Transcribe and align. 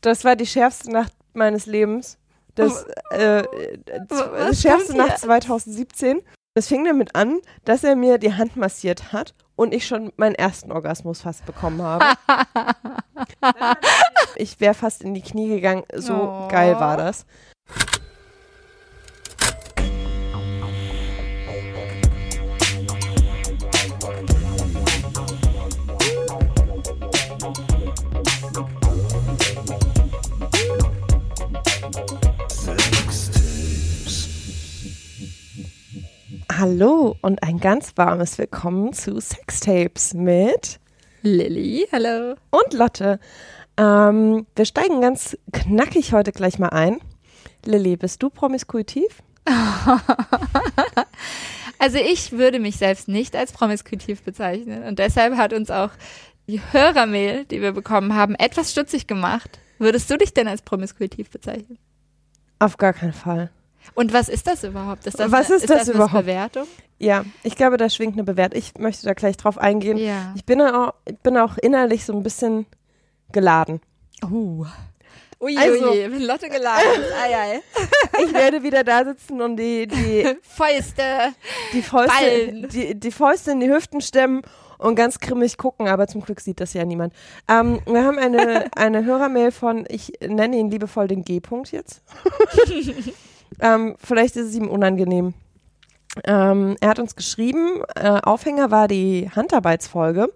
Das 0.00 0.24
war 0.24 0.36
die 0.36 0.46
schärfste 0.46 0.90
Nacht 0.92 1.12
meines 1.34 1.66
Lebens. 1.66 2.18
Das, 2.54 2.84
äh, 3.10 3.44
die 4.50 4.56
schärfste? 4.56 4.96
Nacht 4.96 5.18
2017. 5.18 6.22
Das 6.54 6.66
fing 6.66 6.84
damit 6.84 7.14
an, 7.14 7.38
dass 7.64 7.84
er 7.84 7.94
mir 7.94 8.18
die 8.18 8.34
Hand 8.34 8.56
massiert 8.56 9.12
hat 9.12 9.34
und 9.54 9.72
ich 9.72 9.86
schon 9.86 10.12
meinen 10.16 10.34
ersten 10.34 10.72
Orgasmus 10.72 11.20
fast 11.22 11.46
bekommen 11.46 11.82
habe. 11.82 12.04
ich 14.36 14.58
wäre 14.60 14.74
fast 14.74 15.02
in 15.02 15.14
die 15.14 15.22
Knie 15.22 15.48
gegangen. 15.48 15.84
So 15.94 16.14
Oh. 16.14 16.48
geil 16.48 16.74
war 16.80 16.96
das. 16.96 17.26
Hallo 36.58 37.14
und 37.22 37.44
ein 37.44 37.60
ganz 37.60 37.92
warmes 37.94 38.36
Willkommen 38.36 38.92
zu 38.92 39.20
Sextapes 39.20 40.12
mit 40.12 40.80
Lilly, 41.22 41.86
hallo. 41.92 42.34
und 42.50 42.72
Lotte. 42.72 43.20
Ähm, 43.76 44.44
wir 44.56 44.64
steigen 44.64 45.00
ganz 45.00 45.38
knackig 45.52 46.12
heute 46.12 46.32
gleich 46.32 46.58
mal 46.58 46.70
ein. 46.70 46.98
Lilly, 47.64 47.96
bist 47.96 48.24
du 48.24 48.28
promiskuitiv? 48.28 49.22
Also 51.80 51.98
ich 51.98 52.32
würde 52.32 52.58
mich 52.58 52.76
selbst 52.76 53.06
nicht 53.06 53.36
als 53.36 53.52
promiskuitiv 53.52 54.24
bezeichnen 54.24 54.82
und 54.82 54.98
deshalb 54.98 55.36
hat 55.36 55.52
uns 55.52 55.70
auch 55.70 55.90
die 56.48 56.60
Hörermail, 56.72 57.44
die 57.44 57.62
wir 57.62 57.70
bekommen 57.70 58.16
haben, 58.16 58.34
etwas 58.34 58.72
stutzig 58.72 59.06
gemacht. 59.06 59.60
Würdest 59.78 60.10
du 60.10 60.18
dich 60.18 60.34
denn 60.34 60.48
als 60.48 60.62
promiskuitiv 60.62 61.30
bezeichnen? 61.30 61.78
Auf 62.58 62.78
gar 62.78 62.94
keinen 62.94 63.12
Fall. 63.12 63.52
Und 63.94 64.12
was 64.12 64.28
ist 64.28 64.46
das 64.46 64.64
überhaupt? 64.64 65.06
Ist 65.06 65.18
das 65.18 65.30
Was 65.30 65.46
eine, 65.46 65.56
ist 65.56 65.70
das 65.70 65.78
das 65.86 65.88
überhaupt? 65.88 66.14
Eine 66.14 66.22
Bewertung? 66.22 66.66
Ja, 66.98 67.24
ich 67.42 67.54
glaube, 67.56 67.76
da 67.76 67.88
schwingt 67.88 68.14
eine 68.14 68.24
Bewertung. 68.24 68.58
Ich 68.58 68.74
möchte 68.78 69.06
da 69.06 69.14
gleich 69.14 69.36
drauf 69.36 69.58
eingehen. 69.58 69.96
Ja. 69.98 70.32
Ich 70.34 70.44
bin 70.44 70.60
auch, 70.62 70.94
bin 71.22 71.36
auch 71.36 71.56
innerlich 71.58 72.04
so 72.04 72.12
ein 72.12 72.22
bisschen 72.22 72.66
geladen. 73.32 73.80
Oh. 74.24 74.64
Ui, 75.40 75.56
Also- 75.56 75.90
ui, 75.92 76.06
Lotte 76.24 76.48
geladen. 76.48 76.84
ei, 77.22 77.36
ei. 77.36 77.60
Ich 78.24 78.32
werde 78.34 78.62
wieder 78.64 78.82
da 78.82 79.04
sitzen 79.04 79.40
und 79.40 79.56
die, 79.56 79.86
die, 79.86 80.26
Fäuste. 80.42 81.02
die, 81.72 81.82
Fäuste, 81.82 82.68
die, 82.72 82.94
die 82.98 83.10
Fäuste 83.12 83.52
in 83.52 83.60
die 83.60 83.68
Hüften 83.70 84.00
stemmen 84.00 84.42
und 84.78 84.96
ganz 84.96 85.20
grimmig 85.20 85.56
gucken, 85.56 85.86
aber 85.86 86.08
zum 86.08 86.22
Glück 86.22 86.40
sieht 86.40 86.60
das 86.60 86.72
ja 86.72 86.84
niemand. 86.84 87.12
Ähm, 87.48 87.80
wir 87.86 88.04
haben 88.04 88.18
eine, 88.18 88.66
eine 88.76 89.04
Hörermail 89.04 89.52
von, 89.52 89.84
ich 89.88 90.12
nenne 90.20 90.56
ihn 90.56 90.70
liebevoll 90.72 91.06
den 91.06 91.22
G-Punkt 91.24 91.70
jetzt. 91.70 92.02
Ähm, 93.60 93.96
vielleicht 93.98 94.36
ist 94.36 94.48
es 94.48 94.54
ihm 94.54 94.68
unangenehm. 94.68 95.34
Ähm, 96.24 96.76
er 96.80 96.90
hat 96.90 96.98
uns 96.98 97.16
geschrieben, 97.16 97.82
äh, 97.94 98.20
Aufhänger 98.22 98.70
war 98.70 98.88
die 98.88 99.30
Handarbeitsfolge. 99.34 100.32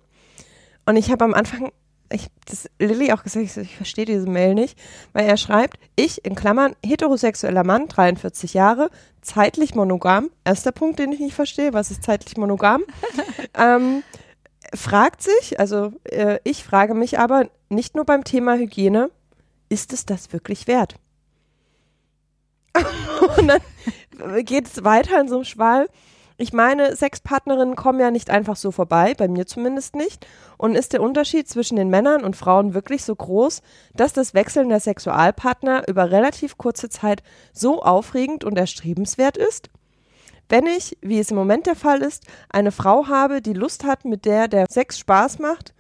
Und 0.87 0.97
ich 0.97 1.11
habe 1.11 1.25
am 1.25 1.35
Anfang, 1.35 1.73
ich 2.11 2.29
das 2.47 2.69
Lilly 2.79 3.13
auch 3.13 3.23
gesagt, 3.23 3.45
ich, 3.45 3.57
ich 3.57 3.77
verstehe 3.77 4.05
diese 4.05 4.29
Mail 4.29 4.55
nicht, 4.55 4.79
weil 5.13 5.27
er 5.27 5.37
schreibt, 5.37 5.79
ich 5.97 6.25
in 6.25 6.35
Klammern 6.35 6.75
heterosexueller 6.85 7.65
Mann, 7.65 7.89
43 7.89 8.55
Jahre, 8.55 8.91
zeitlich 9.23 9.75
monogam. 9.75 10.31
Erster 10.45 10.73
Punkt, 10.73 10.99
den 10.99 11.13
ich 11.13 11.21
nicht 11.21 11.35
verstehe, 11.35 11.73
was 11.73 11.91
ist 11.91 12.03
zeitlich 12.03 12.37
monogam? 12.37 12.83
ähm, 13.59 14.03
fragt 14.75 15.23
sich, 15.23 15.59
also 15.61 15.93
äh, 16.05 16.39
ich 16.45 16.65
frage 16.65 16.95
mich 16.95 17.19
aber 17.19 17.49
nicht 17.69 17.95
nur 17.95 18.05
beim 18.05 18.25
Thema 18.25 18.57
Hygiene, 18.57 19.11
ist 19.69 19.93
es 19.93 20.05
das 20.05 20.33
wirklich 20.33 20.67
wert? 20.67 20.97
Und 23.39 23.49
dann 23.49 24.45
geht 24.45 24.67
es 24.67 24.85
weiter 24.85 25.21
in 25.21 25.29
so 25.29 25.37
einem 25.37 25.45
Schwall. 25.45 25.89
Ich 26.39 26.53
meine, 26.53 26.97
Sexpartnerinnen 26.97 27.77
kommen 27.77 28.01
ja 28.01 28.11
nicht 28.11 28.31
einfach 28.31 28.57
so 28.57 28.73
vorbei, 28.73 29.15
bei 29.17 29.29
mir 29.29 29.47
zumindest 29.47 29.95
nicht. 29.95 30.27
Und 30.57 30.75
ist 30.75 30.93
der 30.93 31.03
Unterschied 31.03 31.49
zwischen 31.49 31.77
den 31.77 31.89
Männern 31.89 32.25
und 32.25 32.37
Frauen 32.37 32.75
wirklich 32.75 33.05
so 33.05 33.15
groß, 33.15 33.63
dass 33.95 34.13
das 34.13 34.35
Wechseln 34.35 34.69
der 34.69 34.81
Sexualpartner 34.81 35.87
über 35.89 36.11
relativ 36.11 36.59
kurze 36.59 36.89
Zeit 36.89 37.23
so 37.53 37.83
aufregend 37.83 38.45
und 38.45 38.59
erstrebenswert 38.59 39.37
ist? 39.37 39.69
Wenn 40.49 40.67
ich, 40.67 40.99
wie 41.01 41.19
es 41.19 41.31
im 41.31 41.37
Moment 41.37 41.67
der 41.67 41.77
Fall 41.77 42.03
ist, 42.03 42.25
eine 42.49 42.73
Frau 42.73 43.07
habe, 43.07 43.41
die 43.41 43.53
Lust 43.53 43.85
hat, 43.85 44.05
mit 44.05 44.25
der 44.25 44.49
der 44.49 44.67
Sex 44.69 44.99
Spaß 44.99 45.39
macht 45.39 45.75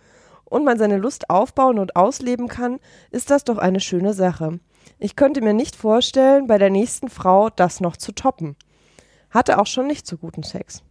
und 0.45 0.65
man 0.65 0.78
seine 0.78 0.99
Lust 0.99 1.28
aufbauen 1.28 1.78
und 1.78 1.97
ausleben 1.97 2.49
kann, 2.49 2.78
ist 3.11 3.31
das 3.31 3.45
doch 3.45 3.59
eine 3.59 3.81
schöne 3.81 4.15
Sache. 4.15 4.61
Ich 5.05 5.17
könnte 5.17 5.41
mir 5.41 5.53
nicht 5.53 5.75
vorstellen, 5.75 6.47
bei 6.47 6.59
der 6.59 6.71
nächsten 6.71 7.09
Frau 7.09 7.51
das 7.51 7.81
noch 7.81 7.97
zu 7.97 8.13
toppen. 8.13 8.55
Hatte 9.31 9.59
auch 9.59 9.67
schon 9.67 9.89
nicht 9.89 10.07
so 10.07 10.17
guten 10.17 10.45
Sex. 10.45 10.85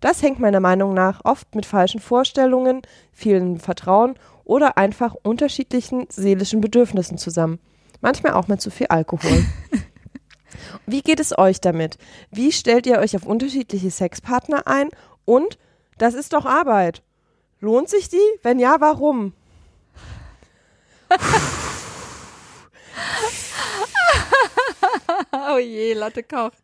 Das 0.00 0.22
hängt 0.22 0.38
meiner 0.38 0.60
Meinung 0.60 0.92
nach 0.92 1.24
oft 1.24 1.54
mit 1.54 1.64
falschen 1.64 1.98
Vorstellungen, 1.98 2.82
fehlendem 3.14 3.58
Vertrauen 3.58 4.16
oder 4.44 4.76
einfach 4.76 5.14
unterschiedlichen 5.14 6.04
seelischen 6.10 6.60
Bedürfnissen 6.60 7.16
zusammen. 7.16 7.58
Manchmal 8.02 8.34
auch 8.34 8.48
mit 8.48 8.60
zu 8.60 8.70
viel 8.70 8.88
Alkohol. 8.88 9.46
Wie 10.86 11.00
geht 11.00 11.18
es 11.18 11.38
euch 11.38 11.58
damit? 11.62 11.96
Wie 12.30 12.52
stellt 12.52 12.86
ihr 12.86 12.98
euch 12.98 13.16
auf 13.16 13.24
unterschiedliche 13.24 13.90
Sexpartner 13.90 14.66
ein? 14.66 14.90
Und 15.24 15.56
das 15.96 16.12
ist 16.12 16.34
doch 16.34 16.44
Arbeit. 16.44 17.02
Lohnt 17.60 17.88
sich 17.88 18.10
die? 18.10 18.18
Wenn 18.42 18.58
ja, 18.58 18.76
warum? 18.80 19.32
Oh 25.52 25.58
je, 25.58 25.94
Lotte 25.94 26.22
kocht. 26.22 26.62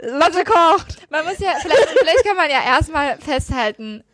Lotte 0.00 0.44
kocht. 0.44 1.10
Man 1.10 1.24
muss 1.24 1.38
ja, 1.38 1.52
vielleicht, 1.60 1.88
vielleicht 1.88 2.24
kann 2.24 2.36
man 2.36 2.50
ja 2.50 2.62
erstmal 2.64 3.18
festhalten, 3.18 4.04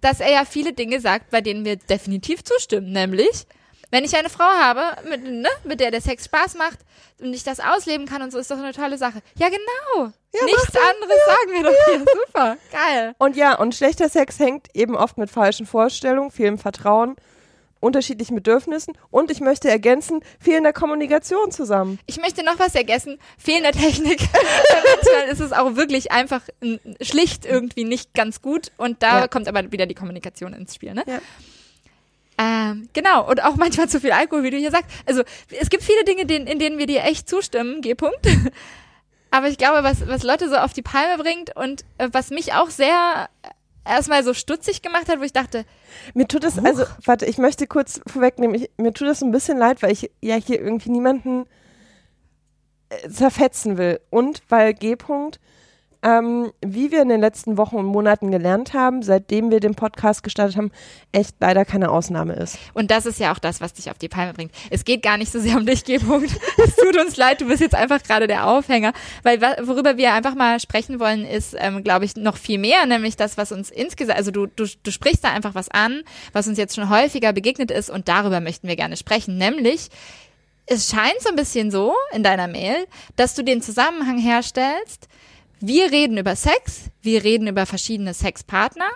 dass 0.00 0.20
er 0.20 0.30
ja 0.30 0.44
viele 0.44 0.72
Dinge 0.72 1.00
sagt, 1.00 1.30
bei 1.30 1.40
denen 1.40 1.64
wir 1.64 1.76
definitiv 1.76 2.44
zustimmen. 2.44 2.92
Nämlich, 2.92 3.46
wenn 3.90 4.04
ich 4.04 4.16
eine 4.16 4.30
Frau 4.30 4.44
habe, 4.44 4.82
mit, 5.08 5.24
ne, 5.24 5.48
mit 5.64 5.80
der 5.80 5.90
der 5.90 6.00
Sex 6.00 6.26
Spaß 6.26 6.54
macht 6.54 6.78
und 7.20 7.34
ich 7.34 7.42
das 7.42 7.60
ausleben 7.60 8.06
kann 8.06 8.22
und 8.22 8.30
so, 8.30 8.38
ist 8.38 8.50
doch 8.50 8.58
eine 8.58 8.72
tolle 8.72 8.98
Sache. 8.98 9.20
Ja, 9.36 9.48
genau. 9.48 10.12
Nichts 10.32 10.76
anderes 10.76 11.18
sagen 11.26 11.52
wir 11.52 11.62
doch 11.64 11.84
hier. 11.86 11.98
Super. 12.26 12.56
Geil. 12.70 13.14
Und 13.18 13.36
ja, 13.36 13.54
und 13.58 13.74
schlechter 13.74 14.08
Sex 14.08 14.38
hängt 14.38 14.68
eben 14.74 14.96
oft 14.96 15.18
mit 15.18 15.30
falschen 15.30 15.66
Vorstellungen, 15.66 16.30
fehlendem 16.30 16.60
Vertrauen, 16.60 17.16
unterschiedlichen 17.80 18.34
Bedürfnissen 18.34 18.94
und 19.10 19.30
ich 19.30 19.40
möchte 19.40 19.68
ergänzen, 19.70 20.20
fehlender 20.40 20.72
Kommunikation 20.72 21.50
zusammen. 21.50 21.98
Ich 22.06 22.18
möchte 22.20 22.44
noch 22.44 22.58
was 22.58 22.72
vergessen. 22.72 23.18
Fehlende 23.38 23.70
Technik. 23.78 24.20
Manchmal 24.94 25.28
ist 25.32 25.40
es 25.40 25.52
auch 25.52 25.76
wirklich 25.76 26.10
einfach 26.12 26.42
schlicht 27.00 27.44
irgendwie 27.46 27.84
nicht 27.84 28.14
ganz 28.14 28.42
gut 28.42 28.72
und 28.76 29.02
da 29.02 29.20
Ja. 29.20 29.28
kommt 29.28 29.48
aber 29.48 29.70
wieder 29.72 29.86
die 29.86 29.94
Kommunikation 29.94 30.52
ins 30.54 30.74
Spiel, 30.74 30.94
ne? 30.94 31.04
Ja. 31.06 31.18
Ähm, 32.40 32.88
genau, 32.92 33.28
und 33.28 33.42
auch 33.42 33.56
manchmal 33.56 33.88
zu 33.88 34.00
viel 34.00 34.12
Alkohol, 34.12 34.44
wie 34.44 34.50
du 34.50 34.56
hier 34.58 34.70
sagst. 34.70 34.86
Also 35.06 35.22
es 35.60 35.70
gibt 35.70 35.82
viele 35.82 36.04
Dinge, 36.04 36.24
denen, 36.24 36.46
in 36.46 36.58
denen 36.60 36.78
wir 36.78 36.86
dir 36.86 37.02
echt 37.04 37.28
zustimmen, 37.28 37.80
G-Punkt. 37.80 38.20
Aber 39.30 39.48
ich 39.48 39.58
glaube, 39.58 39.82
was, 39.82 40.06
was 40.06 40.22
Lotte 40.22 40.48
so 40.48 40.56
auf 40.56 40.72
die 40.72 40.82
Palme 40.82 41.20
bringt 41.22 41.54
und 41.56 41.84
äh, 41.98 42.08
was 42.12 42.30
mich 42.30 42.54
auch 42.54 42.70
sehr 42.70 43.28
erstmal 43.88 44.22
so 44.22 44.34
stutzig 44.34 44.82
gemacht 44.82 45.08
hat, 45.08 45.18
wo 45.18 45.24
ich 45.24 45.32
dachte, 45.32 45.64
Mir 46.14 46.28
tut 46.28 46.44
es, 46.44 46.58
also, 46.58 46.84
warte, 47.04 47.26
ich 47.26 47.38
möchte 47.38 47.66
kurz 47.66 48.00
vorwegnehmen, 48.06 48.54
ich, 48.54 48.70
mir 48.76 48.92
tut 48.92 49.08
es 49.08 49.22
ein 49.22 49.32
bisschen 49.32 49.58
leid, 49.58 49.82
weil 49.82 49.92
ich 49.92 50.10
ja 50.20 50.36
hier 50.36 50.60
irgendwie 50.60 50.90
niemanden 50.90 51.46
äh, 52.90 53.08
zerfetzen 53.08 53.78
will. 53.78 54.00
Und 54.10 54.42
weil 54.48 54.74
G. 54.74 54.96
ähm, 56.02 56.52
wie 56.64 56.92
wir 56.92 57.02
in 57.02 57.08
den 57.08 57.20
letzten 57.20 57.56
Wochen 57.56 57.76
und 57.76 57.86
Monaten 57.86 58.30
gelernt 58.30 58.72
haben, 58.72 59.02
seitdem 59.02 59.50
wir 59.50 59.60
den 59.60 59.74
Podcast 59.74 60.22
gestartet 60.22 60.56
haben, 60.56 60.70
echt 61.12 61.36
leider 61.40 61.64
keine 61.64 61.90
Ausnahme 61.90 62.34
ist. 62.34 62.58
und 62.74 62.90
das 62.90 63.06
ist 63.06 63.18
ja 63.18 63.32
auch 63.32 63.38
das, 63.38 63.60
was 63.60 63.72
dich 63.74 63.90
auf 63.90 63.98
die 63.98 64.08
Palme 64.08 64.32
bringt. 64.32 64.52
Es 64.70 64.84
geht 64.84 65.02
gar 65.02 65.16
nicht 65.16 65.32
so 65.32 65.40
sehr 65.40 65.56
um 65.56 65.66
dich, 65.66 65.84
G-Punkt. 65.84 66.30
Es 66.58 66.76
tut 66.76 66.96
uns 66.98 67.16
leid, 67.16 67.40
du 67.40 67.46
bist 67.46 67.60
jetzt 67.60 67.74
einfach 67.74 68.02
gerade 68.02 68.26
der 68.26 68.46
Aufhänger. 68.46 68.92
Weil 69.22 69.40
worüber 69.40 69.96
wir 69.96 70.12
einfach 70.12 70.34
mal 70.34 70.60
sprechen 70.60 71.00
wollen, 71.00 71.24
ist, 71.24 71.54
ähm, 71.56 71.82
glaube 71.84 72.04
ich, 72.04 72.16
noch 72.16 72.36
viel 72.36 72.58
mehr, 72.58 72.84
nämlich 72.86 73.16
das, 73.16 73.36
was 73.36 73.52
uns 73.52 73.70
insgesamt, 73.70 74.18
also 74.18 74.30
du, 74.30 74.46
du, 74.46 74.66
du 74.82 74.90
sprichst 74.90 75.24
da 75.24 75.30
einfach 75.30 75.54
was 75.54 75.70
an, 75.70 76.02
was 76.32 76.48
uns 76.48 76.58
jetzt 76.58 76.74
schon 76.74 76.90
häufiger 76.90 77.32
begegnet 77.32 77.70
ist 77.70 77.90
und 77.90 78.08
darüber 78.08 78.40
möchten 78.40 78.68
wir 78.68 78.76
gerne 78.76 78.96
sprechen, 78.96 79.38
nämlich 79.38 79.88
es 80.68 80.90
scheint 80.90 81.20
so 81.20 81.30
ein 81.30 81.36
bisschen 81.36 81.70
so 81.70 81.94
in 82.12 82.22
deiner 82.22 82.46
Mail, 82.46 82.86
dass 83.16 83.34
du 83.34 83.42
den 83.42 83.62
Zusammenhang 83.62 84.18
herstellst, 84.18 85.08
wir 85.60 85.90
reden 85.90 86.18
über 86.18 86.36
Sex, 86.36 86.90
wir 87.02 87.24
reden 87.24 87.46
über 87.48 87.66
verschiedene 87.66 88.14
Sexpartner 88.14 88.88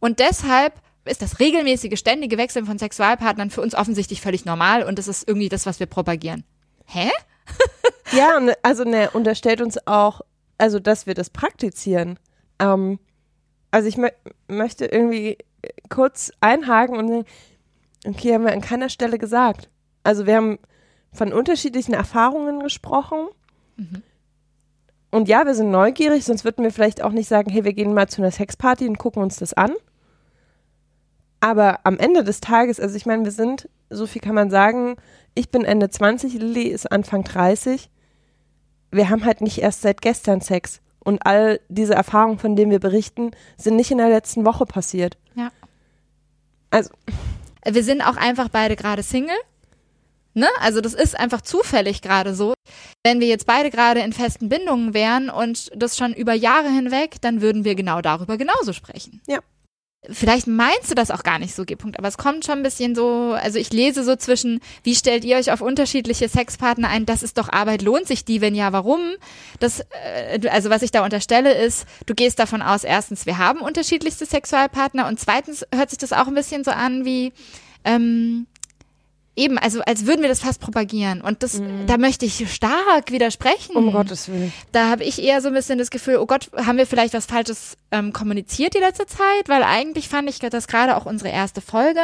und 0.00 0.18
deshalb 0.18 0.74
ist 1.04 1.22
das 1.22 1.40
regelmäßige, 1.40 1.98
ständige 1.98 2.36
Wechseln 2.38 2.66
von 2.66 2.78
Sexualpartnern 2.78 3.50
für 3.50 3.62
uns 3.62 3.74
offensichtlich 3.74 4.20
völlig 4.20 4.44
normal 4.44 4.82
und 4.82 4.98
das 4.98 5.08
ist 5.08 5.26
irgendwie 5.26 5.48
das, 5.48 5.66
was 5.66 5.80
wir 5.80 5.86
propagieren. 5.86 6.44
Hä? 6.86 7.10
Ja, 8.12 8.40
ne, 8.40 8.56
also 8.62 8.84
ne, 8.84 9.10
unterstellt 9.10 9.60
uns 9.60 9.86
auch, 9.86 10.22
also 10.56 10.80
dass 10.80 11.06
wir 11.06 11.12
das 11.12 11.28
praktizieren. 11.28 12.18
Ähm, 12.58 12.98
also 13.70 13.86
ich 13.86 13.98
mö 13.98 14.08
möchte 14.48 14.86
irgendwie 14.86 15.36
kurz 15.90 16.32
einhaken 16.40 16.96
und 16.96 17.08
sagen, 17.08 17.24
okay, 18.06 18.32
haben 18.32 18.44
wir 18.44 18.52
an 18.52 18.62
keiner 18.62 18.88
Stelle 18.88 19.18
gesagt. 19.18 19.68
Also 20.04 20.26
wir 20.26 20.36
haben 20.36 20.58
von 21.12 21.32
unterschiedlichen 21.32 21.92
Erfahrungen 21.92 22.60
gesprochen. 22.60 23.28
Und 25.10 25.28
ja, 25.28 25.46
wir 25.46 25.54
sind 25.54 25.70
neugierig, 25.70 26.24
sonst 26.24 26.44
würden 26.44 26.64
wir 26.64 26.70
vielleicht 26.70 27.02
auch 27.02 27.12
nicht 27.12 27.28
sagen, 27.28 27.50
hey, 27.50 27.64
wir 27.64 27.72
gehen 27.72 27.94
mal 27.94 28.08
zu 28.08 28.20
einer 28.20 28.30
Sexparty 28.30 28.86
und 28.86 28.98
gucken 28.98 29.22
uns 29.22 29.36
das 29.36 29.54
an. 29.54 29.72
Aber 31.40 31.80
am 31.84 31.98
Ende 31.98 32.24
des 32.24 32.40
Tages, 32.40 32.80
also 32.80 32.96
ich 32.96 33.06
meine, 33.06 33.24
wir 33.24 33.32
sind, 33.32 33.68
so 33.90 34.06
viel 34.06 34.20
kann 34.20 34.34
man 34.34 34.50
sagen, 34.50 34.96
ich 35.34 35.50
bin 35.50 35.64
Ende 35.64 35.88
20, 35.88 36.34
Lilly 36.34 36.64
ist 36.64 36.90
Anfang 36.90 37.24
30. 37.24 37.90
Wir 38.90 39.08
haben 39.08 39.24
halt 39.24 39.40
nicht 39.40 39.58
erst 39.58 39.82
seit 39.82 40.02
gestern 40.02 40.40
Sex. 40.40 40.80
Und 40.98 41.24
all 41.24 41.60
diese 41.68 41.94
Erfahrungen, 41.94 42.38
von 42.38 42.56
denen 42.56 42.70
wir 42.70 42.80
berichten, 42.80 43.30
sind 43.56 43.76
nicht 43.76 43.90
in 43.90 43.98
der 43.98 44.08
letzten 44.08 44.44
Woche 44.44 44.66
passiert. 44.66 45.16
Ja. 45.34 45.50
Also, 46.70 46.90
Wir 47.64 47.84
sind 47.84 48.02
auch 48.02 48.16
einfach 48.16 48.48
beide 48.48 48.76
gerade 48.76 49.02
Single. 49.02 49.36
Ne? 50.38 50.48
Also 50.60 50.80
das 50.80 50.94
ist 50.94 51.18
einfach 51.18 51.40
zufällig 51.40 52.00
gerade 52.00 52.32
so. 52.32 52.54
Wenn 53.04 53.18
wir 53.18 53.26
jetzt 53.26 53.44
beide 53.44 53.70
gerade 53.70 54.00
in 54.00 54.12
festen 54.12 54.48
Bindungen 54.48 54.94
wären 54.94 55.30
und 55.30 55.70
das 55.74 55.96
schon 55.96 56.14
über 56.14 56.32
Jahre 56.32 56.68
hinweg, 56.68 57.16
dann 57.20 57.40
würden 57.40 57.64
wir 57.64 57.74
genau 57.74 58.00
darüber 58.00 58.36
genauso 58.36 58.72
sprechen. 58.72 59.20
Ja. 59.26 59.40
Vielleicht 60.08 60.46
meinst 60.46 60.92
du 60.92 60.94
das 60.94 61.10
auch 61.10 61.24
gar 61.24 61.40
nicht 61.40 61.56
so, 61.56 61.64
G-Punkt, 61.64 61.98
aber 61.98 62.06
es 62.06 62.16
kommt 62.16 62.44
schon 62.44 62.58
ein 62.58 62.62
bisschen 62.62 62.94
so, 62.94 63.32
also 63.32 63.58
ich 63.58 63.72
lese 63.72 64.04
so 64.04 64.14
zwischen, 64.14 64.60
wie 64.84 64.94
stellt 64.94 65.24
ihr 65.24 65.36
euch 65.36 65.50
auf 65.50 65.60
unterschiedliche 65.60 66.28
Sexpartner 66.28 66.88
ein? 66.88 67.04
Das 67.04 67.24
ist 67.24 67.36
doch 67.36 67.48
Arbeit, 67.48 67.82
lohnt 67.82 68.06
sich 68.06 68.24
die, 68.24 68.40
wenn 68.40 68.54
ja, 68.54 68.72
warum? 68.72 69.00
Das, 69.58 69.80
äh, 70.04 70.48
also 70.50 70.70
was 70.70 70.82
ich 70.82 70.92
da 70.92 71.04
unterstelle 71.04 71.52
ist, 71.52 71.84
du 72.06 72.14
gehst 72.14 72.38
davon 72.38 72.62
aus, 72.62 72.84
erstens, 72.84 73.26
wir 73.26 73.38
haben 73.38 73.58
unterschiedlichste 73.58 74.24
Sexualpartner 74.24 75.08
und 75.08 75.18
zweitens 75.18 75.66
hört 75.74 75.90
sich 75.90 75.98
das 75.98 76.12
auch 76.12 76.28
ein 76.28 76.34
bisschen 76.34 76.62
so 76.62 76.70
an 76.70 77.04
wie, 77.04 77.32
ähm, 77.84 78.46
eben, 79.38 79.56
also 79.58 79.80
als 79.82 80.06
würden 80.06 80.22
wir 80.22 80.28
das 80.28 80.40
fast 80.40 80.60
propagieren. 80.60 81.20
Und 81.20 81.42
das, 81.42 81.62
da 81.86 81.96
möchte 81.96 82.26
ich 82.26 82.52
stark 82.52 83.10
widersprechen. 83.10 83.76
um 83.76 83.92
Gottes 83.92 84.28
Willen. 84.28 84.52
Da 84.72 84.90
habe 84.90 85.04
ich 85.04 85.22
eher 85.22 85.40
so 85.40 85.48
ein 85.48 85.54
bisschen 85.54 85.78
das 85.78 85.90
Gefühl, 85.90 86.16
oh 86.16 86.26
Gott, 86.26 86.50
haben 86.56 86.76
wir 86.76 86.86
vielleicht 86.86 87.14
was 87.14 87.26
Falsches 87.26 87.76
ähm, 87.90 88.12
kommuniziert 88.12 88.74
die 88.74 88.78
letzte 88.78 89.06
Zeit? 89.06 89.48
Weil 89.48 89.62
eigentlich 89.62 90.08
fand 90.08 90.28
ich 90.28 90.38
das 90.40 90.66
gerade 90.66 90.96
auch 90.96 91.06
unsere 91.06 91.30
erste 91.30 91.60
Folge, 91.60 92.00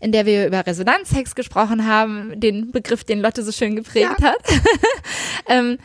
in 0.00 0.12
der 0.12 0.26
wir 0.26 0.46
über 0.46 0.66
Resonanzsex 0.66 1.34
gesprochen 1.34 1.86
haben, 1.86 2.38
den 2.38 2.72
Begriff, 2.72 3.04
den 3.04 3.20
Lotte 3.20 3.42
so 3.42 3.52
schön 3.52 3.76
geprägt 3.76 4.22
hat. 4.22 4.38
ähm, 5.48 5.78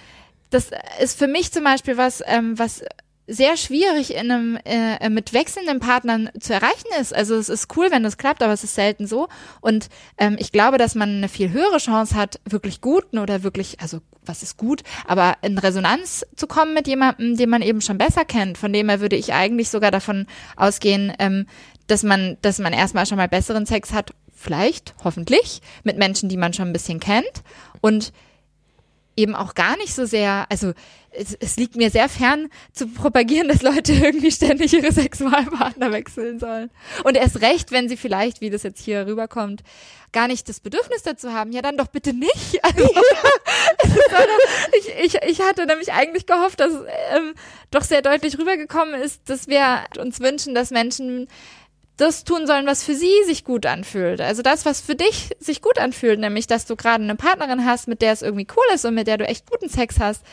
das 0.49 0.71
ist 1.01 1.17
für 1.17 1.27
mich 1.27 1.51
zum 1.51 1.63
Beispiel 1.63 1.97
was, 1.97 2.23
ähm, 2.25 2.57
was 2.57 2.83
sehr 3.27 3.57
schwierig 3.57 4.13
in 4.13 4.31
einem 4.31 4.57
äh, 4.63 5.09
mit 5.09 5.33
wechselnden 5.33 5.79
Partnern 5.79 6.29
zu 6.39 6.53
erreichen 6.53 6.87
ist. 6.99 7.13
Also 7.13 7.35
es 7.35 7.49
ist 7.49 7.75
cool, 7.75 7.91
wenn 7.91 8.03
das 8.03 8.17
klappt, 8.17 8.41
aber 8.41 8.53
es 8.53 8.63
ist 8.63 8.75
selten 8.75 9.05
so. 9.05 9.27
Und 9.59 9.89
ähm, 10.17 10.37
ich 10.39 10.51
glaube, 10.51 10.77
dass 10.77 10.95
man 10.95 11.17
eine 11.17 11.27
viel 11.27 11.51
höhere 11.51 11.77
Chance 11.77 12.15
hat, 12.15 12.39
wirklich 12.45 12.79
guten 12.79 13.17
oder 13.17 13.43
wirklich, 13.43 13.79
also 13.81 13.99
was 14.25 14.43
ist 14.43 14.57
gut, 14.57 14.83
aber 15.05 15.35
in 15.41 15.57
Resonanz 15.57 16.25
zu 16.35 16.47
kommen 16.47 16.73
mit 16.73 16.87
jemandem, 16.87 17.35
den 17.35 17.49
man 17.49 17.61
eben 17.61 17.81
schon 17.81 17.97
besser 17.97 18.25
kennt. 18.25 18.57
Von 18.57 18.71
dem 18.73 18.89
her 18.89 19.01
würde 19.01 19.15
ich 19.15 19.33
eigentlich 19.33 19.69
sogar 19.69 19.91
davon 19.91 20.25
ausgehen, 20.55 21.13
ähm, 21.19 21.47
dass 21.87 22.03
man, 22.03 22.37
dass 22.41 22.59
man 22.59 22.73
erstmal 22.73 23.05
schon 23.05 23.17
mal 23.17 23.27
besseren 23.27 23.65
Sex 23.65 23.93
hat, 23.93 24.11
vielleicht, 24.33 24.93
hoffentlich, 25.03 25.61
mit 25.83 25.97
Menschen, 25.97 26.29
die 26.29 26.37
man 26.37 26.53
schon 26.53 26.67
ein 26.67 26.73
bisschen 26.73 26.99
kennt 26.99 27.43
und 27.81 28.13
eben 29.17 29.35
auch 29.35 29.55
gar 29.55 29.75
nicht 29.77 29.93
so 29.93 30.05
sehr, 30.05 30.45
also 30.49 30.73
es, 31.11 31.35
es 31.39 31.57
liegt 31.57 31.75
mir 31.75 31.89
sehr 31.89 32.07
fern 32.07 32.49
zu 32.71 32.87
propagieren, 32.87 33.47
dass 33.47 33.63
Leute 33.63 33.91
irgendwie 33.93 34.31
ständig 34.31 34.71
ihre 34.73 34.91
Sexualpartner 34.91 35.91
wechseln 35.91 36.39
sollen. 36.39 36.69
Und 37.03 37.17
erst 37.17 37.41
recht, 37.41 37.71
wenn 37.71 37.89
sie 37.89 37.97
vielleicht, 37.97 38.39
wie 38.39 38.49
das 38.49 38.63
jetzt 38.63 38.81
hier 38.81 39.07
rüberkommt, 39.07 39.63
gar 40.13 40.27
nicht 40.27 40.47
das 40.47 40.59
Bedürfnis 40.61 41.01
dazu 41.03 41.33
haben, 41.33 41.51
ja 41.51 41.61
dann 41.61 41.75
doch 41.77 41.87
bitte 41.87 42.13
nicht. 42.13 42.61
Also, 42.63 42.83
eine- 44.15 44.77
ich, 44.79 45.15
ich, 45.15 45.21
ich 45.29 45.41
hatte 45.41 45.65
nämlich 45.65 45.91
eigentlich 45.93 46.25
gehofft, 46.25 46.59
dass 46.59 46.71
ähm, 47.15 47.33
doch 47.71 47.81
sehr 47.83 48.01
deutlich 48.01 48.37
rübergekommen 48.37 48.95
ist, 48.99 49.29
dass 49.29 49.47
wir 49.47 49.83
uns 49.99 50.19
wünschen, 50.19 50.53
dass 50.55 50.71
Menschen 50.71 51.27
das 51.97 52.23
tun 52.23 52.45
sollen, 52.47 52.65
was 52.67 52.83
für 52.83 52.93
sie 52.95 53.23
sich 53.25 53.43
gut 53.43 53.65
anfühlt. 53.65 54.21
Also 54.21 54.41
das, 54.43 54.65
was 54.65 54.81
für 54.81 54.95
dich 54.95 55.31
sich 55.39 55.61
gut 55.61 55.79
anfühlt, 55.79 56.19
nämlich, 56.19 56.45
dass 56.47 56.65
du 56.65 56.75
gerade 56.75 57.03
eine 57.03 57.15
Partnerin 57.15 57.65
hast, 57.65 57.87
mit 57.87 58.01
der 58.01 58.11
es 58.13 58.21
irgendwie 58.21 58.47
cool 58.55 58.63
ist 58.73 58.85
und 58.85 58.93
mit 58.93 59.07
der 59.07 59.17
du 59.17 59.25
echt 59.27 59.49
guten 59.49 59.67
Sex 59.69 59.99
hast. 59.99 60.23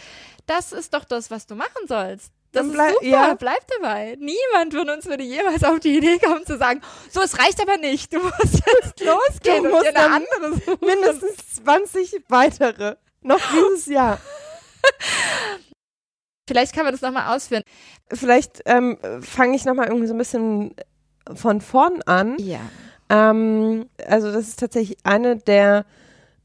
Das 0.47 0.73
ist 0.73 0.93
doch 0.93 1.05
das, 1.05 1.31
was 1.31 1.47
du 1.47 1.55
machen 1.55 1.87
sollst. 1.89 2.31
Das 2.53 2.67
ist 2.67 2.73
bleib- 2.75 2.93
super, 2.95 3.07
ja. 3.07 3.35
bleib 3.35 3.67
dabei. 3.81 4.17
Niemand 4.21 4.75
von 4.75 4.89
uns 4.91 5.07
würde 5.07 5.25
jemals 5.25 5.65
auf 5.65 5.81
die 5.81 5.97
Idee 5.97 6.19
kommen 6.19 6.47
zu 6.47 6.57
sagen, 6.59 6.83
so, 7.11 7.21
es 7.23 7.37
reicht 7.39 7.61
aber 7.61 7.79
nicht, 7.79 8.13
du 8.13 8.21
musst 8.21 8.35
jetzt 8.83 9.01
losgehen 9.01 9.65
Du 9.65 9.71
und 9.71 9.71
musst 9.71 9.87
dir 9.87 9.97
eine 9.97 10.15
andere 10.41 10.61
suchen. 10.61 10.87
Mindestens 10.87 11.55
20 11.65 12.25
weitere. 12.29 12.97
Noch 13.23 13.41
dieses 13.53 13.87
Jahr. 13.87 14.21
Vielleicht 16.47 16.75
kann 16.75 16.85
man 16.85 16.93
das 16.93 17.01
nochmal 17.01 17.35
ausführen. 17.35 17.63
Vielleicht 18.13 18.61
ähm, 18.67 18.99
fange 19.23 19.57
ich 19.57 19.65
nochmal 19.65 19.87
irgendwie 19.89 20.07
so 20.07 20.15
ein 20.15 20.19
bisschen 20.19 20.75
von 21.32 21.61
vorn 21.61 22.03
an. 22.06 22.37
Ja. 22.38 22.61
Ähm, 23.09 23.87
also 24.06 24.32
das 24.32 24.49
ist 24.49 24.61
tatsächlich 24.61 24.99
eine 25.05 25.37
der 25.37 25.85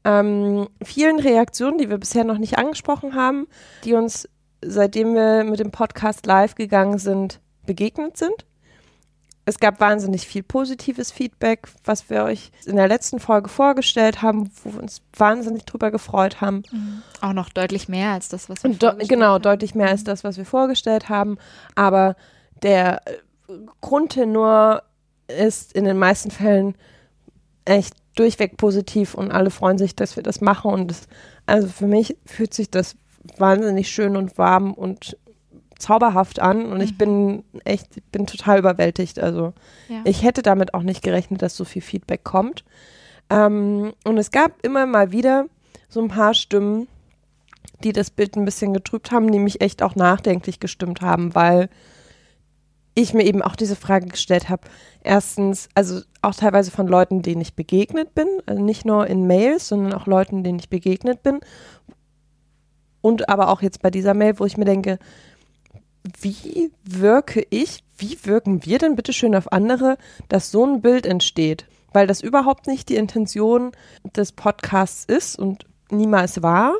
ähm, 0.04 0.68
vielen 0.82 1.18
Reaktionen, 1.18 1.78
die 1.78 1.90
wir 1.90 1.98
bisher 1.98 2.24
noch 2.24 2.38
nicht 2.38 2.58
angesprochen 2.58 3.14
haben, 3.14 3.46
die 3.84 3.94
uns, 3.94 4.28
seitdem 4.62 5.14
wir 5.14 5.44
mit 5.44 5.60
dem 5.60 5.70
Podcast 5.70 6.26
live 6.26 6.54
gegangen 6.54 6.98
sind, 6.98 7.40
begegnet 7.66 8.16
sind. 8.16 8.46
Es 9.46 9.58
gab 9.58 9.80
wahnsinnig 9.80 10.26
viel 10.26 10.42
positives 10.42 11.10
Feedback, 11.10 11.66
was 11.84 12.08
wir 12.08 12.24
euch 12.24 12.52
in 12.66 12.76
der 12.76 12.88
letzten 12.88 13.18
Folge 13.18 13.48
vorgestellt 13.48 14.22
haben, 14.22 14.50
wo 14.62 14.74
wir 14.74 14.82
uns 14.82 15.02
wahnsinnig 15.16 15.64
drüber 15.64 15.90
gefreut 15.90 16.40
haben. 16.40 16.62
Auch 17.20 17.32
noch 17.32 17.48
deutlich 17.48 17.88
mehr 17.88 18.10
als 18.12 18.28
das, 18.28 18.48
was 18.48 18.62
wir 18.62 18.70
Und 18.70 18.80
vorgestellt 18.80 19.08
genau, 19.08 19.32
haben. 19.32 19.42
deutlich 19.42 19.74
mehr 19.74 19.88
als 19.88 20.04
das, 20.04 20.24
was 20.24 20.36
wir 20.36 20.44
vorgestellt 20.44 21.08
haben. 21.08 21.38
Aber 21.74 22.16
der 22.62 23.00
äh, 23.06 23.16
Grundtenor 23.80 24.82
ist 25.28 25.72
in 25.72 25.84
den 25.84 25.98
meisten 25.98 26.30
Fällen 26.30 26.74
echt 27.64 27.94
durchweg 28.16 28.56
positiv 28.56 29.14
und 29.14 29.30
alle 29.30 29.50
freuen 29.50 29.78
sich, 29.78 29.94
dass 29.94 30.16
wir 30.16 30.22
das 30.22 30.40
machen. 30.40 30.70
Und 30.72 30.90
das, 30.90 31.02
also 31.46 31.68
für 31.68 31.86
mich 31.86 32.16
fühlt 32.26 32.52
sich 32.54 32.70
das 32.70 32.96
wahnsinnig 33.36 33.88
schön 33.90 34.16
und 34.16 34.38
warm 34.38 34.72
und 34.74 35.16
zauberhaft 35.78 36.40
an. 36.40 36.66
Und 36.66 36.80
ich 36.80 36.92
Mhm. 36.92 36.98
bin 36.98 37.44
echt, 37.64 37.96
ich 37.96 38.04
bin 38.04 38.26
total 38.26 38.58
überwältigt. 38.58 39.18
Also 39.18 39.52
Ja. 39.88 40.00
ich 40.04 40.22
hätte 40.22 40.42
damit 40.42 40.74
auch 40.74 40.82
nicht 40.82 41.02
gerechnet, 41.02 41.42
dass 41.42 41.56
so 41.56 41.64
viel 41.64 41.82
Feedback 41.82 42.24
kommt. 42.24 42.64
Ähm, 43.30 43.92
und 44.04 44.18
es 44.18 44.30
gab 44.30 44.64
immer 44.64 44.86
mal 44.86 45.12
wieder 45.12 45.46
so 45.88 46.00
ein 46.00 46.08
paar 46.08 46.34
Stimmen, 46.34 46.88
die 47.84 47.92
das 47.92 48.10
Bild 48.10 48.36
ein 48.36 48.44
bisschen 48.44 48.74
getrübt 48.74 49.10
haben, 49.12 49.30
die 49.32 49.38
mich 49.38 49.60
echt 49.60 49.82
auch 49.82 49.94
nachdenklich 49.94 50.60
gestimmt 50.60 51.00
haben, 51.00 51.34
weil 51.34 51.70
ich 52.94 53.14
mir 53.14 53.24
eben 53.24 53.42
auch 53.42 53.56
diese 53.56 53.76
Frage 53.76 54.06
gestellt 54.06 54.48
habe. 54.48 54.62
Erstens, 55.02 55.68
also 55.74 56.00
auch 56.22 56.34
teilweise 56.34 56.70
von 56.70 56.86
Leuten, 56.86 57.22
denen 57.22 57.40
ich 57.40 57.54
begegnet 57.54 58.14
bin, 58.14 58.26
also 58.46 58.62
nicht 58.62 58.84
nur 58.84 59.06
in 59.06 59.26
Mails, 59.26 59.68
sondern 59.68 59.92
auch 59.92 60.06
Leuten, 60.06 60.44
denen 60.44 60.58
ich 60.58 60.68
begegnet 60.68 61.22
bin. 61.22 61.40
Und 63.00 63.28
aber 63.28 63.48
auch 63.48 63.62
jetzt 63.62 63.80
bei 63.80 63.90
dieser 63.90 64.14
Mail, 64.14 64.38
wo 64.38 64.44
ich 64.44 64.56
mir 64.56 64.64
denke, 64.64 64.98
wie 66.20 66.72
wirke 66.84 67.46
ich, 67.50 67.84
wie 67.96 68.18
wirken 68.24 68.64
wir 68.64 68.78
denn 68.78 68.96
bitte 68.96 69.12
schön 69.12 69.34
auf 69.34 69.52
andere, 69.52 69.96
dass 70.28 70.50
so 70.50 70.64
ein 70.64 70.80
Bild 70.80 71.06
entsteht? 71.06 71.66
Weil 71.92 72.06
das 72.06 72.20
überhaupt 72.20 72.66
nicht 72.66 72.88
die 72.88 72.96
Intention 72.96 73.72
des 74.16 74.32
Podcasts 74.32 75.04
ist 75.04 75.38
und 75.38 75.66
niemals 75.90 76.42
war, 76.42 76.74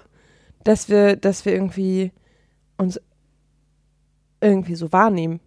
dass 0.64 0.88
wir, 0.88 1.16
dass 1.16 1.44
wir 1.44 1.52
irgendwie 1.52 2.12
uns 2.76 3.00
irgendwie 4.40 4.74
so 4.74 4.92
wahrnehmen 4.92 5.40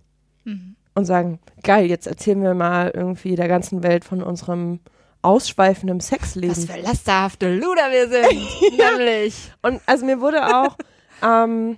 Mhm. 0.44 0.76
und 0.96 1.06
sagen, 1.06 1.40
geil, 1.64 1.86
jetzt 1.86 2.08
erzählen 2.08 2.42
wir 2.42 2.54
mal 2.54 2.92
irgendwie 2.94 3.36
der 3.36 3.48
ganzen 3.48 3.84
Welt 3.84 4.06
von 4.06 4.22
unserem 4.22 4.80
ausschweifenden 5.22 6.00
Sexleben. 6.00 6.56
Was 6.56 6.66
für 6.66 6.80
lasterhafte 6.82 7.54
Luder 7.54 7.90
wir 7.92 8.10
sind. 8.10 8.78
Nämlich. 8.98 9.52
Und 9.62 9.82
also 9.86 10.06
mir 10.06 10.20
wurde 10.20 10.46
auch, 10.56 10.78
ähm, 11.24 11.78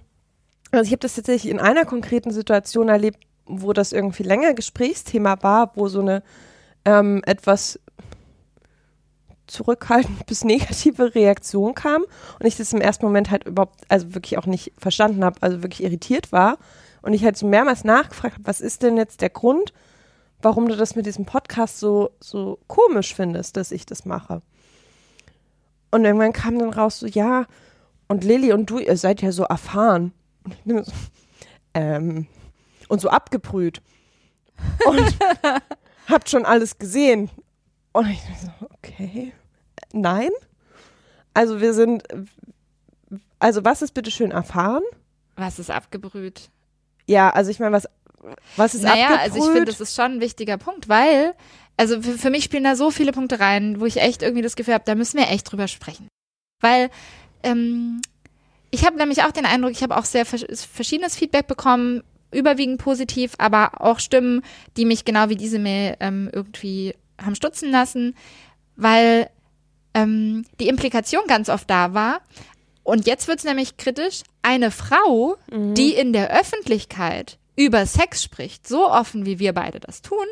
also 0.72 0.84
ich 0.84 0.92
habe 0.92 1.00
das 1.00 1.16
tatsächlich 1.16 1.52
in 1.52 1.60
einer 1.60 1.86
konkreten 1.86 2.32
Situation 2.32 2.90
erlebt, 2.90 3.20
wo 3.46 3.72
das 3.72 3.94
irgendwie 3.94 4.24
länger 4.24 4.54
Gesprächsthema 4.54 5.38
war, 5.42 5.72
wo 5.76 5.88
so 5.88 6.02
eine 6.02 6.24
ähm, 6.86 7.22
etwas 7.26 7.80
zurückhaltend 9.48 10.26
bis 10.26 10.44
negative 10.44 11.14
Reaktion 11.14 11.76
kam 11.76 12.04
und 12.40 12.46
ich 12.46 12.58
das 12.58 12.74
im 12.74 12.82
ersten 12.82 13.06
Moment 13.06 13.30
halt 13.30 13.46
überhaupt, 13.46 13.80
also 13.90 14.16
wirklich 14.16 14.40
auch 14.40 14.48
nicht 14.48 14.74
verstanden 14.78 15.24
habe, 15.24 15.38
also 15.42 15.62
wirklich 15.62 15.84
irritiert 15.84 16.32
war 16.32 16.58
und 17.06 17.14
ich 17.14 17.24
halt 17.24 17.38
so 17.38 17.46
mehrmals 17.46 17.84
nachgefragt 17.84 18.34
habe, 18.34 18.48
was 18.48 18.62
ist 18.62 18.82
denn 18.82 18.98
jetzt 18.98 19.22
der 19.22 19.30
Grund, 19.30 19.74
warum 20.42 20.68
du 20.68 20.76
das 20.76 20.96
mit 20.96 21.06
diesem 21.06 21.26
Podcast 21.26 21.80
so, 21.80 22.10
so 22.20 22.58
komisch 22.66 23.14
findest, 23.14 23.58
dass 23.58 23.72
ich 23.72 23.86
das 23.86 24.06
mache. 24.06 24.42
Und 25.92 26.04
irgendwann 26.04 26.34
kam 26.34 26.58
dann 26.58 26.74
raus 26.74 27.00
so, 27.00 27.06
ja, 27.06 27.46
und 28.08 28.24
Lilly 28.24 28.54
und 28.54 28.72
du, 28.72 28.80
ihr 28.80 28.98
seid 28.98 29.22
ja 29.22 29.32
so 29.32 29.44
erfahren. 29.44 30.14
Und 30.66 30.86
so, 30.88 30.94
ähm, 31.76 32.26
und 32.88 33.02
so 33.02 33.10
abgebrüht. 33.10 33.84
Und 34.88 35.18
habt 36.08 36.28
schon 36.28 36.44
alles 36.44 36.80
gesehen. 36.80 37.30
Und 37.92 38.10
ich 38.10 38.20
so, 38.42 38.52
okay, 38.74 39.32
nein. 39.94 40.32
Also 41.36 41.62
wir 41.62 41.76
sind, 41.76 42.04
also 43.38 43.64
was 43.64 43.84
ist 43.84 43.94
bitte 43.94 44.10
schön 44.10 44.32
erfahren? 44.32 44.84
Was 45.36 45.60
ist 45.60 45.70
abgebrüht? 45.70 46.50
Ja, 47.08 47.30
also 47.30 47.52
ich 47.52 47.60
meine, 47.60 47.72
was, 47.72 47.88
was 48.56 48.76
ist 48.76 48.84
naja, 48.84 49.08
abgebrüht? 49.08 49.22
also 49.22 49.38
ich 49.38 49.44
finde, 49.44 49.66
das 49.66 49.82
ist 49.82 49.96
schon 49.96 50.14
ein 50.14 50.22
wichtiger 50.22 50.58
Punkt, 50.58 50.90
weil, 50.90 51.34
also 51.78 52.02
für, 52.02 52.18
für 52.18 52.30
mich 52.30 52.44
spielen 52.44 52.64
da 52.64 52.76
so 52.76 52.92
viele 52.92 53.12
Punkte 53.12 53.40
rein, 53.40 53.80
wo 53.80 53.86
ich 53.86 53.98
echt 53.98 54.22
irgendwie 54.22 54.42
das 54.42 54.56
Gefühl 54.56 54.74
habe, 54.74 54.86
da 54.86 54.96
müssen 54.96 55.18
wir 55.20 55.30
echt 55.30 55.52
drüber 55.52 55.68
sprechen. 55.68 56.08
Weil, 56.62 56.90
ähm, 57.44 58.02
ich 58.72 58.86
habe 58.86 58.98
nämlich 58.98 59.24
auch 59.24 59.32
den 59.32 59.46
Eindruck, 59.46 59.72
ich 59.72 59.84
habe 59.84 59.96
auch 59.96 60.06
sehr 60.06 60.26
vers 60.26 60.46
verschiedenes 60.66 61.16
Feedback 61.16 61.48
bekommen, 61.48 62.04
überwiegend 62.32 62.80
positiv, 62.80 63.34
aber 63.38 63.82
auch 63.82 64.00
Stimmen, 64.00 64.42
die 64.76 64.86
mich 64.86 65.06
genau 65.06 65.30
wie 65.30 65.36
diese 65.36 65.60
Mail 65.60 65.96
ähm, 66.00 66.30
irgendwie 66.34 66.94
haben 67.22 67.36
stutzen 67.36 67.72
lassen, 67.72 68.16
weil 68.76 69.30
ähm, 69.94 70.46
die 70.60 70.68
Implikation 70.68 71.24
ganz 71.28 71.50
oft 71.50 71.70
da 71.70 71.94
war. 71.94 72.20
Und 72.86 73.08
jetzt 73.08 73.28
wird's 73.28 73.44
nämlich 73.44 73.78
kritisch. 73.78 74.22
Eine 74.44 74.70
Frau, 74.72 75.38
die 75.52 75.94
in 75.96 76.14
der 76.14 76.30
Öffentlichkeit 76.30 77.40
über 77.56 77.86
Sex 77.88 78.24
spricht, 78.24 78.68
so 78.68 78.90
offen 78.90 79.26
wie 79.26 79.40
wir 79.40 79.54
beide 79.54 79.80
das 79.80 80.04
tun, 80.04 80.26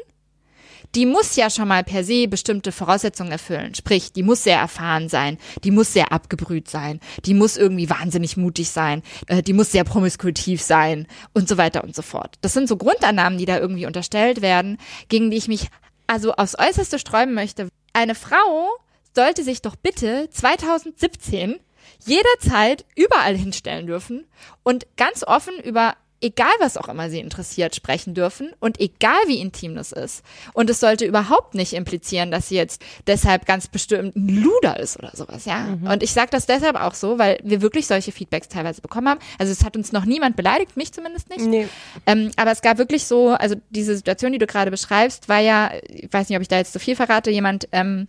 die 0.94 1.08
muss 1.08 1.36
ja 1.36 1.50
schon 1.50 1.68
mal 1.68 1.84
per 1.84 2.04
se 2.04 2.28
bestimmte 2.28 2.72
Voraussetzungen 2.72 3.32
erfüllen. 3.32 3.74
Sprich, 3.74 4.14
die 4.14 4.22
muss 4.22 4.44
sehr 4.44 4.60
erfahren 4.60 5.10
sein, 5.10 5.40
die 5.64 5.72
muss 5.72 5.94
sehr 5.94 6.12
abgebrüht 6.12 6.70
sein, 6.70 7.00
die 7.26 7.34
muss 7.34 7.58
irgendwie 7.58 7.90
wahnsinnig 7.90 8.38
mutig 8.38 8.70
sein, 8.70 9.02
äh, 9.26 9.42
die 9.42 9.54
muss 9.54 9.72
sehr 9.72 9.84
promiskuitiv 9.84 10.62
sein 10.62 11.08
und 11.34 11.50
so 11.50 11.58
weiter 11.58 11.84
und 11.84 11.96
so 11.96 12.04
fort. 12.04 12.36
Das 12.42 12.54
sind 12.54 12.70
so 12.70 12.78
Grundannahmen, 12.78 13.40
die 13.40 13.46
da 13.46 13.58
irgendwie 13.58 13.88
unterstellt 13.88 14.44
werden, 14.44 14.78
gegen 15.10 15.32
die 15.32 15.38
ich 15.38 15.48
mich 15.48 15.70
also 16.06 16.34
aufs 16.34 16.56
Äußerste 16.60 17.00
sträuben 17.00 17.34
möchte. 17.34 17.70
Eine 17.94 18.14
Frau 18.14 18.70
sollte 19.16 19.44
sich 19.44 19.64
doch 19.64 19.76
bitte 19.76 20.30
2017 20.30 21.60
jederzeit 22.06 22.86
überall 22.96 23.36
hinstellen 23.36 23.88
dürfen 23.88 24.26
und 24.64 24.86
ganz 24.98 25.24
offen 25.24 25.60
über 25.64 25.96
egal 26.24 26.54
was 26.60 26.78
auch 26.78 26.88
immer 26.88 27.10
sie 27.10 27.20
interessiert, 27.20 27.76
sprechen 27.76 28.14
dürfen 28.14 28.52
und 28.60 28.80
egal 28.80 29.20
wie 29.28 29.40
intim 29.40 29.76
das 29.76 29.92
ist. 29.92 30.24
Und 30.54 30.70
es 30.70 30.80
sollte 30.80 31.06
überhaupt 31.06 31.54
nicht 31.54 31.74
implizieren, 31.74 32.32
dass 32.32 32.48
sie 32.48 32.56
jetzt 32.56 32.82
deshalb 33.06 33.46
ganz 33.46 33.68
bestimmt 33.68 34.16
ein 34.16 34.30
Luder 34.30 34.80
ist 34.80 34.98
oder 34.98 35.12
sowas, 35.14 35.46
ja. 35.46 35.60
Mhm. 35.60 35.88
Und 35.88 36.02
ich 36.02 36.14
sage 36.14 36.30
das 36.32 36.46
deshalb 36.46 36.78
auch 36.78 36.94
so, 36.94 37.20
weil 37.20 37.40
wir 37.44 37.62
wirklich 37.62 37.88
solche 37.88 38.12
Feedbacks 38.12 38.48
teilweise 38.48 38.82
bekommen 38.82 39.10
haben. 39.10 39.20
Also 39.38 39.52
es 39.52 39.64
hat 39.66 39.76
uns 39.76 39.92
noch 39.92 40.06
niemand 40.06 40.36
beleidigt, 40.38 40.78
mich 40.78 40.94
zumindest 40.94 41.30
nicht. 41.30 41.46
Nee. 41.46 41.68
Ähm, 42.06 42.32
aber 42.38 42.52
es 42.52 42.62
gab 42.62 42.78
wirklich 42.78 43.06
so, 43.06 43.30
also 43.30 43.56
diese 43.70 43.96
Situation, 43.96 44.32
die 44.32 44.40
du 44.40 44.48
gerade 44.48 44.72
beschreibst, 44.72 45.28
war 45.28 45.40
ja, 45.40 45.72
ich 45.88 46.12
weiß 46.12 46.30
nicht, 46.30 46.38
ob 46.38 46.42
ich 46.42 46.48
da 46.48 46.58
jetzt 46.58 46.74
zu 46.74 46.80
viel 46.80 46.96
verrate, 46.96 47.32
jemand, 47.32 47.68
ähm, 47.74 48.08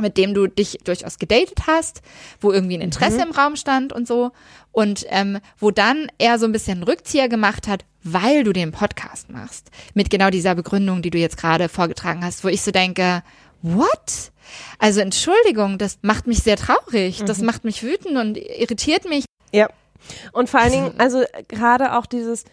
mit 0.00 0.16
dem 0.16 0.34
du 0.34 0.46
dich 0.46 0.78
durchaus 0.84 1.18
gedatet 1.18 1.66
hast, 1.66 2.02
wo 2.40 2.52
irgendwie 2.52 2.76
ein 2.76 2.80
Interesse 2.80 3.16
mhm. 3.16 3.22
im 3.22 3.30
Raum 3.32 3.56
stand 3.56 3.92
und 3.92 4.08
so. 4.08 4.32
Und 4.70 5.04
ähm, 5.10 5.38
wo 5.58 5.70
dann 5.70 6.10
er 6.18 6.38
so 6.38 6.46
ein 6.46 6.52
bisschen 6.52 6.82
Rückzieher 6.82 7.28
gemacht 7.28 7.68
hat, 7.68 7.84
weil 8.02 8.42
du 8.42 8.52
den 8.52 8.72
Podcast 8.72 9.28
machst. 9.28 9.70
Mit 9.94 10.08
genau 10.08 10.30
dieser 10.30 10.54
Begründung, 10.54 11.02
die 11.02 11.10
du 11.10 11.18
jetzt 11.18 11.36
gerade 11.36 11.68
vorgetragen 11.68 12.24
hast, 12.24 12.42
wo 12.42 12.48
ich 12.48 12.62
so 12.62 12.70
denke, 12.70 13.22
what? 13.60 14.32
Also 14.78 15.00
Entschuldigung, 15.00 15.78
das 15.78 15.98
macht 16.02 16.26
mich 16.26 16.42
sehr 16.42 16.56
traurig, 16.56 17.20
mhm. 17.20 17.26
das 17.26 17.40
macht 17.40 17.64
mich 17.64 17.82
wütend 17.82 18.16
und 18.16 18.38
irritiert 18.38 19.08
mich. 19.08 19.24
Ja. 19.52 19.68
Und 20.32 20.50
vor 20.50 20.60
allen 20.60 20.72
Dingen, 20.72 20.94
also 20.98 21.22
gerade 21.48 21.96
auch 21.96 22.06
dieses, 22.06 22.44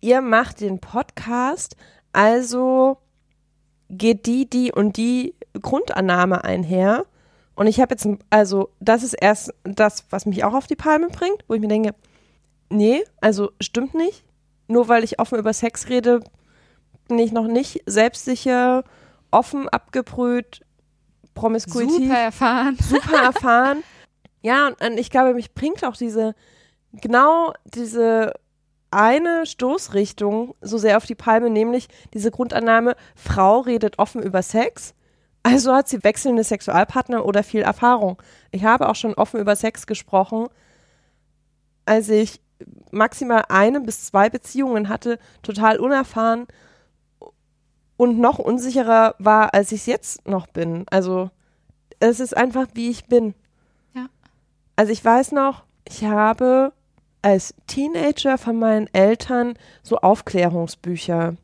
ihr 0.00 0.20
macht 0.20 0.60
den 0.60 0.78
Podcast, 0.78 1.76
also 2.12 2.98
geht 3.90 4.26
die, 4.26 4.48
die 4.48 4.72
und 4.72 4.96
die 4.96 5.34
Grundannahme 5.60 6.44
einher. 6.44 7.06
Und 7.54 7.66
ich 7.66 7.80
habe 7.80 7.94
jetzt, 7.94 8.08
also 8.30 8.70
das 8.80 9.02
ist 9.02 9.14
erst 9.14 9.52
das, 9.64 10.06
was 10.10 10.26
mich 10.26 10.44
auch 10.44 10.54
auf 10.54 10.66
die 10.66 10.76
Palme 10.76 11.08
bringt, 11.08 11.44
wo 11.48 11.54
ich 11.54 11.60
mir 11.60 11.68
denke, 11.68 11.94
nee, 12.70 13.04
also 13.20 13.52
stimmt 13.60 13.94
nicht. 13.94 14.24
Nur 14.68 14.88
weil 14.88 15.04
ich 15.04 15.18
offen 15.18 15.38
über 15.38 15.52
Sex 15.52 15.88
rede, 15.88 16.20
bin 17.08 17.18
ich 17.18 17.32
noch 17.32 17.46
nicht 17.46 17.82
selbstsicher, 17.84 18.84
offen, 19.30 19.68
abgebrüht, 19.68 20.62
promiskuitiv. 21.34 22.04
Super 22.04 22.18
erfahren. 22.18 22.78
Super 22.80 23.22
erfahren. 23.22 23.82
ja, 24.40 24.68
und, 24.68 24.80
und 24.80 24.98
ich 24.98 25.10
glaube, 25.10 25.34
mich 25.34 25.52
bringt 25.52 25.84
auch 25.84 25.96
diese, 25.96 26.34
genau 26.92 27.52
diese 27.64 28.32
eine 28.90 29.46
Stoßrichtung 29.46 30.54
so 30.60 30.78
sehr 30.78 30.96
auf 30.96 31.06
die 31.06 31.14
Palme, 31.14 31.50
nämlich 31.50 31.88
diese 32.14 32.30
Grundannahme, 32.30 32.94
Frau 33.16 33.60
redet 33.60 33.98
offen 33.98 34.22
über 34.22 34.42
Sex 34.42 34.94
also 35.42 35.74
hat 35.74 35.88
sie 35.88 36.04
wechselnde 36.04 36.44
Sexualpartner 36.44 37.24
oder 37.24 37.42
viel 37.42 37.62
Erfahrung. 37.62 38.22
Ich 38.50 38.64
habe 38.64 38.88
auch 38.88 38.94
schon 38.94 39.14
offen 39.14 39.40
über 39.40 39.56
Sex 39.56 39.86
gesprochen, 39.86 40.46
als 41.84 42.08
ich 42.08 42.40
maximal 42.92 43.44
eine 43.48 43.80
bis 43.80 44.06
zwei 44.06 44.30
Beziehungen 44.30 44.88
hatte, 44.88 45.18
total 45.42 45.78
unerfahren 45.80 46.46
und 47.96 48.18
noch 48.18 48.38
unsicherer 48.38 49.16
war, 49.18 49.52
als 49.54 49.72
ich 49.72 49.80
es 49.80 49.86
jetzt 49.86 50.28
noch 50.28 50.46
bin. 50.46 50.84
Also 50.90 51.30
es 51.98 52.20
ist 52.20 52.36
einfach, 52.36 52.68
wie 52.74 52.90
ich 52.90 53.06
bin. 53.06 53.34
Ja. 53.94 54.06
Also 54.76 54.92
ich 54.92 55.04
weiß 55.04 55.32
noch, 55.32 55.64
ich 55.86 56.04
habe 56.04 56.72
als 57.20 57.54
Teenager 57.66 58.38
von 58.38 58.58
meinen 58.58 58.88
Eltern 58.92 59.54
so 59.82 59.98
Aufklärungsbücher 59.98 61.36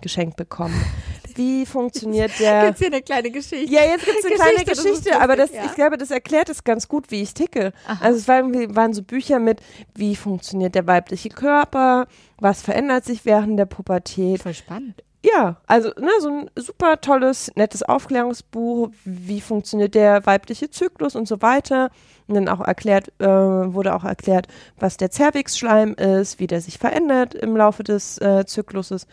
geschenkt 0.00 0.36
bekommen 0.36 0.80
wie 1.36 1.66
funktioniert 1.66 2.32
der. 2.40 2.66
Gibt's 2.66 2.78
hier 2.80 2.88
eine 2.88 3.02
kleine 3.02 3.30
Geschichte? 3.30 3.72
Ja, 3.72 3.82
jetzt 3.82 4.04
gibt's 4.04 4.24
eine 4.24 4.34
Geschichte, 4.34 4.54
kleine 4.54 4.64
Geschichte, 4.64 5.10
das 5.10 5.20
aber 5.20 5.36
das, 5.36 5.52
ja. 5.52 5.64
ich 5.64 5.74
glaube, 5.74 5.98
das 5.98 6.10
erklärt 6.10 6.48
es 6.48 6.64
ganz 6.64 6.88
gut, 6.88 7.10
wie 7.10 7.22
ich 7.22 7.34
ticke. 7.34 7.72
Aha. 7.86 8.04
Also 8.04 8.18
es 8.18 8.28
waren, 8.28 8.74
waren 8.74 8.92
so 8.92 9.02
Bücher 9.02 9.38
mit, 9.38 9.60
wie 9.94 10.16
funktioniert 10.16 10.74
der 10.74 10.86
weibliche 10.86 11.28
Körper, 11.28 12.06
was 12.38 12.62
verändert 12.62 13.04
sich 13.04 13.24
während 13.24 13.58
der 13.58 13.66
Pubertät. 13.66 14.42
Voll 14.42 14.54
spannend. 14.54 15.02
Ja, 15.26 15.56
also 15.66 15.88
ne, 15.98 16.10
so 16.20 16.28
ein 16.28 16.50
super 16.54 17.00
tolles, 17.00 17.50
nettes 17.56 17.82
Aufklärungsbuch, 17.82 18.90
wie 19.04 19.40
funktioniert 19.40 19.94
der 19.94 20.24
weibliche 20.24 20.70
Zyklus 20.70 21.16
und 21.16 21.26
so 21.26 21.42
weiter. 21.42 21.90
Und 22.28 22.34
dann 22.34 22.48
auch 22.48 22.60
erklärt, 22.60 23.08
äh, 23.18 23.26
wurde 23.26 23.94
auch 23.94 24.04
erklärt, 24.04 24.46
was 24.78 24.96
der 24.96 25.10
Zervixschleim 25.10 25.94
ist, 25.94 26.38
wie 26.38 26.46
der 26.46 26.60
sich 26.60 26.78
verändert 26.78 27.34
im 27.34 27.56
Laufe 27.56 27.82
des 27.82 28.18
äh, 28.18 28.44
Zykluses. 28.46 29.06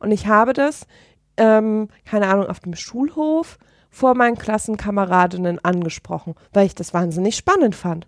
Und 0.00 0.10
ich 0.10 0.26
habe 0.26 0.52
das 0.52 0.86
ähm, 1.36 1.88
keine 2.04 2.28
Ahnung, 2.28 2.46
auf 2.46 2.60
dem 2.60 2.74
Schulhof 2.74 3.58
vor 3.90 4.14
meinen 4.14 4.36
Klassenkameradinnen 4.36 5.64
angesprochen, 5.64 6.34
weil 6.52 6.66
ich 6.66 6.74
das 6.74 6.92
wahnsinnig 6.94 7.36
spannend 7.36 7.74
fand. 7.74 8.06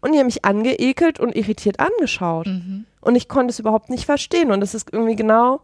Und 0.00 0.12
die 0.12 0.18
haben 0.18 0.26
mich 0.26 0.44
angeekelt 0.44 1.20
und 1.20 1.34
irritiert 1.34 1.80
angeschaut. 1.80 2.46
Mhm. 2.46 2.86
Und 3.00 3.16
ich 3.16 3.28
konnte 3.28 3.50
es 3.50 3.58
überhaupt 3.58 3.90
nicht 3.90 4.06
verstehen. 4.06 4.50
Und 4.52 4.60
das 4.60 4.74
ist 4.74 4.92
irgendwie 4.92 5.16
genau, 5.16 5.60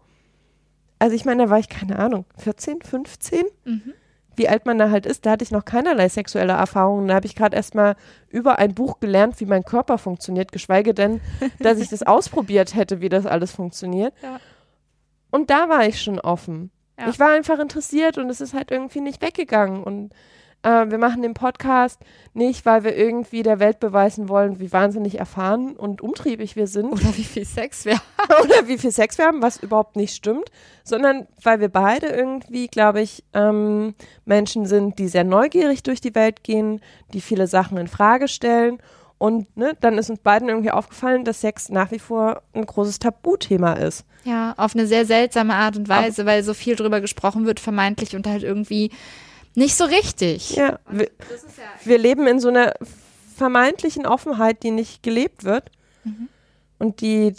also 0.99 1.15
ich 1.15 1.25
meine, 1.25 1.45
da 1.45 1.51
war 1.51 1.59
ich, 1.59 1.69
keine 1.69 1.99
Ahnung, 1.99 2.25
14, 2.39 2.83
15? 2.83 3.45
Mhm. 3.65 3.93
Wie 4.37 4.49
alt 4.49 4.67
man 4.67 4.79
da 4.79 4.91
halt 4.91 5.07
ist, 5.07 5.27
da 5.27 5.31
hatte 5.31 5.45
ich 5.45 5.53
noch 5.53 5.65
keinerlei 5.65 6.09
sexuelle 6.09 6.55
Erfahrungen. 6.55 7.07
Da 7.07 7.15
habe 7.15 7.27
ich 7.27 7.37
gerade 7.37 7.57
erst 7.57 7.75
mal 7.77 7.95
über 8.29 8.59
ein 8.59 8.75
Buch 8.75 8.99
gelernt, 8.99 9.39
wie 9.39 9.47
mein 9.47 9.65
Körper 9.65 9.97
funktioniert, 9.97 10.51
geschweige 10.51 10.93
denn, 10.93 11.21
dass 11.61 11.79
ich 11.79 11.89
das 11.89 12.03
ausprobiert 12.03 12.75
hätte, 12.75 13.01
wie 13.01 13.09
das 13.09 13.27
alles 13.27 13.53
funktioniert. 13.53 14.13
Ja. 14.23 14.41
Und 15.31 15.51
da 15.51 15.69
war 15.69 15.87
ich 15.87 16.03
schon 16.03 16.19
offen. 16.19 16.71
Ja. 16.99 17.09
Ich 17.09 17.19
war 17.19 17.31
einfach 17.31 17.59
interessiert 17.59 18.19
und 18.19 18.31
es 18.31 18.41
ist 18.41 18.55
halt 18.55 18.71
irgendwie 18.71 19.01
nicht 19.01 19.21
weggegangen. 19.21 19.83
Und 19.83 20.13
äh, 20.63 20.91
wir 20.91 20.99
machen 20.99 21.23
den 21.23 21.35
Podcast 21.35 22.01
nicht, 22.33 22.65
weil 22.65 22.85
wir 22.85 22.97
irgendwie 22.97 23.43
der 23.43 23.61
Welt 23.61 23.81
beweisen 23.81 24.29
wollen, 24.29 24.61
wie 24.61 24.73
wahnsinnig 24.73 25.19
erfahren 25.19 25.77
und 25.77 26.01
umtriebig 26.01 26.57
wir 26.57 26.67
sind. 26.67 26.93
Oder 26.93 27.17
wie 27.17 27.25
viel 27.25 27.45
Sex 27.45 27.85
wir 27.85 27.95
haben. 28.19 28.45
Oder 28.45 28.69
wie 28.69 28.79
viel 28.79 28.93
Sex 28.93 29.19
wir 29.19 29.27
haben, 29.27 29.43
was 29.43 29.63
überhaupt 29.63 29.97
nicht 29.97 30.15
stimmt, 30.15 30.51
sondern 30.83 31.27
weil 31.43 31.61
wir 31.61 31.69
beide 31.69 32.07
irgendwie, 32.07 32.69
glaube 32.69 33.03
ich, 33.03 33.25
ähm, 33.35 33.95
Menschen 34.25 34.67
sind, 34.67 34.99
die 34.99 35.09
sehr 35.09 35.25
neugierig 35.25 35.83
durch 35.83 36.01
die 36.01 36.15
Welt 36.15 36.43
gehen, 36.43 36.81
die 37.13 37.21
viele 37.21 37.47
Sachen 37.47 37.77
in 37.77 37.89
Frage 37.89 38.29
stellen 38.29 38.79
und 39.25 39.57
ne, 39.57 39.75
dann 39.81 39.97
ist 39.97 40.11
uns 40.11 40.21
beiden 40.21 40.51
irgendwie 40.51 40.71
aufgefallen, 40.71 41.25
dass 41.25 41.41
Sex 41.41 41.71
nach 41.71 41.91
wie 41.91 41.99
vor 41.99 42.43
ein 42.53 42.67
großes 42.67 42.99
Tabuthema 42.99 43.73
ist. 43.73 44.05
Ja, 44.25 44.53
auf 44.59 44.75
eine 44.75 44.87
sehr 44.87 45.07
seltsame 45.07 45.55
Art 45.55 45.79
und 45.79 45.89
Weise, 45.89 46.23
auf 46.23 46.27
weil 46.27 46.43
so 46.43 46.53
viel 46.53 46.77
drüber 46.77 47.01
gesprochen 47.01 47.47
wird, 47.47 47.59
vermeintlich 47.59 48.15
und 48.15 48.27
halt 48.27 48.43
irgendwie 48.43 48.91
nicht 49.55 49.77
so 49.77 49.85
richtig. 49.85 50.57
Ja, 50.57 50.79
wir, 50.91 51.07
ja 51.07 51.65
wir 51.85 51.97
leben 51.97 52.27
in 52.27 52.39
so 52.39 52.49
einer 52.49 52.75
vermeintlichen 53.35 54.05
Offenheit, 54.05 54.63
die 54.63 54.71
nicht 54.71 55.03
gelebt 55.03 55.45
wird 55.45 55.71
mhm. 56.05 56.29
und 56.79 57.01
die, 57.01 57.33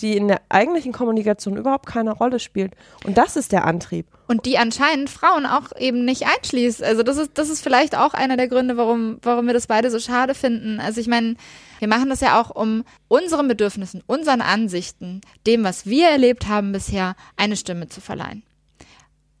die 0.00 0.16
in 0.16 0.28
der 0.28 0.40
eigentlichen 0.48 0.92
Kommunikation 0.92 1.56
überhaupt 1.56 1.86
keine 1.86 2.12
Rolle 2.12 2.38
spielt. 2.38 2.74
Und 3.04 3.18
das 3.18 3.36
ist 3.36 3.52
der 3.52 3.64
Antrieb. 3.64 4.06
Und 4.26 4.46
die 4.46 4.58
anscheinend 4.58 5.10
Frauen 5.10 5.46
auch 5.46 5.76
eben 5.78 6.04
nicht 6.04 6.26
einschließt. 6.26 6.82
Also 6.82 7.02
das 7.02 7.16
ist, 7.16 7.32
das 7.34 7.48
ist 7.48 7.62
vielleicht 7.62 7.96
auch 7.96 8.14
einer 8.14 8.36
der 8.36 8.48
Gründe, 8.48 8.76
warum, 8.76 9.18
warum 9.22 9.46
wir 9.46 9.54
das 9.54 9.66
beide 9.66 9.90
so 9.90 9.98
schade 9.98 10.34
finden. 10.34 10.80
Also 10.80 11.00
ich 11.00 11.08
meine, 11.08 11.36
wir 11.78 11.88
machen 11.88 12.10
das 12.10 12.20
ja 12.20 12.40
auch, 12.40 12.50
um 12.50 12.84
unseren 13.08 13.48
Bedürfnissen, 13.48 14.02
unseren 14.06 14.40
Ansichten, 14.40 15.20
dem, 15.46 15.64
was 15.64 15.86
wir 15.86 16.08
erlebt 16.08 16.48
haben 16.48 16.72
bisher, 16.72 17.16
eine 17.36 17.56
Stimme 17.56 17.88
zu 17.88 18.00
verleihen. 18.00 18.42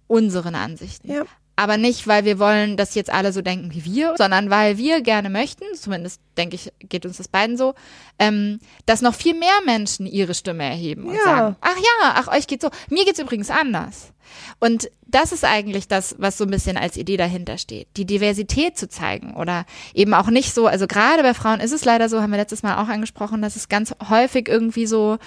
Unseren 0.06 0.54
Ansichten. 0.54 1.10
Ja. 1.12 1.24
Aber 1.58 1.76
nicht, 1.76 2.06
weil 2.06 2.24
wir 2.24 2.38
wollen, 2.38 2.76
dass 2.76 2.94
jetzt 2.94 3.10
alle 3.10 3.32
so 3.32 3.42
denken 3.42 3.74
wie 3.74 3.84
wir, 3.84 4.14
sondern 4.16 4.48
weil 4.48 4.78
wir 4.78 5.00
gerne 5.00 5.28
möchten, 5.28 5.64
zumindest 5.74 6.20
denke 6.36 6.54
ich, 6.54 6.72
geht 6.78 7.04
uns 7.04 7.16
das 7.16 7.26
beiden 7.26 7.56
so, 7.56 7.74
ähm, 8.20 8.60
dass 8.86 9.02
noch 9.02 9.14
viel 9.14 9.34
mehr 9.34 9.58
Menschen 9.66 10.06
ihre 10.06 10.34
Stimme 10.34 10.62
erheben 10.62 11.06
und 11.06 11.16
Ja. 11.16 11.24
sagen, 11.24 11.56
ach 11.60 11.76
ja, 11.76 12.14
ach 12.14 12.28
euch 12.28 12.46
geht's 12.46 12.62
so. 12.64 12.70
Mir 12.90 13.04
geht's 13.04 13.18
übrigens 13.18 13.50
anders. 13.50 14.12
Und 14.60 14.88
das 15.06 15.32
ist 15.32 15.44
eigentlich 15.44 15.88
das, 15.88 16.14
was 16.18 16.38
so 16.38 16.44
ein 16.44 16.50
bisschen 16.50 16.76
als 16.76 16.96
Idee 16.96 17.16
dahinter 17.16 17.58
steht, 17.58 17.88
die 17.96 18.04
Diversität 18.04 18.78
zu 18.78 18.88
zeigen 18.88 19.34
oder 19.34 19.64
eben 19.94 20.14
auch 20.14 20.28
nicht 20.30 20.54
so, 20.54 20.68
also 20.68 20.86
gerade 20.86 21.22
bei 21.24 21.34
Frauen 21.34 21.58
ist 21.58 21.72
es 21.72 21.84
leider 21.84 22.08
so, 22.08 22.20
haben 22.22 22.30
wir 22.30 22.38
letztes 22.38 22.62
Mal 22.62 22.76
auch 22.80 22.88
angesprochen, 22.88 23.42
dass 23.42 23.56
es 23.56 23.68
ganz 23.68 23.94
häufig 24.10 24.48
irgendwie 24.48 24.86
so 24.86 25.18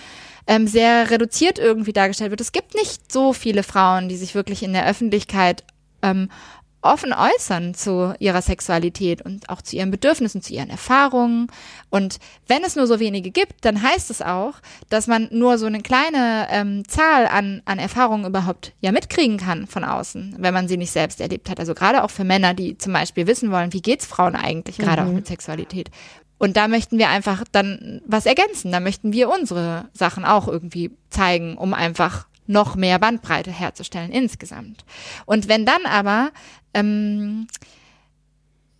ähm, 0.47 0.65
sehr 0.67 1.09
reduziert 1.09 1.59
irgendwie 1.59 1.93
dargestellt 1.93 2.31
wird. 2.31 2.41
Es 2.41 2.51
gibt 2.53 2.73
nicht 2.75 3.11
so 3.11 3.33
viele 3.33 3.63
Frauen, 3.63 4.07
die 4.07 4.15
sich 4.17 4.33
wirklich 4.33 4.63
in 4.63 4.71
der 4.73 4.87
Öffentlichkeit 4.87 5.63
ähm, 6.01 6.29
offen 6.81 7.13
äußern 7.13 7.73
zu 7.73 8.15
ihrer 8.19 8.41
Sexualität 8.41 9.21
und 9.21 9.49
auch 9.49 9.61
zu 9.61 9.75
ihren 9.75 9.91
Bedürfnissen, 9.91 10.41
zu 10.41 10.53
ihren 10.53 10.69
Erfahrungen. 10.69 11.47
Und 11.89 12.17
wenn 12.47 12.63
es 12.63 12.75
nur 12.75 12.87
so 12.87 12.99
wenige 12.99 13.31
gibt, 13.31 13.63
dann 13.65 13.81
heißt 13.81 14.09
es 14.09 14.21
auch, 14.21 14.55
dass 14.89 15.07
man 15.07 15.27
nur 15.31 15.57
so 15.57 15.67
eine 15.67 15.81
kleine 15.81 16.47
ähm, 16.49 16.87
Zahl 16.87 17.27
an, 17.27 17.61
an 17.65 17.77
Erfahrungen 17.77 18.25
überhaupt 18.25 18.73
ja 18.81 18.91
mitkriegen 18.91 19.37
kann 19.37 19.67
von 19.67 19.83
außen, 19.83 20.35
wenn 20.39 20.53
man 20.53 20.67
sie 20.67 20.77
nicht 20.77 20.91
selbst 20.91 21.21
erlebt 21.21 21.49
hat. 21.49 21.59
Also 21.59 21.75
gerade 21.75 22.03
auch 22.03 22.09
für 22.11 22.23
Männer, 22.23 22.53
die 22.53 22.77
zum 22.77 22.93
Beispiel 22.93 23.27
wissen 23.27 23.51
wollen, 23.51 23.73
wie 23.73 23.81
geht's 23.81 24.05
Frauen 24.05 24.35
eigentlich, 24.35 24.77
gerade 24.77 25.03
auch 25.03 25.11
mit 25.11 25.27
Sexualität. 25.27 25.91
Und 26.39 26.57
da 26.57 26.67
möchten 26.67 26.97
wir 26.97 27.09
einfach 27.09 27.43
dann 27.51 28.01
was 28.07 28.25
ergänzen. 28.25 28.71
Da 28.71 28.79
möchten 28.79 29.13
wir 29.13 29.29
unsere 29.29 29.89
Sachen 29.93 30.25
auch 30.25 30.47
irgendwie 30.47 30.89
zeigen, 31.11 31.55
um 31.55 31.75
einfach 31.75 32.25
noch 32.51 32.75
mehr 32.75 32.99
Bandbreite 32.99 33.51
herzustellen 33.51 34.11
insgesamt. 34.11 34.85
Und 35.25 35.47
wenn 35.47 35.65
dann 35.65 35.85
aber 35.85 36.31
ähm, 36.73 37.47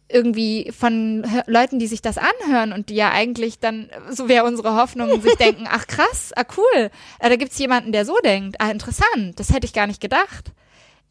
irgendwie 0.10 0.72
von 0.78 1.25
Leuten, 1.48 1.80
die 1.80 1.88
sich 1.88 2.01
das 2.01 2.18
anhören 2.18 2.74
und 2.74 2.90
die 2.90 2.96
ja 2.96 3.12
eigentlich 3.12 3.60
dann, 3.60 3.90
so 4.10 4.28
wäre 4.28 4.46
unsere 4.46 4.75
Hoffnung, 4.75 5.22
sich 5.22 5.36
denken, 5.36 5.68
ach 5.70 5.88
krass, 5.88 6.32
ah 6.36 6.44
cool, 6.58 6.92
äh, 7.20 7.30
da 7.30 7.36
gibt's 7.38 7.58
jemanden, 7.58 7.92
der 7.92 8.06
so 8.06 8.18
denkt, 8.24 8.60
ah 8.60 8.70
interessant, 8.70 9.38
das 9.40 9.51
hätte 9.51 9.66
ich 9.66 9.74
gar 9.74 9.88
nicht 9.88 10.01
gedacht. 10.01 10.51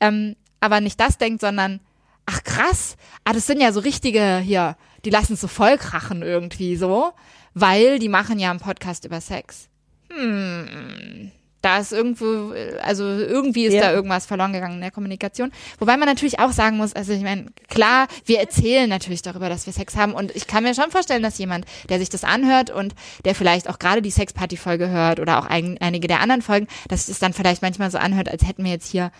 Ähm, 0.00 0.37
aber 0.61 0.81
nicht 0.81 1.00
das 1.00 1.17
denkt, 1.17 1.40
sondern, 1.40 1.81
ach 2.26 2.45
krass, 2.45 2.97
ah 3.25 3.33
das 3.33 3.47
sind 3.47 3.61
ja 3.61 3.73
so 3.73 3.81
richtige 3.81 4.38
hier, 4.38 4.76
die 5.05 5.11
lassen 5.11 5.33
es 5.33 5.40
so 5.40 5.49
voll 5.49 5.79
krachen 5.79 6.23
irgendwie 6.23 6.76
so, 6.76 7.12
weil 7.55 7.99
die 7.99 8.11
machen 8.11 8.38
ja 8.38 8.50
einen 8.50 8.61
Podcast 8.61 9.07
über 9.07 9.21
Sex. 9.21 9.69
Hm, 10.12 11.31
da 11.62 11.79
ist 11.79 11.93
irgendwo, 11.93 12.52
äh, 12.52 12.79
also 12.83 13.05
irgendwie 13.05 13.67
ist 13.67 13.75
Ja. 13.75 13.83
da 13.83 13.93
irgendwas 13.93 14.26
verloren 14.26 14.52
gegangen 14.52 14.76
in 14.76 14.81
der 14.81 14.90
Kommunikation. 14.90 15.52
Wobei 15.79 15.97
man 15.97 16.09
natürlich 16.09 16.38
auch 16.40 16.52
sagen 16.52 16.76
muss, 16.76 16.95
also 16.95 17.12
ich 17.12 17.23
meine, 17.23 17.47
klar, 17.69 18.07
wir 18.25 18.40
erzählen 18.40 18.88
natürlich 18.88 19.23
darüber, 19.23 19.49
dass 19.49 19.67
wir 19.67 19.73
Sex 19.73 19.97
haben 19.97 20.12
und 20.14 20.35
ich 20.35 20.47
kann 20.47 20.62
mir 20.64 20.75
schon 20.75 20.90
vorstellen, 20.90 21.23
dass 21.23 21.38
jemand, 21.38 21.67
der 21.88 21.99
sich 21.99 22.09
das 22.09 22.25
anhört 22.25 22.71
und 22.71 22.95
der 23.25 23.35
vielleicht 23.35 23.69
auch 23.69 23.79
gerade 23.79 24.02
die 24.02 24.11
Sexparty-Folge 24.11 24.88
hört 24.88 25.21
oder 25.21 25.38
auch 25.38 25.47
ein, 25.47 25.76
einige 25.81 26.09
der 26.09 26.21
anderen 26.21 26.43
Folgen, 26.43 26.67
dass 26.88 27.09
es 27.09 27.19
dann 27.19 27.33
vielleicht 27.33 27.62
manchmal 27.62 27.90
so 27.90 27.99
anhört, 27.99 28.29
als 28.31 28.47
hätten 28.47 28.64
wir 28.64 28.71
jetzt 28.71 28.90
hier 28.90 29.11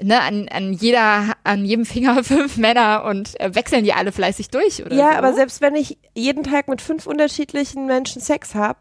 ne, 0.00 0.20
an, 0.20 0.48
an 0.48 0.72
jeder, 0.72 1.34
an 1.44 1.64
jedem 1.64 1.84
Finger 1.84 2.24
fünf 2.24 2.56
Männer 2.56 3.04
und 3.04 3.38
äh, 3.40 3.54
wechseln 3.54 3.84
die 3.84 3.92
alle 3.92 4.12
fleißig 4.12 4.48
durch 4.48 4.84
oder 4.84 4.96
Ja, 4.96 5.12
so. 5.12 5.18
aber 5.18 5.34
selbst 5.34 5.60
wenn 5.60 5.74
ich 5.76 5.98
jeden 6.14 6.42
Tag 6.42 6.68
mit 6.68 6.80
fünf 6.80 7.06
unterschiedlichen 7.06 7.86
Menschen 7.86 8.20
Sex 8.22 8.54
habe, 8.54 8.78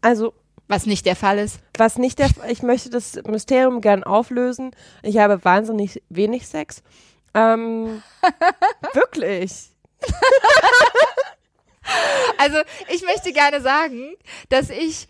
also 0.00 0.32
was 0.70 0.86
nicht 0.86 1.04
der 1.04 1.16
Fall 1.16 1.38
ist. 1.38 1.58
was 1.76 1.98
nicht 1.98 2.18
der, 2.20 2.28
ich 2.48 2.62
möchte 2.62 2.90
das 2.90 3.16
Mysterium 3.26 3.80
gern 3.80 4.04
auflösen. 4.04 4.70
Ich 5.02 5.18
habe 5.18 5.44
wahnsinnig 5.44 6.02
wenig 6.08 6.46
Sex. 6.46 6.82
Ähm, 7.34 8.02
wirklich. 8.94 9.70
Also 12.38 12.58
ich 12.88 13.02
möchte 13.02 13.32
gerne 13.32 13.60
sagen, 13.60 14.14
dass 14.48 14.70
ich, 14.70 15.08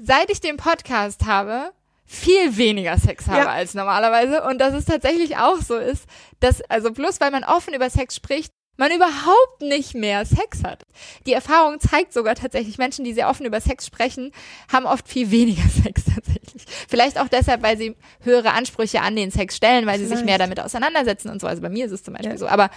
seit 0.00 0.30
ich 0.30 0.40
den 0.40 0.56
Podcast 0.56 1.26
habe, 1.26 1.72
viel 2.06 2.56
weniger 2.56 2.96
Sex 2.98 3.26
habe 3.28 3.40
Ja. 3.40 3.48
als 3.50 3.74
normalerweise 3.74 4.42
und 4.44 4.58
dass 4.58 4.72
es 4.74 4.84
tatsächlich 4.86 5.36
auch 5.36 5.60
so 5.60 5.76
ist, 5.76 6.04
dass, 6.40 6.62
also 6.70 6.90
bloß 6.90 7.20
weil 7.20 7.30
man 7.30 7.44
offen 7.44 7.74
über 7.74 7.90
Sex 7.90 8.16
spricht, 8.16 8.52
man 8.76 8.90
überhaupt 8.92 9.60
nicht 9.60 9.94
mehr 9.94 10.24
Sex 10.24 10.64
hat. 10.64 10.84
Die 11.26 11.32
Erfahrung 11.32 11.78
zeigt 11.80 12.12
sogar 12.12 12.34
tatsächlich, 12.34 12.78
Menschen, 12.78 13.04
die 13.04 13.12
sehr 13.12 13.28
offen 13.28 13.46
über 13.46 13.60
Sex 13.60 13.86
sprechen, 13.86 14.32
haben 14.72 14.86
oft 14.86 15.08
viel 15.08 15.30
weniger 15.30 15.62
Sex 15.82 16.04
tatsächlich. 16.04 16.64
Vielleicht 16.88 17.18
auch 17.20 17.28
deshalb, 17.28 17.62
weil 17.62 17.76
sie 17.78 17.96
höhere 18.22 18.52
Ansprüche 18.52 19.00
an 19.00 19.16
den 19.16 19.30
Sex 19.30 19.56
stellen, 19.56 19.86
weil 19.86 19.98
sie 19.98 20.04
sich 20.06 20.14
Vielleicht. 20.14 20.26
mehr 20.26 20.38
damit 20.38 20.60
auseinandersetzen 20.60 21.30
und 21.30 21.40
so. 21.40 21.46
Also 21.46 21.62
bei 21.62 21.68
mir 21.68 21.86
ist 21.86 21.92
es 21.92 22.02
zum 22.02 22.14
Beispiel 22.14 22.32
Ja. 22.32 22.38
so. 22.38 22.46
Aber 22.48 22.70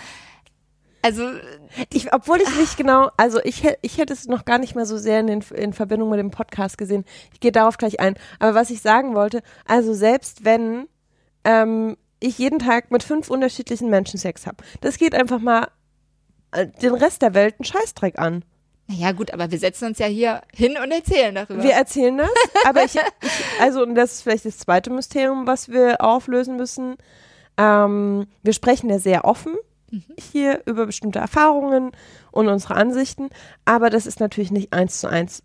also 1.02 1.30
Ich, 1.94 2.12
obwohl 2.14 2.42
ich 2.42 2.56
nicht 2.58 2.76
genau, 2.76 3.10
also 3.18 3.40
ich, 3.44 3.64
ich 3.82 3.98
hätte 3.98 4.14
es 4.14 4.26
noch 4.28 4.46
gar 4.46 4.58
nicht 4.58 4.76
mal 4.76 4.86
so 4.86 4.98
sehr 4.98 5.20
in, 5.22 5.28
den, 5.28 5.42
in 5.56 5.74
Verbindung 5.74 6.10
mit 6.10 6.20
dem 6.20 6.32
Podcast 6.32 6.78
gesehen. 6.78 7.06
Ich 7.34 7.40
gehe 7.40 7.52
darauf 7.52 7.78
gleich 7.78 8.00
ein. 8.00 8.16
Aber 8.40 8.56
was 8.56 8.70
ich 8.72 8.82
sagen 8.82 9.16
wollte, 9.16 9.42
also 9.66 9.94
selbst 9.94 10.44
wenn 10.44 10.88
ähm, 11.44 11.98
ich 12.20 12.38
jeden 12.40 12.60
Tag 12.60 12.92
mit 12.92 13.04
fünf 13.04 13.30
unterschiedlichen 13.30 13.90
Menschen 13.90 14.18
Sex 14.20 14.48
habe, 14.48 14.58
das 14.82 14.98
geht 14.98 15.14
einfach 15.16 15.40
mal 15.40 15.68
den 16.54 16.94
Rest 16.94 17.22
der 17.22 17.34
Welt 17.34 17.56
einen 17.58 17.66
Scheißdreck 17.66 18.20
an. 18.20 18.44
Naja, 18.88 19.12
gut, 19.12 19.34
aber 19.34 19.52
wir 19.52 19.60
setzen 19.60 19.90
uns 19.90 20.00
ja 20.00 20.06
hier 20.06 20.42
hin 20.54 20.78
und 20.82 20.92
erzählen 20.92 21.36
darüber. 21.36 21.62
Wir 21.62 21.74
erzählen 21.74 22.18
das, 22.18 22.30
aber 22.66 22.86
ich, 22.86 22.96
ich 22.96 23.62
also 23.62 23.84
und 23.84 23.96
das 23.96 24.14
ist 24.14 24.22
vielleicht 24.22 24.46
das 24.46 24.60
zweite 24.60 24.90
Mysterium, 24.90 25.46
was 25.46 25.70
wir 25.70 26.02
auflösen 26.02 26.56
müssen. 26.56 26.96
Ähm, 27.58 28.28
wir 28.44 28.54
sprechen 28.54 28.90
ja 28.90 29.00
sehr 29.00 29.26
offen 29.26 29.56
hier 30.32 30.62
über 30.66 30.86
bestimmte 30.86 31.20
Erfahrungen 31.20 31.92
und 32.32 32.48
unsere 32.48 32.76
Ansichten, 32.76 33.30
aber 33.66 33.90
das 33.90 34.06
ist 34.06 34.20
natürlich 34.20 34.52
nicht 34.52 34.74
eins 34.74 35.00
zu 35.00 35.08
eins 35.08 35.44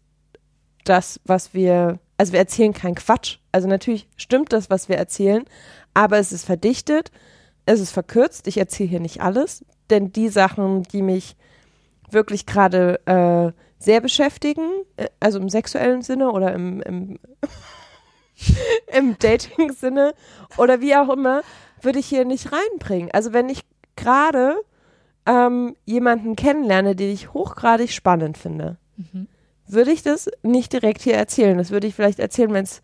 das, 0.84 1.20
was 1.24 1.54
wir, 1.54 2.00
also 2.18 2.32
wir 2.32 2.40
erzählen 2.40 2.72
keinen 2.72 2.96
Quatsch. 2.96 3.38
Also 3.52 3.68
natürlich 3.68 4.08
stimmt 4.16 4.52
das, 4.52 4.68
was 4.68 4.88
wir 4.88 4.96
erzählen, 4.96 5.44
aber 5.94 6.18
es 6.18 6.32
ist 6.32 6.44
verdichtet, 6.44 7.10
es 7.66 7.80
ist 7.80 7.92
verkürzt. 7.92 8.48
Ich 8.48 8.58
erzähle 8.58 8.88
hier 8.88 9.00
nicht 9.00 9.20
alles, 9.20 9.64
denn 9.90 10.12
die 10.12 10.28
Sachen, 10.28 10.82
die 10.84 11.02
mich 11.02 11.36
wirklich 12.10 12.46
gerade 12.46 13.00
äh, 13.06 13.52
sehr 13.78 14.00
beschäftigen, 14.00 14.68
äh, 14.96 15.08
also 15.20 15.38
im 15.38 15.48
sexuellen 15.48 16.02
Sinne 16.02 16.30
oder 16.30 16.52
im, 16.52 16.80
im, 16.82 17.18
im 18.92 19.18
Dating-Sinne 19.18 20.14
oder 20.56 20.80
wie 20.80 20.96
auch 20.96 21.08
immer, 21.08 21.42
würde 21.80 21.98
ich 21.98 22.06
hier 22.06 22.24
nicht 22.24 22.50
reinbringen. 22.52 23.10
Also 23.12 23.32
wenn 23.32 23.48
ich 23.48 23.62
gerade 23.96 24.56
ähm, 25.26 25.76
jemanden 25.84 26.36
kennenlerne, 26.36 26.96
den 26.96 27.10
ich 27.10 27.32
hochgradig 27.32 27.92
spannend 27.92 28.38
finde, 28.38 28.76
würde 29.66 29.92
ich 29.92 30.02
das 30.02 30.30
nicht 30.42 30.72
direkt 30.72 31.02
hier 31.02 31.14
erzählen. 31.14 31.58
Das 31.58 31.70
würde 31.70 31.86
ich 31.86 31.94
vielleicht 31.94 32.18
erzählen, 32.18 32.52
wenn 32.52 32.64
es 32.64 32.82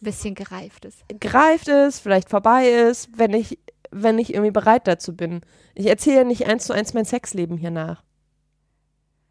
bisschen 0.00 0.34
gereift 0.34 0.84
ist. 0.84 1.04
gereift 1.08 1.68
ist, 1.68 2.00
vielleicht 2.00 2.30
vorbei 2.30 2.68
ist, 2.68 3.10
wenn 3.16 3.32
ich, 3.32 3.58
wenn 3.90 4.18
ich 4.18 4.34
irgendwie 4.34 4.50
bereit 4.50 4.86
dazu 4.86 5.14
bin. 5.14 5.40
Ich 5.74 5.86
erzähle 5.86 6.24
nicht 6.24 6.46
eins 6.46 6.66
zu 6.66 6.72
eins 6.72 6.94
mein 6.94 7.04
Sexleben 7.04 7.56
hier 7.56 7.70
nach. 7.70 8.02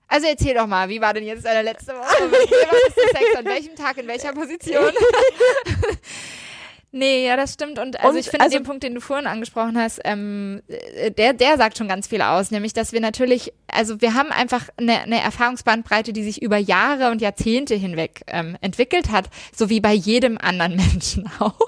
Also 0.07 0.27
erzähl 0.27 0.53
doch 0.53 0.67
mal, 0.67 0.87
wie 0.89 1.01
war 1.01 1.13
denn 1.13 1.25
jetzt 1.25 1.45
deine 1.45 1.63
letzte 1.63 1.93
Woche? 1.93 2.27
Mit 2.27 2.49
wem 2.49 2.69
hattest 2.69 2.97
du 2.97 3.01
Sex? 3.01 3.35
An 3.37 3.45
welchem 3.45 3.75
Tag? 3.75 3.97
In 3.97 4.07
welcher 4.07 4.33
Position? 4.33 4.93
Nee, 6.97 7.27
ja, 7.27 7.35
das 7.35 7.53
stimmt. 7.53 7.77
Und 7.77 7.99
also 7.99 8.09
Und, 8.09 8.17
ich 8.17 8.27
finde 8.27 8.45
also- 8.45 8.57
den 8.57 8.63
Punkt, 8.63 8.81
den 8.81 8.95
du 8.95 9.01
vorhin 9.01 9.27
angesprochen 9.27 9.77
hast, 9.77 10.01
ähm, 10.03 10.63
äh, 10.67 11.11
der, 11.11 11.33
der 11.33 11.57
sagt 11.57 11.77
schon 11.77 11.87
ganz 11.87 12.07
viel 12.07 12.23
aus, 12.23 12.49
nämlich, 12.49 12.73
dass 12.73 12.91
wir 12.91 12.99
natürlich, 13.01 13.53
also 13.71 14.01
wir 14.01 14.15
haben 14.15 14.31
einfach 14.31 14.69
eine, 14.77 15.01
eine 15.01 15.21
Erfahrungsbandbreite, 15.21 16.11
die 16.11 16.23
sich 16.23 16.41
über 16.41 16.57
Jahre 16.57 17.11
und 17.11 17.21
Jahrzehnte 17.21 17.75
hinweg 17.75 18.21
ähm, 18.25 18.57
entwickelt 18.61 19.11
hat, 19.11 19.25
so 19.55 19.69
wie 19.69 19.79
bei 19.79 19.93
jedem 19.93 20.39
anderen 20.39 20.75
Menschen 20.91 21.29
auch. 21.37 21.59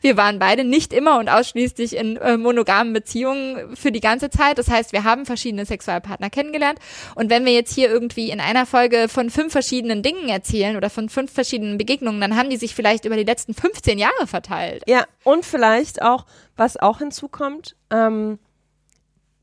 Wir 0.00 0.16
waren 0.16 0.40
beide 0.40 0.64
nicht 0.64 0.92
immer 0.92 1.20
und 1.20 1.28
ausschließlich 1.28 1.94
in 1.94 2.16
äh, 2.16 2.36
monogamen 2.36 2.92
Beziehungen 2.92 3.76
für 3.76 3.92
die 3.92 4.00
ganze 4.00 4.30
Zeit. 4.30 4.58
Das 4.58 4.68
heißt, 4.68 4.92
wir 4.92 5.04
haben 5.04 5.26
verschiedene 5.26 5.64
Sexualpartner 5.64 6.28
kennengelernt. 6.28 6.80
Und 7.14 7.30
wenn 7.30 7.44
wir 7.44 7.52
jetzt 7.52 7.72
hier 7.72 7.88
irgendwie 7.88 8.30
in 8.30 8.40
einer 8.40 8.66
Folge 8.66 9.08
von 9.08 9.30
fünf 9.30 9.52
verschiedenen 9.52 10.02
Dingen 10.02 10.28
erzählen 10.28 10.76
oder 10.76 10.90
von 10.90 11.08
fünf 11.08 11.32
verschiedenen 11.32 11.78
Begegnungen, 11.78 12.20
dann 12.20 12.36
haben 12.36 12.50
die 12.50 12.56
sich 12.56 12.74
vielleicht 12.74 13.04
über 13.04 13.16
die 13.16 13.22
letzten 13.24 13.54
15 13.54 13.98
Jahre 13.98 14.26
verteilt. 14.26 14.71
Ja, 14.86 15.04
und 15.24 15.44
vielleicht 15.44 16.02
auch, 16.02 16.26
was 16.56 16.76
auch 16.76 16.98
hinzukommt, 16.98 17.76
ähm, 17.90 18.38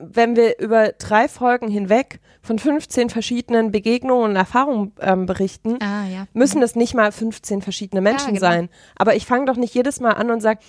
wenn 0.01 0.37
wir 0.37 0.59
über 0.59 0.93
drei 0.93 1.27
Folgen 1.27 1.67
hinweg 1.67 2.19
von 2.41 2.57
15 2.57 3.09
verschiedenen 3.09 3.71
Begegnungen 3.71 4.29
und 4.31 4.35
Erfahrungen 4.37 4.93
ähm, 5.01 5.25
berichten, 5.25 5.77
Ah, 5.81 6.07
ja. 6.07 6.25
müssen 6.31 6.61
es 6.63 6.75
nicht 6.75 6.93
mal 6.93 7.11
15 7.11 7.61
verschiedene 7.61 7.99
Menschen 8.01 8.33
genau. 8.35 8.39
sein. 8.39 8.69
Aber 8.95 9.15
ich 9.15 9.25
fange 9.25 9.45
doch 9.45 9.57
nicht 9.57 9.73
jedes 9.73 9.99
Mal 9.99 10.13
an 10.13 10.31
und 10.31 10.39
sage, 10.39 10.61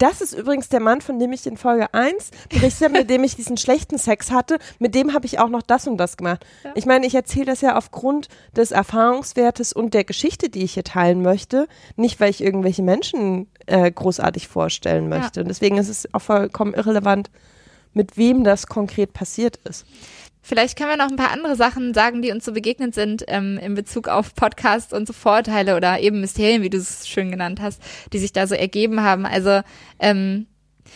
das 0.00 0.20
ist 0.20 0.32
übrigens 0.32 0.68
der 0.68 0.80
Mann, 0.80 1.00
von 1.00 1.18
dem 1.18 1.32
ich 1.32 1.46
in 1.46 1.56
Folge 1.56 1.92
1 1.92 2.30
berichtet 2.48 2.88
habe, 2.88 2.98
mit 3.00 3.10
dem 3.10 3.22
ich 3.22 3.36
diesen 3.36 3.56
schlechten 3.56 3.98
Sex 3.98 4.30
hatte, 4.30 4.58
mit 4.78 4.94
dem 4.94 5.12
habe 5.12 5.26
ich 5.26 5.38
auch 5.38 5.50
noch 5.50 5.62
das 5.62 5.86
und 5.86 5.98
das 5.98 6.16
gemacht. 6.16 6.44
Ja. 6.64 6.72
Ich 6.74 6.86
meine, 6.86 7.06
ich 7.06 7.14
erzähle 7.14 7.46
das 7.46 7.60
ja 7.60 7.76
aufgrund 7.76 8.28
des 8.56 8.70
Erfahrungswertes 8.70 9.72
und 9.72 9.92
der 9.92 10.04
Geschichte, 10.04 10.48
die 10.48 10.64
ich 10.64 10.74
hier 10.74 10.84
teilen 10.84 11.22
möchte, 11.22 11.68
nicht 11.96 12.18
weil 12.18 12.30
ich 12.30 12.42
irgendwelche 12.42 12.82
Menschen 12.82 13.48
äh, 13.66 13.90
großartig 13.90 14.48
vorstellen 14.48 15.08
möchte. 15.08 15.42
Und 15.42 15.48
deswegen 15.48 15.76
ist 15.76 15.88
es 15.88 16.12
auch 16.14 16.22
vollkommen 16.22 16.72
irrelevant, 16.72 17.30
mit 17.92 18.16
wem 18.16 18.42
das 18.42 18.66
konkret 18.66 19.12
passiert 19.12 19.56
ist. 19.68 19.84
Vielleicht 20.42 20.76
können 20.76 20.90
wir 20.90 20.96
noch 20.96 21.10
ein 21.10 21.16
paar 21.16 21.32
andere 21.32 21.54
Sachen 21.54 21.92
sagen, 21.92 22.22
die 22.22 22.30
uns 22.30 22.44
so 22.44 22.52
begegnet 22.52 22.94
sind 22.94 23.24
ähm, 23.28 23.58
in 23.58 23.74
Bezug 23.74 24.08
auf 24.08 24.34
Podcasts 24.34 24.92
und 24.92 25.06
so 25.06 25.12
Vorteile 25.12 25.76
oder 25.76 26.00
eben 26.00 26.20
Mysterien, 26.20 26.62
wie 26.62 26.70
du 26.70 26.78
es 26.78 27.06
schön 27.06 27.30
genannt 27.30 27.60
hast, 27.60 27.82
die 28.12 28.18
sich 28.18 28.32
da 28.32 28.46
so 28.46 28.54
ergeben 28.54 29.02
haben. 29.02 29.26
Also 29.26 29.60
ähm, 29.98 30.46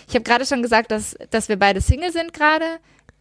ich 0.08 0.14
habe 0.14 0.24
gerade 0.24 0.46
schon 0.46 0.62
gesagt, 0.62 0.90
dass, 0.90 1.16
dass 1.30 1.48
wir 1.48 1.58
beide 1.58 1.80
Single 1.80 2.10
sind 2.12 2.32
gerade. 2.32 2.64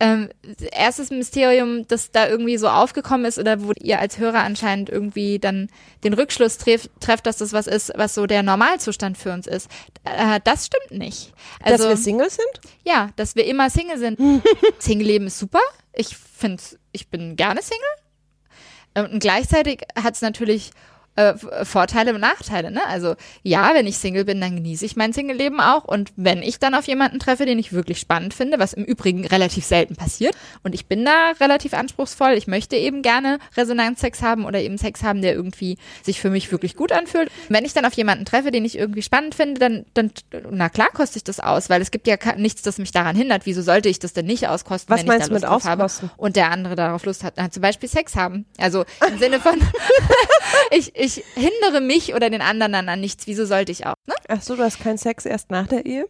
Ähm, 0.03 0.29
erstes 0.71 1.09
Mysterium, 1.09 1.87
das 1.87 2.11
da 2.11 2.27
irgendwie 2.27 2.57
so 2.57 2.67
aufgekommen 2.67 3.25
ist 3.25 3.39
oder 3.39 3.63
wo 3.63 3.71
ihr 3.81 3.99
als 3.99 4.17
Hörer 4.17 4.39
anscheinend 4.39 4.89
irgendwie 4.89 5.39
dann 5.39 5.69
den 6.03 6.13
Rückschluss 6.13 6.57
treff, 6.57 6.89
trefft, 6.99 7.25
dass 7.25 7.37
das 7.37 7.53
was 7.53 7.67
ist, 7.67 7.91
was 7.95 8.13
so 8.13 8.25
der 8.25 8.43
Normalzustand 8.43 9.17
für 9.17 9.31
uns 9.31 9.47
ist. 9.47 9.69
Äh, 10.03 10.39
das 10.43 10.67
stimmt 10.67 10.99
nicht. 10.99 11.33
Also, 11.61 11.83
dass 11.83 11.97
wir 11.97 12.03
Single 12.03 12.29
sind? 12.29 12.61
ja, 12.83 13.09
dass 13.15 13.35
wir 13.35 13.45
immer 13.45 13.69
Single 13.69 13.97
sind. 13.97 14.19
Single-Leben 14.79 15.27
ist 15.27 15.39
super. 15.39 15.61
Ich 15.93 16.17
finde, 16.17 16.61
ich 16.91 17.09
bin 17.09 17.35
gerne 17.35 17.61
Single. 17.61 19.09
Und 19.11 19.19
gleichzeitig 19.19 19.81
hat 19.95 20.15
es 20.15 20.21
natürlich 20.21 20.71
äh, 21.15 21.33
Vorteile 21.63 22.13
und 22.13 22.21
Nachteile. 22.21 22.71
Ne? 22.71 22.85
Also 22.87 23.15
ja, 23.43 23.73
wenn 23.73 23.87
ich 23.87 23.97
Single 23.97 24.25
bin, 24.25 24.41
dann 24.41 24.55
genieße 24.55 24.85
ich 24.85 24.95
mein 24.95 25.13
Single-Leben 25.13 25.59
auch. 25.59 25.83
Und 25.83 26.11
wenn 26.15 26.41
ich 26.41 26.59
dann 26.59 26.73
auf 26.73 26.87
jemanden 26.87 27.19
treffe, 27.19 27.45
den 27.45 27.59
ich 27.59 27.73
wirklich 27.73 27.99
spannend 27.99 28.33
finde, 28.33 28.59
was 28.59 28.73
im 28.73 28.83
Übrigen 28.83 29.25
relativ 29.25 29.65
selten 29.65 29.95
passiert, 29.95 30.35
und 30.63 30.73
ich 30.73 30.87
bin 30.87 31.05
da 31.05 31.33
relativ 31.39 31.73
anspruchsvoll, 31.73 32.33
ich 32.33 32.47
möchte 32.47 32.75
eben 32.75 33.01
gerne 33.01 33.39
Resonanzsex 33.55 34.21
haben 34.21 34.45
oder 34.45 34.59
eben 34.61 34.77
Sex 34.77 35.03
haben, 35.03 35.21
der 35.21 35.33
irgendwie 35.33 35.77
sich 36.01 36.19
für 36.19 36.29
mich 36.29 36.51
wirklich 36.51 36.75
gut 36.75 36.91
anfühlt. 36.91 37.29
Wenn 37.49 37.65
ich 37.65 37.73
dann 37.73 37.85
auf 37.85 37.93
jemanden 37.93 38.25
treffe, 38.25 38.51
den 38.51 38.65
ich 38.65 38.77
irgendwie 38.77 39.01
spannend 39.01 39.35
finde, 39.35 39.59
dann, 39.59 39.85
dann 39.93 40.11
na 40.51 40.69
klar 40.69 40.89
koste 40.93 41.17
ich 41.17 41.23
das 41.23 41.39
aus, 41.39 41.69
weil 41.69 41.81
es 41.81 41.91
gibt 41.91 42.07
ja 42.07 42.17
nichts, 42.37 42.61
das 42.61 42.77
mich 42.77 42.91
daran 42.91 43.15
hindert. 43.15 43.45
Wieso 43.45 43.61
sollte 43.61 43.89
ich 43.89 43.99
das 43.99 44.13
denn 44.13 44.25
nicht 44.25 44.47
auskosten, 44.47 44.91
Was 44.93 45.01
wenn 45.01 45.07
meinst 45.07 45.25
ich 45.25 45.29
da 45.29 45.33
mit 45.33 45.43
Lust 45.43 45.51
drauf 45.51 45.65
habe 45.65 45.83
auskosten? 45.85 46.11
und 46.17 46.35
der 46.35 46.51
andere 46.51 46.75
darauf 46.75 47.05
Lust 47.05 47.23
hat, 47.23 47.35
na, 47.37 47.51
zum 47.51 47.61
Beispiel 47.61 47.89
Sex 47.89 48.15
haben. 48.15 48.45
Also 48.57 48.85
im 49.07 49.19
Sinne 49.19 49.39
von 49.39 49.53
ich, 50.71 50.95
ich 51.03 51.23
hindere 51.35 51.81
mich 51.81 52.13
oder 52.15 52.29
den 52.29 52.41
anderen 52.41 52.71
dann 52.73 52.89
an 52.89 52.99
nichts. 53.01 53.27
Wieso 53.27 53.45
sollte 53.45 53.71
ich 53.71 53.85
auch? 53.85 53.95
Ne? 54.07 54.15
Ach 54.27 54.41
so, 54.41 54.55
du 54.55 54.63
hast 54.63 54.79
keinen 54.81 54.97
Sex 54.97 55.25
erst 55.25 55.51
nach 55.51 55.67
der 55.67 55.85
Ehe? 55.85 56.07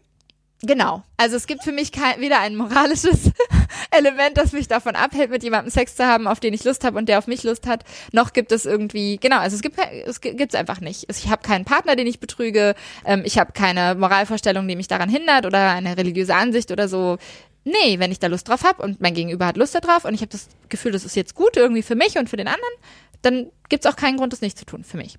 Genau. 0.65 1.03
Also 1.17 1.35
es 1.35 1.45
gibt 1.45 1.63
für 1.63 1.73
mich 1.73 1.91
kein, 1.91 2.21
weder 2.21 2.39
ein 2.39 2.55
moralisches 2.55 3.31
Element, 3.91 4.37
das 4.37 4.53
mich 4.53 4.69
davon 4.69 4.95
abhält, 4.95 5.29
mit 5.29 5.43
jemandem 5.43 5.69
Sex 5.71 5.95
zu 5.97 6.05
haben, 6.05 6.25
auf 6.25 6.39
den 6.39 6.53
ich 6.53 6.63
Lust 6.63 6.85
habe 6.85 6.97
und 6.97 7.09
der 7.09 7.17
auf 7.17 7.27
mich 7.27 7.43
Lust 7.43 7.67
hat, 7.67 7.83
noch 8.13 8.31
gibt 8.31 8.53
es 8.53 8.65
irgendwie, 8.65 9.17
genau, 9.17 9.39
also 9.39 9.55
es 9.57 9.61
gibt 9.61 9.77
es 10.05 10.21
gi- 10.21 10.35
gibt's 10.35 10.55
einfach 10.55 10.79
nicht. 10.79 11.05
Ich 11.09 11.27
habe 11.29 11.41
keinen 11.41 11.65
Partner, 11.65 11.97
den 11.97 12.07
ich 12.07 12.21
betrüge, 12.21 12.75
ähm, 13.03 13.23
ich 13.25 13.37
habe 13.39 13.51
keine 13.51 13.95
Moralvorstellung, 13.95 14.65
die 14.65 14.77
mich 14.77 14.87
daran 14.87 15.09
hindert 15.09 15.45
oder 15.45 15.71
eine 15.71 15.97
religiöse 15.97 16.33
Ansicht 16.35 16.71
oder 16.71 16.87
so. 16.87 17.17
Nee, 17.65 17.99
wenn 17.99 18.11
ich 18.13 18.19
da 18.19 18.27
Lust 18.27 18.47
drauf 18.47 18.63
habe 18.63 18.83
und 18.83 19.01
mein 19.01 19.13
Gegenüber 19.15 19.45
hat 19.45 19.57
Lust 19.57 19.75
darauf 19.75 20.05
und 20.05 20.13
ich 20.13 20.21
habe 20.21 20.31
das 20.31 20.47
Gefühl, 20.69 20.91
das 20.93 21.03
ist 21.03 21.15
jetzt 21.17 21.35
gut 21.35 21.57
irgendwie 21.57 21.81
für 21.83 21.95
mich 21.95 22.17
und 22.17 22.29
für 22.29 22.37
den 22.37 22.47
anderen, 22.47 22.73
dann 23.23 23.51
gibt's 23.69 23.87
auch 23.87 23.95
keinen 23.95 24.17
Grund, 24.17 24.31
das 24.33 24.41
nicht 24.41 24.57
zu 24.57 24.65
tun 24.65 24.83
für 24.83 24.97
mich. 24.97 25.17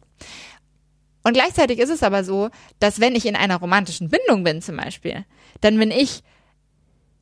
Und 1.24 1.32
gleichzeitig 1.32 1.78
ist 1.78 1.90
es 1.90 2.02
aber 2.02 2.22
so, 2.22 2.50
dass 2.78 3.00
wenn 3.00 3.16
ich 3.16 3.26
in 3.26 3.34
einer 3.34 3.56
romantischen 3.56 4.10
Bindung 4.10 4.44
bin 4.44 4.62
zum 4.62 4.76
Beispiel, 4.76 5.24
dann 5.60 5.78
bin 5.78 5.90
ich 5.90 6.22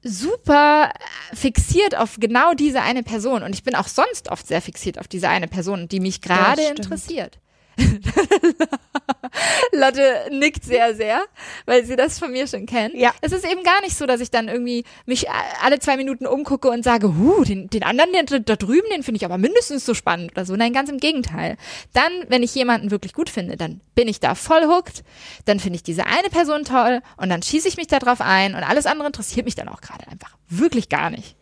super 0.03 0.91
äh, 0.93 1.37
fixiert 1.37 1.97
auf 1.97 2.17
genau 2.19 2.55
diese 2.55 2.83
eine 2.83 3.05
Person 3.05 3.45
und 3.45 3.55
ich 3.55 3.63
bin 3.63 3.77
auch 3.77 3.87
sonst 3.87 4.31
oft 4.31 4.47
sehr 4.47 4.61
fixiert 4.61 4.99
auf 4.99 5.07
diese 5.07 5.29
eine 5.29 5.47
Person, 5.47 5.87
die 5.87 6.01
mich 6.01 6.21
gerade 6.21 6.63
interessiert. 6.63 7.39
Lotte 9.73 10.29
nickt 10.31 10.65
sehr, 10.65 10.95
sehr, 10.95 11.23
weil 11.67 11.85
sie 11.85 11.97
das 11.97 12.19
von 12.19 12.31
mir 12.33 12.47
schon 12.47 12.67
kennt. 12.67 12.95
Ja. 12.95 13.13
Es 13.21 13.33
ist 13.33 13.45
eben 13.51 13.63
gar 13.63 13.81
nicht 13.81 13.97
so, 13.97 14.07
dass 14.07 14.21
ich 14.21 14.31
dann 14.31 14.49
irgendwie 14.49 14.85
mich 15.07 15.31
a- 15.31 15.33
alle 15.63 15.79
zwei 15.79 15.97
Minuten 15.97 16.27
umgucke 16.27 16.69
und 16.69 16.83
sage, 16.85 17.15
huh, 17.17 17.45
den, 17.45 17.69
den 17.69 17.83
anderen 17.83 18.13
den, 18.13 18.45
da 18.45 18.57
drüben, 18.57 18.87
den 18.95 19.03
finde 19.03 19.17
ich 19.17 19.25
aber 19.25 19.39
mindestens 19.39 19.87
so 19.87 19.95
spannend 19.95 20.33
oder 20.33 20.45
so. 20.45 20.55
Nein, 20.57 20.73
ganz 20.73 20.91
im 20.91 20.99
Gegenteil. 20.99 21.57
Dann, 21.95 22.13
wenn 22.29 22.43
ich 22.43 22.55
jemanden 22.55 22.91
wirklich 22.91 23.13
gut 23.15 23.31
finde, 23.31 23.57
dann 23.57 23.81
bin 23.95 24.09
ich 24.09 24.21
da 24.21 24.35
voll 24.35 24.67
hooked, 24.67 25.03
dann 25.47 25.61
finde 25.61 25.77
ich 25.77 25.83
diese 25.83 26.07
eine 26.07 26.29
Person 26.31 26.65
toll 26.65 27.01
und 27.17 27.29
dann 27.31 27.43
schieße 27.43 27.69
ich 27.69 27.77
mich 27.77 27.87
da 27.87 27.99
drauf 27.99 28.21
ein 28.21 28.55
und 28.55 28.63
alles 28.63 28.87
andere 28.87 29.07
interessiert 29.09 29.47
mich 29.47 29.55
dann 29.55 29.69
auch 29.69 29.81
gerade 29.81 30.07
einfach 30.09 30.37
wirklich 30.49 30.89
gar 30.89 31.11
nicht. 31.11 31.37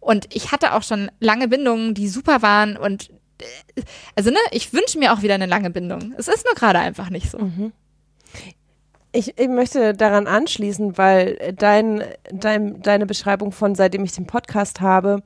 Und 0.00 0.34
ich 0.34 0.50
hatte 0.52 0.74
auch 0.74 0.82
schon 0.82 1.10
lange 1.20 1.46
Bindungen, 1.48 1.94
die 1.94 2.08
super 2.08 2.42
waren 2.42 2.76
und 2.76 3.10
äh, 3.10 3.12
also 4.14 4.30
ne, 4.30 4.38
ich 4.50 4.72
wünsche 4.72 4.98
mir 4.98 5.12
auch 5.12 5.22
wieder 5.22 5.34
eine 5.34 5.46
lange 5.46 5.70
Bindung. 5.70 6.14
Es 6.16 6.28
ist 6.28 6.44
nur 6.44 6.54
gerade 6.54 6.78
einfach 6.78 7.10
nicht 7.10 7.30
so. 7.30 7.38
Ich, 9.12 9.38
ich 9.38 9.48
möchte 9.48 9.92
daran 9.94 10.26
anschließen, 10.26 10.96
weil 10.96 11.54
dein, 11.56 12.02
dein, 12.30 12.80
deine 12.82 13.06
Beschreibung 13.06 13.52
von 13.52 13.74
seitdem 13.74 14.04
ich 14.04 14.12
den 14.12 14.26
Podcast 14.26 14.80
habe, 14.80 15.22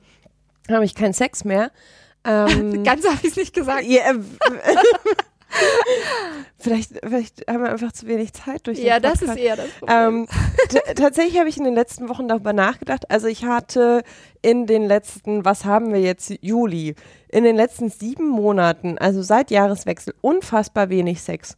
habe 0.69 0.85
ich 0.85 0.95
keinen 0.95 1.13
Sex 1.13 1.43
mehr. 1.43 1.71
Ähm, 2.25 2.83
Ganz 2.83 3.05
habe 3.05 3.19
ich 3.21 3.29
es 3.29 3.35
nicht 3.37 3.53
gesagt. 3.53 3.83
ja, 3.83 4.11
äh, 4.11 4.15
vielleicht, 6.57 6.91
vielleicht 7.03 7.47
haben 7.49 7.63
wir 7.63 7.71
einfach 7.71 7.91
zu 7.91 8.07
wenig 8.07 8.33
Zeit 8.33 8.67
durch 8.67 8.77
den 8.77 8.87
Ja, 8.87 8.99
das 8.99 9.19
Podcast. 9.19 9.37
ist 9.37 9.43
eher 9.43 9.55
das 9.55 9.69
Problem. 9.79 9.97
Ähm, 9.97 10.27
tatsächlich 10.95 11.37
habe 11.39 11.49
ich 11.49 11.57
in 11.57 11.63
den 11.63 11.73
letzten 11.75 12.09
Wochen 12.09 12.27
darüber 12.27 12.53
nachgedacht. 12.53 13.09
Also 13.11 13.27
ich 13.27 13.45
hatte 13.45 14.03
in 14.41 14.65
den 14.67 14.85
letzten, 14.85 15.45
was 15.45 15.65
haben 15.65 15.91
wir 15.93 16.01
jetzt, 16.01 16.31
Juli, 16.41 16.95
in 17.29 17.43
den 17.43 17.55
letzten 17.55 17.89
sieben 17.89 18.27
Monaten, 18.27 18.97
also 18.97 19.21
seit 19.21 19.51
Jahreswechsel, 19.51 20.13
unfassbar 20.21 20.89
wenig 20.89 21.21
Sex. 21.21 21.57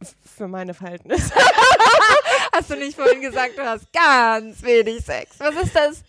F- 0.00 0.14
Für 0.36 0.48
meine 0.48 0.74
Verhältnisse. 0.74 1.32
Hast 2.54 2.70
du 2.70 2.76
nicht 2.76 2.96
vorhin 2.98 3.20
gesagt, 3.22 3.56
du 3.56 3.62
hast 3.62 3.86
ganz 3.92 4.62
wenig 4.62 5.04
Sex? 5.04 5.36
Was 5.38 5.54
ist 5.62 5.74
das? 5.74 6.02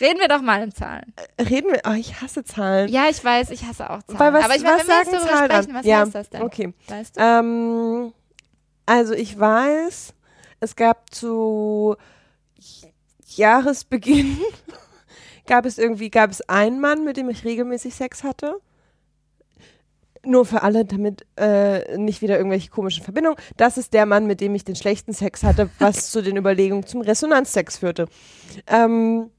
Reden 0.00 0.18
wir 0.18 0.28
doch 0.28 0.40
mal 0.40 0.62
in 0.62 0.72
Zahlen. 0.72 1.12
Reden 1.38 1.72
wir, 1.72 1.80
oh, 1.86 1.94
ich 1.94 2.20
hasse 2.20 2.44
Zahlen. 2.44 2.88
Ja, 2.88 3.08
ich 3.10 3.22
weiß, 3.22 3.50
ich 3.50 3.64
hasse 3.64 3.90
auch 3.90 4.02
Zahlen. 4.02 4.18
Weil 4.18 4.32
was, 4.32 4.44
Aber 4.44 4.56
ich 4.56 4.62
meine, 4.62 4.78
was 4.78 4.88
wenn 4.88 5.12
wir 5.12 5.20
Zahlen 5.20 5.50
sprechen, 5.50 5.74
was 5.74 5.86
ja, 5.86 6.00
heißt 6.00 6.14
das 6.14 6.30
denn? 6.30 6.42
Okay. 6.42 6.74
Weißt 6.88 7.16
du? 7.16 7.20
Ähm, 7.20 8.12
also 8.86 9.12
ich 9.14 9.38
weiß, 9.38 10.14
es 10.60 10.76
gab 10.76 11.14
zu 11.14 11.96
Jahresbeginn 13.36 14.38
gab 15.46 15.66
es 15.66 15.78
irgendwie, 15.78 16.10
gab 16.10 16.30
es 16.30 16.48
einen 16.48 16.80
Mann, 16.80 17.04
mit 17.04 17.16
dem 17.16 17.28
ich 17.28 17.44
regelmäßig 17.44 17.94
Sex 17.94 18.24
hatte. 18.24 18.60
Nur 20.22 20.44
für 20.44 20.62
alle, 20.62 20.84
damit 20.84 21.26
äh, 21.36 21.96
nicht 21.96 22.20
wieder 22.20 22.36
irgendwelche 22.36 22.70
komischen 22.70 23.02
Verbindungen. 23.02 23.38
Das 23.56 23.78
ist 23.78 23.94
der 23.94 24.06
Mann, 24.06 24.26
mit 24.26 24.40
dem 24.40 24.54
ich 24.54 24.64
den 24.64 24.76
schlechten 24.76 25.12
Sex 25.12 25.42
hatte, 25.42 25.70
was 25.78 26.10
zu 26.10 26.22
den 26.22 26.36
Überlegungen 26.36 26.86
zum 26.86 27.00
Resonanzsex 27.00 27.78
führte. 27.78 28.06
Ähm, 28.66 29.30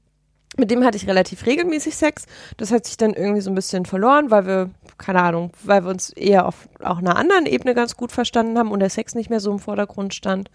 mit 0.56 0.70
dem 0.70 0.84
hatte 0.84 0.96
ich 0.96 1.06
relativ 1.06 1.46
regelmäßig 1.46 1.96
Sex. 1.96 2.26
Das 2.56 2.70
hat 2.70 2.86
sich 2.86 2.96
dann 2.96 3.14
irgendwie 3.14 3.40
so 3.40 3.50
ein 3.50 3.54
bisschen 3.54 3.86
verloren, 3.86 4.30
weil 4.30 4.46
wir, 4.46 4.70
keine 4.98 5.22
Ahnung, 5.22 5.52
weil 5.62 5.84
wir 5.84 5.90
uns 5.90 6.10
eher 6.10 6.46
auf 6.46 6.68
auch 6.82 6.98
einer 6.98 7.16
anderen 7.16 7.46
Ebene 7.46 7.74
ganz 7.74 7.96
gut 7.96 8.12
verstanden 8.12 8.58
haben 8.58 8.70
und 8.70 8.80
der 8.80 8.90
Sex 8.90 9.14
nicht 9.14 9.30
mehr 9.30 9.40
so 9.40 9.50
im 9.50 9.58
Vordergrund 9.58 10.14
stand. 10.14 10.50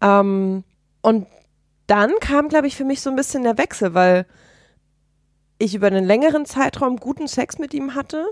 Ähm, 0.00 0.64
und 1.02 1.26
dann 1.86 2.12
kam, 2.20 2.48
glaube 2.48 2.66
ich, 2.66 2.76
für 2.76 2.84
mich 2.84 3.00
so 3.00 3.10
ein 3.10 3.16
bisschen 3.16 3.42
der 3.42 3.58
Wechsel, 3.58 3.94
weil 3.94 4.26
ich 5.58 5.74
über 5.74 5.86
einen 5.86 6.04
längeren 6.04 6.46
Zeitraum 6.46 6.96
guten 6.96 7.28
Sex 7.28 7.58
mit 7.58 7.74
ihm 7.74 7.94
hatte 7.94 8.26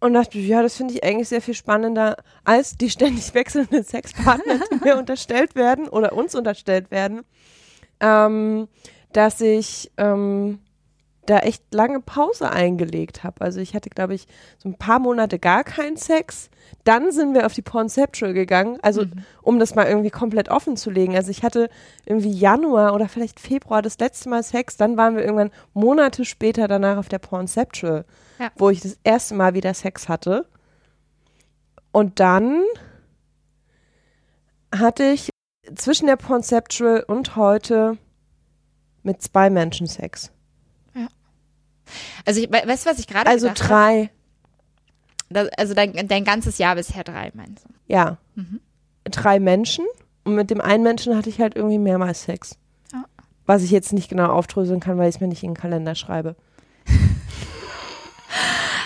und 0.00 0.14
dachte, 0.14 0.38
ja, 0.38 0.62
das 0.62 0.76
finde 0.76 0.94
ich 0.94 1.04
eigentlich 1.04 1.28
sehr 1.28 1.40
viel 1.40 1.54
spannender 1.54 2.16
als 2.44 2.76
die 2.76 2.90
ständig 2.90 3.32
wechselnden 3.34 3.84
Sexpartner, 3.84 4.58
die 4.70 4.76
mir 4.84 4.96
unterstellt 4.96 5.54
werden 5.54 5.88
oder 5.88 6.12
uns 6.12 6.34
unterstellt 6.34 6.90
werden. 6.90 7.22
Ähm, 8.00 8.68
dass 9.12 9.40
ich 9.40 9.90
ähm, 9.96 10.58
da 11.26 11.38
echt 11.38 11.62
lange 11.72 12.00
Pause 12.00 12.50
eingelegt 12.50 13.22
habe. 13.22 13.40
Also 13.42 13.60
ich 13.60 13.74
hatte, 13.74 13.90
glaube 13.90 14.14
ich, 14.14 14.26
so 14.58 14.68
ein 14.68 14.76
paar 14.76 14.98
Monate 14.98 15.38
gar 15.38 15.62
keinen 15.62 15.96
Sex. 15.96 16.50
Dann 16.84 17.12
sind 17.12 17.34
wir 17.34 17.46
auf 17.46 17.54
die 17.54 17.62
Pornceptual 17.62 18.32
gegangen, 18.32 18.78
also 18.82 19.04
um 19.42 19.58
das 19.60 19.74
mal 19.74 19.86
irgendwie 19.86 20.10
komplett 20.10 20.48
offen 20.48 20.76
zu 20.76 20.90
legen. 20.90 21.14
Also 21.14 21.30
ich 21.30 21.44
hatte 21.44 21.68
irgendwie 22.06 22.32
Januar 22.32 22.92
oder 22.94 23.08
vielleicht 23.08 23.38
Februar 23.38 23.82
das 23.82 23.98
letzte 23.98 24.28
Mal 24.28 24.42
Sex, 24.42 24.76
dann 24.76 24.96
waren 24.96 25.14
wir 25.14 25.22
irgendwann 25.22 25.52
Monate 25.74 26.24
später 26.24 26.66
danach 26.66 26.96
auf 26.98 27.08
der 27.08 27.18
Pornceptual, 27.20 28.04
Ja. 28.40 28.50
wo 28.56 28.70
ich 28.70 28.80
das 28.80 28.98
erste 29.04 29.34
Mal 29.34 29.54
wieder 29.54 29.74
Sex 29.74 30.08
hatte. 30.08 30.46
Und 31.92 32.18
dann 32.18 32.62
hatte 34.74 35.04
ich 35.04 35.28
zwischen 35.76 36.06
der 36.06 36.16
Pornceptual 36.16 37.04
und 37.06 37.36
heute 37.36 37.98
mit 39.02 39.20
zwei 39.22 39.50
Menschen 39.50 39.86
Sex. 39.86 40.30
Also, 42.24 42.40
ich, 42.40 42.48
we- 42.48 42.62
weißt 42.66 42.86
du, 42.86 42.90
was 42.90 42.98
ich 42.98 43.06
gerade 43.06 43.28
Also 43.28 43.50
drei, 43.54 44.10
habe? 45.34 45.50
Also 45.58 45.74
dein, 45.74 46.08
dein 46.08 46.24
ganzes 46.24 46.56
Jahr 46.58 46.74
bisher 46.76 47.04
drei, 47.04 47.30
meinst 47.34 47.64
du? 47.64 47.68
ja. 47.86 48.18
Mhm. 48.34 48.60
Drei 49.04 49.40
Menschen 49.40 49.84
und 50.24 50.36
mit 50.36 50.48
dem 50.50 50.60
einen 50.60 50.84
Menschen 50.84 51.16
hatte 51.16 51.28
ich 51.28 51.40
halt 51.40 51.56
irgendwie 51.56 51.78
mehrmals 51.78 52.22
Sex. 52.22 52.56
Ja. 52.92 53.04
Was 53.46 53.62
ich 53.64 53.72
jetzt 53.72 53.92
nicht 53.92 54.08
genau 54.08 54.30
aufdröseln 54.32 54.78
kann, 54.78 54.96
weil 54.96 55.08
ich 55.08 55.16
es 55.16 55.20
mir 55.20 55.26
nicht 55.26 55.42
in 55.42 55.50
den 55.54 55.56
Kalender 55.60 55.94
schreibe. 55.96 56.36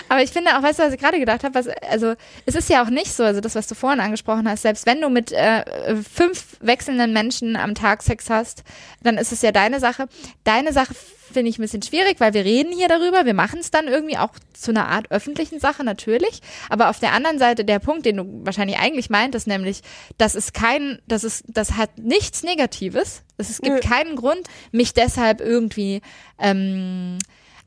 Aber 0.09 0.21
ich 0.21 0.31
finde 0.31 0.57
auch, 0.57 0.63
weißt 0.63 0.79
du, 0.79 0.83
was 0.83 0.93
ich 0.93 0.99
gerade 0.99 1.19
gedacht 1.19 1.43
habe, 1.43 1.55
was, 1.55 1.67
also 1.89 2.13
es 2.45 2.55
ist 2.55 2.69
ja 2.69 2.83
auch 2.83 2.89
nicht 2.89 3.13
so, 3.13 3.23
also 3.23 3.41
das, 3.41 3.55
was 3.55 3.67
du 3.67 3.75
vorhin 3.75 3.99
angesprochen 3.99 4.47
hast, 4.49 4.61
selbst 4.61 4.85
wenn 4.85 5.01
du 5.01 5.09
mit 5.09 5.31
äh, 5.31 5.95
fünf 5.95 6.57
wechselnden 6.61 7.13
Menschen 7.13 7.55
am 7.55 7.75
Tag 7.75 8.03
Sex 8.03 8.29
hast, 8.29 8.63
dann 9.03 9.17
ist 9.17 9.31
es 9.31 9.41
ja 9.41 9.51
deine 9.51 9.79
Sache. 9.79 10.07
Deine 10.43 10.73
Sache 10.73 10.93
finde 11.31 11.49
ich 11.49 11.59
ein 11.59 11.61
bisschen 11.61 11.81
schwierig, 11.81 12.19
weil 12.19 12.33
wir 12.33 12.45
reden 12.45 12.71
hier 12.71 12.87
darüber, 12.87 13.25
wir 13.25 13.33
machen 13.33 13.59
es 13.59 13.71
dann 13.71 13.87
irgendwie 13.87 14.17
auch 14.17 14.31
zu 14.53 14.71
einer 14.71 14.87
Art 14.87 15.11
öffentlichen 15.11 15.59
Sache 15.59 15.83
natürlich. 15.83 16.41
Aber 16.69 16.89
auf 16.89 16.99
der 16.99 17.11
anderen 17.13 17.39
Seite 17.39 17.65
der 17.65 17.79
Punkt, 17.79 18.05
den 18.05 18.17
du 18.17 18.25
wahrscheinlich 18.43 18.79
eigentlich 18.79 19.09
meintest, 19.09 19.47
nämlich, 19.47 19.81
das 20.17 20.35
ist 20.35 20.53
kein, 20.53 20.99
das 21.07 21.23
ist, 21.23 21.43
das 21.47 21.73
hat 21.73 21.97
nichts 21.97 22.43
Negatives. 22.43 23.23
Es 23.37 23.61
gibt 23.61 23.83
Nö. 23.83 23.89
keinen 23.89 24.15
Grund, 24.15 24.47
mich 24.71 24.93
deshalb 24.93 25.41
irgendwie 25.41 26.01
ähm, 26.39 27.17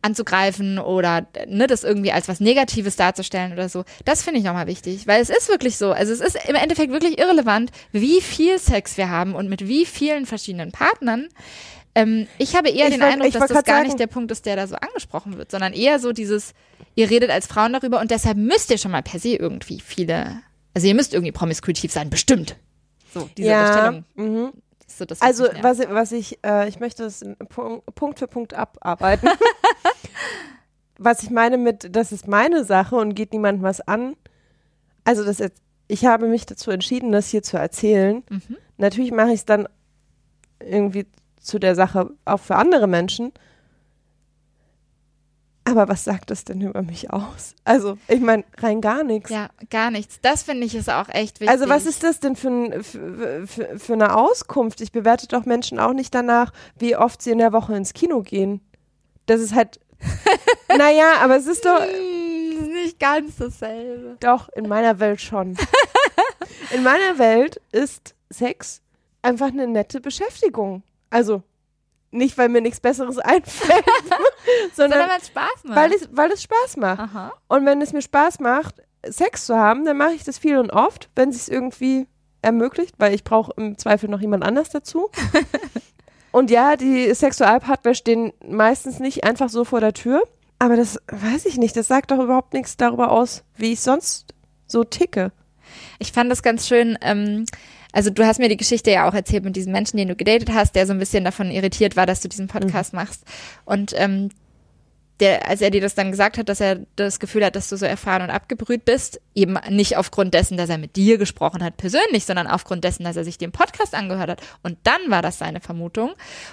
anzugreifen 0.03 0.79
oder 0.79 1.27
ne, 1.47 1.67
das 1.67 1.85
irgendwie 1.85 2.13
als 2.13 2.29
was 2.29 2.41
Negatives 2.41 2.97
darzustellen 2.97 3.53
oder 3.53 3.69
so. 3.69 3.85
Das 4.05 4.23
finde 4.23 4.41
ich 4.41 4.45
nochmal 4.47 4.67
wichtig, 4.67 5.07
weil 5.07 5.21
es 5.21 5.31
ist 5.31 5.49
wirklich 5.49 5.77
so. 5.77 5.93
Also 5.93 6.13
es 6.13 6.21
ist 6.21 6.39
im 6.49 6.55
Endeffekt 6.55 6.93
wirklich 6.93 7.19
irrelevant, 7.19 7.71
wie 7.93 8.21
viel 8.21 8.59
Sex 8.59 8.97
wir 8.97 9.11
haben 9.11 9.35
und 9.35 9.49
mit 9.49 9.67
wie 9.69 9.85
vielen 9.87 10.27
verschiedenen 10.27 10.73
Partnern. 10.73 11.29
Ähm, 11.95 12.29
ich 12.39 12.55
habe 12.57 12.69
eher 12.71 12.87
Ich 12.87 12.93
den 12.95 13.01
wollt- 13.03 13.13
Eindruck, 13.13 13.33
dass 13.33 13.49
das 13.49 13.65
gar 13.65 13.77
sagen- 13.77 13.87
nicht 13.89 13.99
der 13.99 14.07
Punkt 14.07 14.31
ist, 14.31 14.47
der 14.47 14.57
da 14.57 14.67
so 14.67 14.77
angesprochen 14.77 15.37
wird, 15.37 15.51
sondern 15.51 15.73
eher 15.73 15.99
so 15.99 16.13
dieses, 16.13 16.55
ihr 16.95 17.11
redet 17.11 17.31
als 17.31 17.47
Frauen 17.47 17.73
darüber 17.73 18.01
und 18.01 18.11
deshalb 18.11 18.37
müsst 18.39 18.71
ihr 18.71 18.79
schon 18.79 18.93
mal 18.93 19.03
per 19.03 19.19
se 19.19 19.31
irgendwie 19.35 19.81
viele, 19.81 20.41
also 20.73 20.87
ihr 20.87 20.95
müsst 20.95 21.13
irgendwie 21.15 21.33
promiskuitiv 21.33 21.91
sein, 21.93 22.09
bestimmt. 22.09 22.57
So, 23.13 23.29
diese 23.37 23.49
ja, 23.49 23.61
Unterstellung 23.89 24.05
mhm. 24.15 24.53
So 24.99 25.05
Also 25.21 25.49
was, 25.63 25.79
was 25.79 26.13
ich, 26.13 26.39
äh, 26.45 26.69
ich 26.69 26.81
möchte 26.81 27.05
das 27.05 27.25
Punkt 27.95 28.19
für 28.19 28.29
Punkt 28.29 28.55
abarbeiten. 28.55 29.29
was 30.99 31.23
ich 31.23 31.31
meine 31.31 31.57
mit, 31.57 31.95
das 31.95 32.13
ist 32.13 32.29
meine 32.29 32.65
Sache 32.65 32.97
und 32.97 33.15
geht 33.15 33.33
niemandem 33.33 33.63
was 33.63 33.81
an. 33.81 34.17
Also 35.05 35.25
das 35.25 35.39
jetzt, 35.39 35.63
ich 35.89 36.05
habe 36.05 36.29
mich 36.29 36.47
dazu 36.47 36.71
entschieden, 36.71 37.13
das 37.13 37.29
hier 37.29 37.43
zu 37.43 37.57
erzählen. 37.57 38.23
Mhm. 38.29 38.57
Natürlich 38.77 39.11
mache 39.11 39.29
ich 39.29 39.41
es 39.41 39.45
dann 39.45 39.69
irgendwie 40.61 41.07
zu 41.41 41.59
der 41.59 41.75
Sache 41.75 42.11
auch 42.25 42.41
für 42.41 42.57
andere 42.57 42.87
Menschen. 42.87 43.33
Aber 45.71 45.89
was 45.89 46.03
sagt 46.05 46.31
das 46.31 46.45
denn 46.45 46.61
über 46.63 46.83
mich 46.83 47.13
aus? 47.13 47.55
Also, 47.65 47.97
ich 48.09 48.21
meine, 48.21 48.45
rein 48.59 48.81
gar 48.81 49.05
nichts. 49.05 49.31
Ja, 49.31 49.51
gar 49.71 49.91
nichts. 49.93 50.19
Das 50.21 50.43
finde 50.43 50.67
ich 50.67 50.75
ist 50.75 50.91
auch 50.91 51.09
echt 51.09 51.39
wichtig. 51.41 51.49
Also 51.49 51.69
was 51.69 51.87
ist 51.87 52.03
das 52.03 52.19
denn 52.19 52.35
für, 52.35 52.83
für, 52.83 53.47
für, 53.47 53.79
für 53.79 53.93
eine 53.93 54.17
Auskunft? 54.17 54.81
Ich 54.81 54.91
bewerte 54.91 55.29
doch 55.29 55.45
Menschen 55.45 55.79
auch 55.79 55.93
nicht 55.93 56.13
danach, 56.15 56.53
wie 56.77 56.97
oft 56.97 57.23
sie 57.23 57.31
in 57.31 57.39
der 57.39 57.53
Woche 57.53 57.77
ins 57.77 57.93
Kino 57.93 58.23
gehen. 58.23 58.61
Das 59.27 59.41
ist 59.41 59.55
halt, 59.55 59.79
naja, 60.77 61.13
aber 61.23 61.37
es 61.37 61.47
ist 61.47 61.65
doch, 61.65 61.81
Hm, 61.81 62.73
nicht 62.73 62.99
ganz 62.99 63.37
dasselbe. 63.37 64.17
doch 64.21 64.49
in 64.51 64.67
meiner 64.69 64.99
Welt 64.99 65.21
schon. 65.21 65.57
In 66.73 66.83
meiner 66.85 67.19
Welt 67.19 67.61
ist 67.73 68.15
Sex 68.29 68.81
einfach 69.23 69.49
eine 69.49 69.67
nette 69.67 70.01
Beschäftigung. 70.01 70.83
Also 71.11 71.43
nicht, 72.13 72.39
weil 72.39 72.49
mir 72.49 72.61
nichts 72.61 72.79
Besseres 72.81 73.19
einfällt, 73.19 73.85
Sondern 74.75 75.01
sondern 75.01 75.09
weil 75.11 75.19
es 75.19 75.27
Spaß 75.27 75.65
macht. 75.65 75.77
weil 75.77 75.93
es, 75.93 76.09
weil 76.13 76.33
es 76.33 76.43
Spaß 76.43 76.77
macht. 76.77 77.01
Aha. 77.01 77.33
Und 77.49 77.67
wenn 77.67 77.83
es 77.83 77.93
mir 77.93 78.03
Spaß 78.03 78.41
macht, 78.41 78.83
Sex 79.07 79.47
zu 79.47 79.57
haben, 79.57 79.85
dann 79.85 79.97
mache 79.97 80.13
ich 80.13 80.25
das 80.25 80.39
viel 80.39 80.59
und 80.59 80.71
oft, 80.71 81.09
wenn 81.17 81.31
es 81.31 81.47
sich 81.47 81.55
irgendwie 81.55 82.07
ermöglicht, 82.43 82.95
weil 82.99 83.15
ich 83.15 83.25
brauche 83.25 83.53
im 83.57 83.79
Zweifel 83.79 84.09
noch 84.09 84.21
jemand 84.21 84.45
anders 84.45 84.71
dazu. 84.71 85.11
und 86.33 86.51
ja, 86.51 86.77
die 86.77 87.13
Sexualpartner 87.15 87.95
stehen 87.95 88.33
meistens 88.47 88.99
nicht 88.99 89.25
einfach 89.25 89.49
so 89.49 89.65
vor 89.65 89.81
der 89.81 89.95
Tür. 89.95 90.23
Aber 90.59 90.77
das 90.77 90.99
weiß 91.09 91.47
ich 91.47 91.57
nicht. 91.57 91.77
Das 91.77 91.89
sagt 91.89 92.11
doch 92.11 92.19
überhaupt 92.19 92.53
nichts 92.53 92.77
darüber 92.77 93.11
aus, 93.11 93.45
wie 93.57 93.73
ich 93.73 93.81
sonst 93.81 94.35
so 94.67 94.85
ticke. 94.85 95.33
Ich 95.99 96.13
fand 96.13 96.31
das 96.31 96.43
ganz 96.43 96.69
schön. 96.69 96.99
Ähm, 97.01 97.47
also 97.93 98.11
du 98.11 98.25
hast 98.25 98.39
mir 98.39 98.49
die 98.49 98.57
Geschichte 98.57 98.91
ja 98.91 99.09
auch 99.09 99.15
erzählt 99.15 99.45
mit 99.45 99.57
diesem 99.57 99.73
Menschen, 99.73 99.97
den 99.97 100.09
du 100.09 100.17
gedatet 100.17 100.53
hast, 100.53 100.77
der 100.77 100.87
so 100.87 100.93
ein 100.93 100.99
bisschen 100.99 101.25
davon 101.25 101.51
irritiert 101.51 101.97
war, 101.97 102.07
dass 102.07 102.21
du 102.21 102.29
diesen 102.29 102.47
Podcast 102.47 102.93
machst. 102.93 103.25
Und 103.65 103.93
ähm, 103.97 104.29
der, 105.21 105.49
als 105.49 105.61
er 105.61 105.71
dir 105.71 105.81
das 105.81 105.95
dann 105.95 106.11
gesagt 106.11 106.39
hat, 106.39 106.49
dass 106.49 106.61
er 106.61 106.81
das 106.97 107.21
Gefühl 107.21 107.45
hat, 107.45 107.55
dass 107.55 107.69
du 107.69 107.77
so 107.77 107.87
erfahren 107.87 108.23
und 108.23 108.31
abgebrüht 108.31 108.85
bist, 108.85 109.21
eben 109.35 109.59
nicht 109.69 109.97
aufgrund 109.97 110.35
dessen, 110.35 110.57
dass 110.57 110.71
er 110.71 110.79
mit 110.79 110.97
dir 110.97 111.19
gesprochen 111.19 111.63
hat 111.63 111.77
persönlich, 111.77 112.25
sondern 112.25 112.47
aufgrund 112.47 112.85
dessen, 112.85 113.05
dass 113.05 113.17
er 113.17 113.25
sich 113.25 113.39
den 113.39 113.53
Podcast 113.53 113.95
angehört 113.95 114.31
hat. 114.31 114.41
Und 114.63 114.79
dann 114.85 115.01
war 115.09 115.23
das 115.23 115.39
seine 115.39 115.61
Vermutung. 115.61 116.13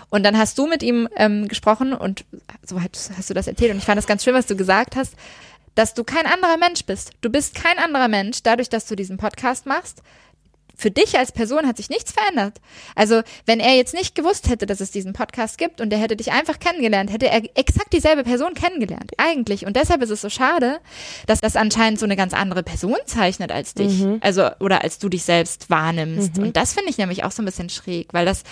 Und 0.10 0.23
dann 0.23 0.38
hast 0.38 0.58
du 0.58 0.67
mit 0.67 0.84
ihm 0.84 1.08
ähm, 1.15 1.47
gesprochen 1.47 1.93
und 1.93 2.25
so 2.63 2.82
hast, 2.82 3.12
hast 3.17 3.30
du 3.30 3.34
das 3.34 3.47
erzählt. 3.47 3.71
Und 3.71 3.77
ich 3.77 3.86
fand 3.86 3.97
das 3.97 4.08
ganz 4.08 4.23
schön, 4.23 4.34
was 4.34 4.45
du 4.45 4.56
gesagt 4.56 4.95
hast, 4.95 5.15
dass 5.75 5.93
du 5.93 6.03
kein 6.03 6.25
anderer 6.25 6.58
Mensch 6.58 6.86
bist. 6.86 7.12
Du 7.21 7.30
bist 7.30 7.56
kein 7.56 7.77
anderer 7.77 8.08
Mensch, 8.08 8.41
dadurch, 8.43 8.67
dass 8.67 8.88
du 8.88 8.95
diesen 8.95 9.17
Podcast 9.17 9.65
machst. 9.65 10.01
Für 10.79 10.91
dich 10.91 11.17
als 11.17 11.31
Person 11.31 11.65
hat 11.65 11.77
sich 11.77 11.89
nichts 11.89 12.11
verändert. 12.11 12.61
Also, 12.95 13.21
wenn 13.47 13.59
er 13.59 13.75
jetzt 13.75 13.95
nicht 13.95 14.13
gewusst 14.13 14.47
hätte, 14.47 14.67
dass 14.67 14.79
es 14.79 14.91
diesen 14.91 15.13
Podcast 15.13 15.57
gibt 15.57 15.81
und 15.81 15.91
er 15.91 15.97
hätte 15.97 16.15
dich 16.15 16.31
einfach 16.31 16.59
kennengelernt, 16.59 17.11
hätte 17.11 17.27
er 17.27 17.41
exakt 17.57 17.93
dieselbe 17.93 18.23
Person 18.23 18.53
kennengelernt. 18.53 19.11
Eigentlich. 19.17 19.65
Und 19.65 19.75
deshalb 19.75 20.03
ist 20.03 20.11
es 20.11 20.21
so 20.21 20.29
schade, 20.29 20.79
dass 21.25 21.41
das 21.41 21.55
anscheinend 21.55 21.99
so 21.99 22.05
eine 22.05 22.15
ganz 22.15 22.33
andere 22.33 22.61
Person 22.61 22.97
zeichnet 23.05 23.51
als 23.51 23.73
dich. 23.73 24.03
Also, 24.21 24.49
oder 24.59 24.83
als 24.83 24.99
du 24.99 25.09
dich 25.09 25.23
selbst 25.23 25.69
wahrnimmst. 25.71 26.37
Und 26.37 26.55
das 26.55 26.73
finde 26.73 26.91
ich 26.91 26.99
nämlich 26.99 27.23
auch 27.23 27.31
so 27.31 27.41
ein 27.41 27.45
bisschen 27.45 27.69
schräg, 27.69 28.13
weil 28.13 28.25
das 28.25 28.43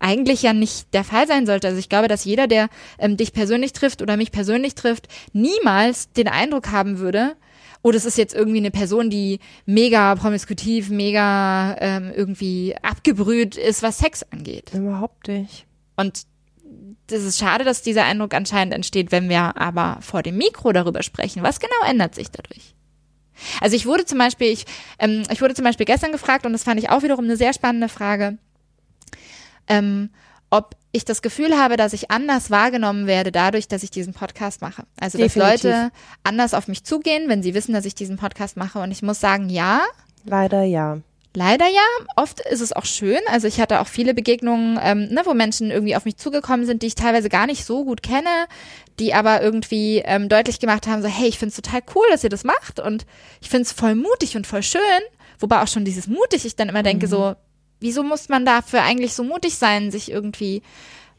eigentlich 0.00 0.42
ja 0.42 0.52
nicht 0.52 0.92
der 0.92 1.04
Fall 1.04 1.26
sein 1.26 1.46
sollte. 1.46 1.68
Also, 1.68 1.78
ich 1.78 1.88
glaube, 1.88 2.08
dass 2.08 2.26
jeder, 2.26 2.46
der 2.46 2.68
ähm, 2.98 3.16
dich 3.16 3.32
persönlich 3.32 3.72
trifft 3.72 4.02
oder 4.02 4.18
mich 4.18 4.32
persönlich 4.32 4.74
trifft, 4.74 5.08
niemals 5.32 6.12
den 6.12 6.28
Eindruck 6.28 6.70
haben 6.70 6.98
würde, 6.98 7.36
oh, 7.82 7.90
das 7.90 8.04
ist 8.04 8.18
jetzt 8.18 8.34
irgendwie 8.34 8.58
eine 8.58 8.70
Person, 8.70 9.10
die 9.10 9.40
mega 9.66 10.14
promiskutiv, 10.14 10.90
mega 10.90 11.76
ähm, 11.80 12.12
irgendwie 12.14 12.76
abgebrüht 12.82 13.56
ist, 13.56 13.82
was 13.82 13.98
Sex 13.98 14.24
angeht. 14.30 14.72
Überhaupt 14.74 15.28
nicht. 15.28 15.66
Und 15.96 16.26
das 17.06 17.22
ist 17.22 17.38
schade, 17.38 17.64
dass 17.64 17.82
dieser 17.82 18.04
Eindruck 18.04 18.34
anscheinend 18.34 18.74
entsteht, 18.74 19.12
wenn 19.12 19.28
wir 19.28 19.56
aber 19.56 19.98
vor 20.00 20.22
dem 20.22 20.36
Mikro 20.36 20.72
darüber 20.72 21.02
sprechen. 21.02 21.42
Was 21.42 21.60
genau 21.60 21.88
ändert 21.88 22.14
sich 22.14 22.30
dadurch? 22.30 22.74
Also 23.60 23.74
ich 23.74 23.86
wurde 23.86 24.04
zum 24.04 24.18
Beispiel, 24.18 24.48
ich, 24.48 24.66
ähm, 24.98 25.22
ich 25.30 25.40
wurde 25.40 25.54
zum 25.54 25.64
Beispiel 25.64 25.86
gestern 25.86 26.12
gefragt 26.12 26.46
und 26.46 26.52
das 26.52 26.64
fand 26.64 26.78
ich 26.78 26.90
auch 26.90 27.02
wiederum 27.02 27.24
eine 27.24 27.36
sehr 27.36 27.52
spannende 27.54 27.88
Frage, 27.88 28.38
ähm, 29.66 30.10
ob 30.50 30.76
ich 30.92 31.04
das 31.04 31.22
Gefühl 31.22 31.56
habe, 31.56 31.76
dass 31.76 31.92
ich 31.92 32.10
anders 32.10 32.50
wahrgenommen 32.50 33.06
werde 33.06 33.30
dadurch, 33.30 33.68
dass 33.68 33.84
ich 33.84 33.90
diesen 33.90 34.12
Podcast 34.12 34.60
mache. 34.60 34.82
Also 35.00 35.18
dass 35.18 35.34
Definitiv. 35.34 35.62
Leute 35.64 35.90
anders 36.24 36.54
auf 36.54 36.66
mich 36.66 36.84
zugehen, 36.84 37.28
wenn 37.28 37.42
sie 37.42 37.54
wissen, 37.54 37.72
dass 37.72 37.84
ich 37.84 37.94
diesen 37.94 38.16
Podcast 38.16 38.56
mache. 38.56 38.80
Und 38.80 38.90
ich 38.90 39.02
muss 39.02 39.20
sagen, 39.20 39.48
ja, 39.48 39.82
Leider 40.24 40.62
ja. 40.62 40.98
Leider 41.34 41.66
ja. 41.66 42.06
Oft 42.16 42.40
ist 42.40 42.60
es 42.60 42.72
auch 42.72 42.84
schön. 42.84 43.20
Also 43.28 43.46
ich 43.46 43.60
hatte 43.60 43.80
auch 43.80 43.86
viele 43.86 44.14
Begegnungen, 44.14 44.78
ähm, 44.82 45.08
ne, 45.10 45.22
wo 45.24 45.32
Menschen 45.32 45.70
irgendwie 45.70 45.94
auf 45.94 46.04
mich 46.04 46.16
zugekommen 46.16 46.66
sind, 46.66 46.82
die 46.82 46.88
ich 46.88 46.96
teilweise 46.96 47.28
gar 47.28 47.46
nicht 47.46 47.64
so 47.64 47.84
gut 47.84 48.02
kenne, 48.02 48.46
die 48.98 49.14
aber 49.14 49.40
irgendwie 49.40 49.98
ähm, 50.04 50.28
deutlich 50.28 50.58
gemacht 50.58 50.88
haben, 50.88 51.02
so 51.02 51.08
hey, 51.08 51.28
ich 51.28 51.38
find's 51.38 51.56
total 51.56 51.82
cool, 51.94 52.04
dass 52.10 52.24
ihr 52.24 52.30
das 52.30 52.42
macht 52.42 52.80
und 52.80 53.06
ich 53.40 53.48
find's 53.48 53.70
voll 53.70 53.94
mutig 53.94 54.36
und 54.36 54.46
voll 54.46 54.64
schön. 54.64 54.80
Wobei 55.38 55.62
auch 55.62 55.68
schon 55.68 55.84
dieses 55.84 56.08
mutig, 56.08 56.44
ich 56.44 56.56
dann 56.56 56.68
immer 56.68 56.82
denke 56.82 57.06
so, 57.06 57.36
wieso 57.80 58.02
muss 58.02 58.28
man 58.28 58.44
dafür 58.44 58.82
eigentlich 58.82 59.14
so 59.14 59.24
mutig 59.24 59.56
sein, 59.56 59.90
sich 59.90 60.10
irgendwie 60.10 60.62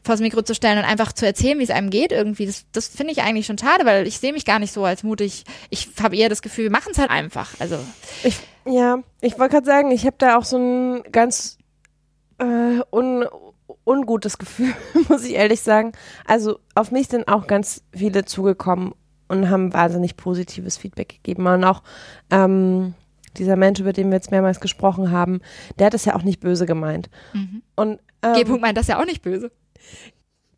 vors 0.04 0.20
Mikro 0.20 0.42
zu 0.42 0.54
stellen 0.54 0.78
und 0.78 0.84
einfach 0.84 1.12
zu 1.12 1.26
erzählen, 1.26 1.58
wie 1.58 1.64
es 1.64 1.70
einem 1.70 1.90
geht 1.90 2.12
irgendwie. 2.12 2.46
Das, 2.46 2.64
das 2.72 2.88
finde 2.88 3.12
ich 3.12 3.22
eigentlich 3.22 3.46
schon 3.46 3.58
schade, 3.58 3.84
weil 3.84 4.06
ich 4.06 4.18
sehe 4.18 4.32
mich 4.32 4.44
gar 4.44 4.58
nicht 4.58 4.72
so 4.72 4.84
als 4.84 5.02
mutig. 5.02 5.44
Ich 5.70 5.88
habe 6.02 6.16
eher 6.16 6.28
das 6.28 6.42
Gefühl, 6.42 6.64
wir 6.64 6.70
machen 6.70 6.90
es 6.92 6.98
halt 6.98 7.10
einfach. 7.10 7.52
Also 7.60 7.78
Ich, 8.24 8.38
ja, 8.64 8.98
ich 9.20 9.38
wollte 9.38 9.54
gerade 9.54 9.66
sagen, 9.66 9.90
ich 9.90 10.04
habe 10.04 10.16
da 10.18 10.36
auch 10.36 10.44
so 10.44 10.56
ein 10.56 11.02
ganz 11.12 11.58
äh, 12.38 12.80
un, 12.90 13.26
ungutes 13.84 14.38
Gefühl, 14.38 14.72
muss 15.08 15.24
ich 15.24 15.34
ehrlich 15.34 15.60
sagen. 15.60 15.92
Also 16.26 16.58
auf 16.74 16.90
mich 16.90 17.08
sind 17.08 17.28
auch 17.28 17.46
ganz 17.46 17.82
viele 17.94 18.24
zugekommen 18.24 18.94
und 19.28 19.50
haben 19.50 19.72
wahnsinnig 19.72 20.16
positives 20.16 20.76
Feedback 20.76 21.20
gegeben. 21.22 21.46
Und 21.46 21.64
auch 21.64 21.82
ähm, 22.30 22.94
dieser 23.38 23.56
Mensch, 23.56 23.80
über 23.80 23.92
den 23.92 24.08
wir 24.10 24.16
jetzt 24.16 24.30
mehrmals 24.30 24.60
gesprochen 24.60 25.10
haben, 25.10 25.40
der 25.78 25.86
hat 25.86 25.94
es 25.94 26.04
ja 26.04 26.14
auch 26.14 26.22
nicht 26.22 26.40
böse 26.40 26.66
gemeint. 26.66 27.10
Und 27.76 28.00
ähm, 28.22 28.34
G-Punkt 28.34 28.62
meint 28.62 28.76
das 28.76 28.86
ja 28.88 29.00
auch 29.00 29.06
nicht 29.06 29.22
böse. 29.22 29.50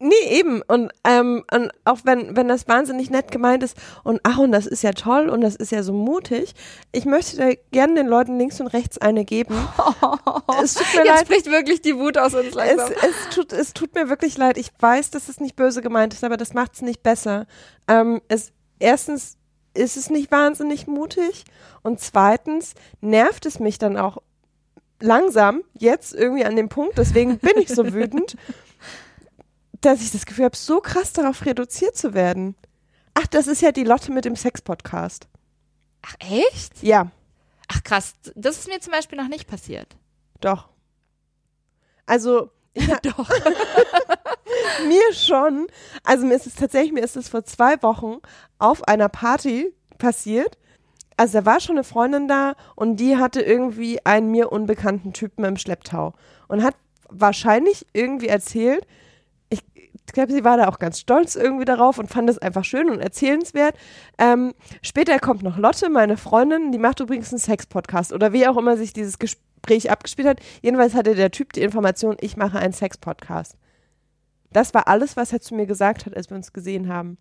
Nee, 0.01 0.13
eben. 0.39 0.61
Und, 0.67 0.93
ähm, 1.05 1.45
und 1.51 1.71
auch 1.85 2.01
wenn, 2.05 2.37
wenn 2.37 2.49
das 2.49 2.69
wahnsinnig 2.69 3.11
nett 3.11 3.31
gemeint 3.31 3.63
ist 3.63 3.77
und 4.03 4.21
ach, 4.25 4.39
und 4.39 4.53
das 4.53 4.67
ist 4.67 4.83
ja 4.83 4.93
toll 4.93 5.31
und 5.31 5.41
das 5.41 5.55
ist 5.55 5.73
ja 5.73 5.83
so 5.83 5.93
mutig, 5.93 6.53
ich 6.93 7.07
möchte 7.07 7.37
da 7.37 7.51
gerne 7.71 7.95
den 7.95 8.09
Leuten 8.09 8.37
links 8.39 8.61
und 8.61 8.67
rechts 8.67 8.99
eine 8.99 9.25
geben. 9.25 9.55
es 10.63 10.75
tut 10.75 10.87
mir 10.95 11.05
Jetzt 11.05 11.09
leid. 11.09 11.21
spricht 11.21 11.47
wirklich 11.47 11.81
die 11.81 11.97
Wut 11.97 12.19
aus 12.19 12.35
uns 12.35 12.55
langsam. 12.55 12.91
Es, 12.91 13.03
es, 13.03 13.35
tut, 13.35 13.53
es 13.53 13.73
tut 13.73 13.95
mir 13.95 14.11
wirklich 14.11 14.37
leid. 14.37 14.59
Ich 14.59 14.73
weiß, 14.79 15.11
dass 15.11 15.29
es 15.29 15.41
nicht 15.41 15.57
böse 15.57 15.81
gemeint 15.81 16.13
ist, 16.13 16.25
aber 16.25 16.37
das 16.37 16.53
macht 16.53 16.75
es 16.75 16.83
nicht 16.83 17.03
besser. 17.03 17.47
Ähm, 17.89 18.21
es, 18.29 18.53
erstens 18.81 19.39
ist 19.75 19.97
es 19.97 20.11
nicht 20.11 20.31
wahnsinnig 20.31 20.87
mutig 20.87 21.45
und 21.83 22.01
zweitens 22.01 22.75
nervt 23.01 23.47
es 23.47 23.59
mich 23.59 23.79
dann 23.79 23.97
auch 23.97 24.19
langsam 25.01 25.63
jetzt 25.75 26.15
irgendwie 26.15 26.45
an 26.45 26.57
dem 26.57 26.69
Punkt, 26.69 26.97
deswegen 26.97 27.39
bin 27.39 27.59
ich 27.59 27.69
so 27.69 27.85
wütend 27.93 28.37
dass 29.85 30.01
ich 30.01 30.11
das 30.11 30.27
Gefühl 30.27 30.47
habe, 30.47 30.57
so 30.57 30.81
krass 30.81 31.13
darauf 31.13 31.45
reduziert 31.45 31.97
zu 31.97 32.15
werden. 32.15 32.55
Ach, 33.15 33.27
das 33.27 33.47
ist 33.47 33.63
ja 33.63 33.73
die 33.73 33.85
Lotte 33.85 34.13
mit 34.13 34.25
dem 34.25 34.37
Sex-Podcast. 34.37 35.29
Ach, 36.03 36.15
echt? 36.19 36.83
Ja. 36.83 37.11
Ach, 37.69 37.83
krass. 37.83 38.15
Das 38.35 38.59
ist 38.59 38.69
mir 38.69 38.81
zum 38.81 38.93
Beispiel 38.93 39.19
noch 39.19 39.29
nicht 39.29 39.47
passiert. 39.47 39.97
Doch. 40.41 40.69
Also, 42.07 42.51
ja, 42.75 42.99
doch. 43.03 43.29
mir 44.89 45.13
schon. 45.13 45.67
Also 46.03 46.27
mir 46.27 46.35
ist 46.35 46.47
es 46.47 46.55
tatsächlich, 46.55 46.93
mir 46.93 47.05
ist 47.05 47.17
es 47.17 47.29
vor 47.29 47.45
zwei 47.45 47.83
Wochen 47.83 48.19
auf 48.59 48.87
einer 48.89 49.09
Party 49.09 49.73
passiert. 49.99 50.59
Also 51.17 51.39
da 51.39 51.47
war 51.47 51.61
schon 51.61 51.77
eine 51.77 51.85
Freundin 51.85 52.27
da 52.27 52.55
und 52.75 52.97
die 52.97 53.17
hatte 53.17 53.41
irgendwie 53.41 54.05
einen 54.05 54.31
mir 54.31 54.51
unbekannten 54.51 55.13
Typen 55.13 55.45
im 55.45 55.57
Schlepptau 55.57 56.15
und 56.49 56.63
hat 56.63 56.75
wahrscheinlich 57.09 57.87
irgendwie 57.93 58.27
erzählt, 58.27 58.85
ich 60.07 60.13
glaube, 60.13 60.33
sie 60.33 60.45
war 60.45 60.57
da 60.57 60.69
auch 60.69 60.79
ganz 60.79 61.01
stolz 61.01 61.35
irgendwie 61.35 61.65
darauf 61.65 61.99
und 61.99 62.09
fand 62.09 62.29
es 62.29 62.39
einfach 62.39 62.65
schön 62.65 62.91
und 62.91 63.01
erzählenswert. 63.01 63.75
Ähm, 64.19 64.53
später 64.83 65.19
kommt 65.19 65.43
noch 65.43 65.57
Lotte, 65.57 65.89
meine 65.89 66.17
Freundin, 66.17 66.73
die 66.73 66.79
macht 66.79 67.01
übrigens 67.01 67.33
einen 67.33 67.41
Sex-Podcast 67.41 68.13
oder 68.13 68.33
wie 68.33 68.47
auch 68.47 68.57
immer 68.57 68.77
sich 68.77 68.93
dieses 68.93 69.19
Gespräch 69.19 69.91
abgespielt 69.91 70.29
hat. 70.29 70.41
Jedenfalls 70.63 70.95
hatte 70.95 71.15
der 71.15 71.31
Typ 71.31 71.53
die 71.53 71.63
Information, 71.63 72.17
ich 72.21 72.37
mache 72.37 72.59
einen 72.59 72.73
Sex-Podcast. 72.73 73.57
Das 74.55 74.73
war 74.73 74.87
alles, 74.87 75.17
was 75.17 75.33
er 75.33 75.41
zu 75.41 75.55
mir 75.55 75.67
gesagt 75.67 76.07
hat, 76.07 76.17
als 76.17 76.31
wir 76.31 76.37
uns 76.37 76.53
gesehen 76.53 76.89
haben. 76.89 77.19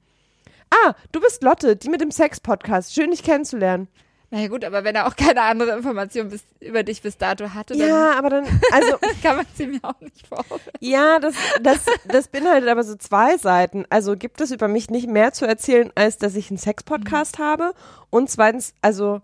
Ah, 0.69 0.93
du 1.11 1.19
bist 1.19 1.43
Lotte, 1.43 1.75
die 1.75 1.89
mit 1.89 1.99
dem 1.99 2.11
Sex-Podcast. 2.11 2.93
Schön, 2.93 3.09
dich 3.09 3.23
kennenzulernen. 3.23 3.87
Naja 4.29 4.47
gut, 4.47 4.63
aber 4.63 4.83
wenn 4.83 4.95
er 4.95 5.07
auch 5.07 5.15
keine 5.15 5.41
andere 5.41 5.75
Information 5.75 6.29
bis, 6.29 6.43
über 6.59 6.83
dich 6.83 7.01
bis 7.01 7.17
dato 7.17 7.53
hatte, 7.53 7.75
dann 7.75 7.87
ja, 7.87 8.13
aber 8.17 8.29
dann 8.29 8.45
also 8.71 8.97
kann 9.23 9.37
man 9.37 9.45
sie 9.55 9.67
mir 9.67 9.79
auch 9.83 9.99
nicht 9.99 10.25
vorstellen. 10.27 10.61
Ja, 10.79 11.19
das 11.19 11.35
das 11.61 11.85
das 12.05 12.27
beinhaltet 12.29 12.67
aber 12.69 12.83
so 12.83 12.95
zwei 12.95 13.37
Seiten. 13.37 13.85
Also 13.91 14.15
gibt 14.15 14.41
es 14.41 14.49
über 14.49 14.67
mich 14.67 14.89
nicht 14.89 15.07
mehr 15.07 15.33
zu 15.33 15.45
erzählen, 15.45 15.91
als 15.93 16.17
dass 16.17 16.35
ich 16.35 16.49
einen 16.49 16.57
Sex-Podcast 16.57 17.37
mhm. 17.37 17.43
habe 17.43 17.73
und 18.09 18.29
zweitens, 18.29 18.73
also 18.81 19.21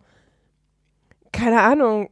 keine 1.31 1.61
Ahnung. 1.61 2.11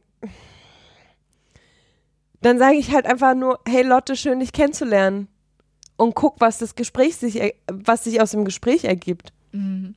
Dann 2.40 2.58
sage 2.58 2.76
ich 2.76 2.92
halt 2.92 3.06
einfach 3.06 3.34
nur, 3.34 3.60
hey 3.66 3.82
Lotte, 3.82 4.16
schön 4.16 4.40
dich 4.40 4.52
kennenzulernen 4.52 5.28
und 5.98 6.14
guck, 6.14 6.40
was 6.40 6.56
das 6.58 6.74
Gespräch 6.74 7.16
sich 7.16 7.54
was 7.70 8.04
sich 8.04 8.22
aus 8.22 8.30
dem 8.30 8.46
Gespräch 8.46 8.84
ergibt. 8.84 9.32
Mhm. 9.52 9.94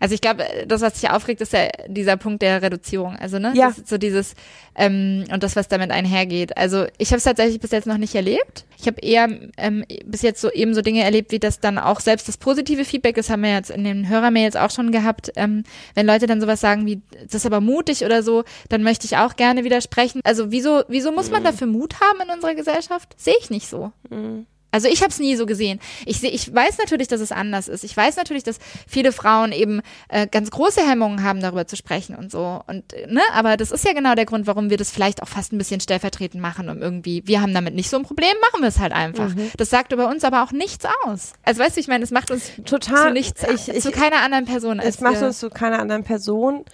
Also 0.00 0.14
ich 0.14 0.20
glaube, 0.20 0.44
das, 0.66 0.80
was 0.80 0.98
sich 0.98 1.10
aufregt, 1.10 1.40
ist 1.40 1.52
ja 1.52 1.68
dieser 1.86 2.16
Punkt 2.16 2.42
der 2.42 2.62
Reduzierung. 2.62 3.16
Also, 3.16 3.38
ne? 3.38 3.52
Ja. 3.54 3.72
so 3.84 3.98
dieses, 3.98 4.34
ähm, 4.74 5.24
und 5.30 5.42
das, 5.42 5.56
was 5.56 5.68
damit 5.68 5.90
einhergeht. 5.90 6.56
Also 6.56 6.86
ich 6.96 7.08
habe 7.08 7.18
es 7.18 7.24
tatsächlich 7.24 7.60
bis 7.60 7.70
jetzt 7.70 7.86
noch 7.86 7.98
nicht 7.98 8.14
erlebt. 8.14 8.64
Ich 8.78 8.86
habe 8.86 9.00
eher 9.02 9.28
ähm, 9.58 9.84
bis 10.06 10.22
jetzt 10.22 10.40
so 10.40 10.50
eben 10.50 10.74
so 10.74 10.80
Dinge 10.80 11.02
erlebt, 11.02 11.32
wie 11.32 11.38
das 11.38 11.60
dann 11.60 11.76
auch 11.76 12.00
selbst 12.00 12.28
das 12.28 12.38
positive 12.38 12.86
Feedback, 12.86 13.16
das 13.16 13.28
haben 13.28 13.42
wir 13.42 13.52
jetzt 13.52 13.70
in 13.70 13.84
den 13.84 14.08
Hörermails 14.08 14.56
auch 14.56 14.70
schon 14.70 14.90
gehabt, 14.90 15.30
ähm, 15.36 15.64
wenn 15.94 16.06
Leute 16.06 16.26
dann 16.26 16.40
sowas 16.40 16.60
sagen 16.60 16.86
wie, 16.86 17.02
das 17.24 17.34
ist 17.34 17.46
aber 17.46 17.60
mutig 17.60 18.04
oder 18.04 18.22
so, 18.22 18.44
dann 18.70 18.82
möchte 18.82 19.04
ich 19.04 19.18
auch 19.18 19.36
gerne 19.36 19.64
widersprechen. 19.64 20.22
Also 20.24 20.50
wieso, 20.50 20.84
wieso 20.88 21.12
muss 21.12 21.30
man 21.30 21.42
mhm. 21.42 21.46
dafür 21.46 21.66
Mut 21.66 22.00
haben 22.00 22.22
in 22.22 22.30
unserer 22.30 22.54
Gesellschaft? 22.54 23.14
Sehe 23.18 23.36
ich 23.38 23.50
nicht 23.50 23.68
so. 23.68 23.92
Mhm. 24.08 24.46
Also 24.70 24.88
ich 24.88 25.02
habe 25.02 25.10
es 25.10 25.18
nie 25.18 25.36
so 25.36 25.46
gesehen. 25.46 25.80
Ich, 26.06 26.20
seh, 26.20 26.28
ich 26.28 26.52
weiß 26.52 26.78
natürlich, 26.78 27.08
dass 27.08 27.20
es 27.20 27.32
anders 27.32 27.68
ist. 27.68 27.84
Ich 27.84 27.96
weiß 27.96 28.16
natürlich, 28.16 28.44
dass 28.44 28.58
viele 28.86 29.12
Frauen 29.12 29.52
eben 29.52 29.80
äh, 30.08 30.26
ganz 30.26 30.50
große 30.50 30.80
Hemmungen 30.86 31.22
haben, 31.22 31.40
darüber 31.40 31.66
zu 31.66 31.76
sprechen 31.76 32.14
und 32.14 32.30
so. 32.30 32.62
Und 32.66 32.92
äh, 32.92 33.06
ne, 33.06 33.22
aber 33.32 33.56
das 33.56 33.72
ist 33.72 33.84
ja 33.84 33.92
genau 33.92 34.14
der 34.14 34.26
Grund, 34.26 34.46
warum 34.46 34.70
wir 34.70 34.76
das 34.76 34.90
vielleicht 34.90 35.22
auch 35.22 35.28
fast 35.28 35.52
ein 35.52 35.58
bisschen 35.58 35.80
stellvertretend 35.80 36.40
machen, 36.40 36.68
um 36.68 36.80
irgendwie, 36.80 37.22
wir 37.26 37.40
haben 37.42 37.54
damit 37.54 37.74
nicht 37.74 37.90
so 37.90 37.96
ein 37.96 38.04
Problem, 38.04 38.32
machen 38.50 38.62
wir 38.62 38.68
es 38.68 38.78
halt 38.78 38.92
einfach. 38.92 39.34
Mhm. 39.34 39.50
Das 39.56 39.70
sagt 39.70 39.92
über 39.92 40.08
uns 40.08 40.24
aber 40.24 40.42
auch 40.42 40.52
nichts 40.52 40.84
aus. 41.04 41.32
Also 41.42 41.60
weißt 41.62 41.76
du, 41.76 41.80
ich 41.80 41.88
meine, 41.88 42.04
es 42.04 42.10
macht 42.10 42.30
uns 42.30 42.52
total 42.64 43.08
zu 43.08 43.12
nichts, 43.12 43.42
ich, 43.42 43.68
ich, 43.68 43.82
zu 43.82 43.90
keiner 43.90 44.22
anderen 44.22 44.44
Person. 44.44 44.78
Es 44.78 45.00
macht 45.00 45.22
uns 45.22 45.38
zu 45.38 45.50
keiner 45.50 45.80
anderen 45.80 46.04
Person. 46.04 46.64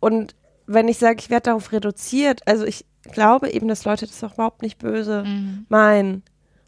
Und 0.00 0.34
wenn 0.66 0.88
ich 0.88 0.98
sage, 0.98 1.18
ich 1.20 1.30
werde 1.30 1.44
darauf 1.44 1.72
reduziert, 1.72 2.40
also 2.46 2.64
ich 2.64 2.84
glaube 3.12 3.50
eben, 3.50 3.68
dass 3.68 3.84
Leute 3.84 4.06
das 4.06 4.22
auch 4.24 4.34
überhaupt 4.34 4.62
nicht 4.62 4.78
böse 4.78 5.24
mhm. 5.24 5.66
meinen 5.68 6.22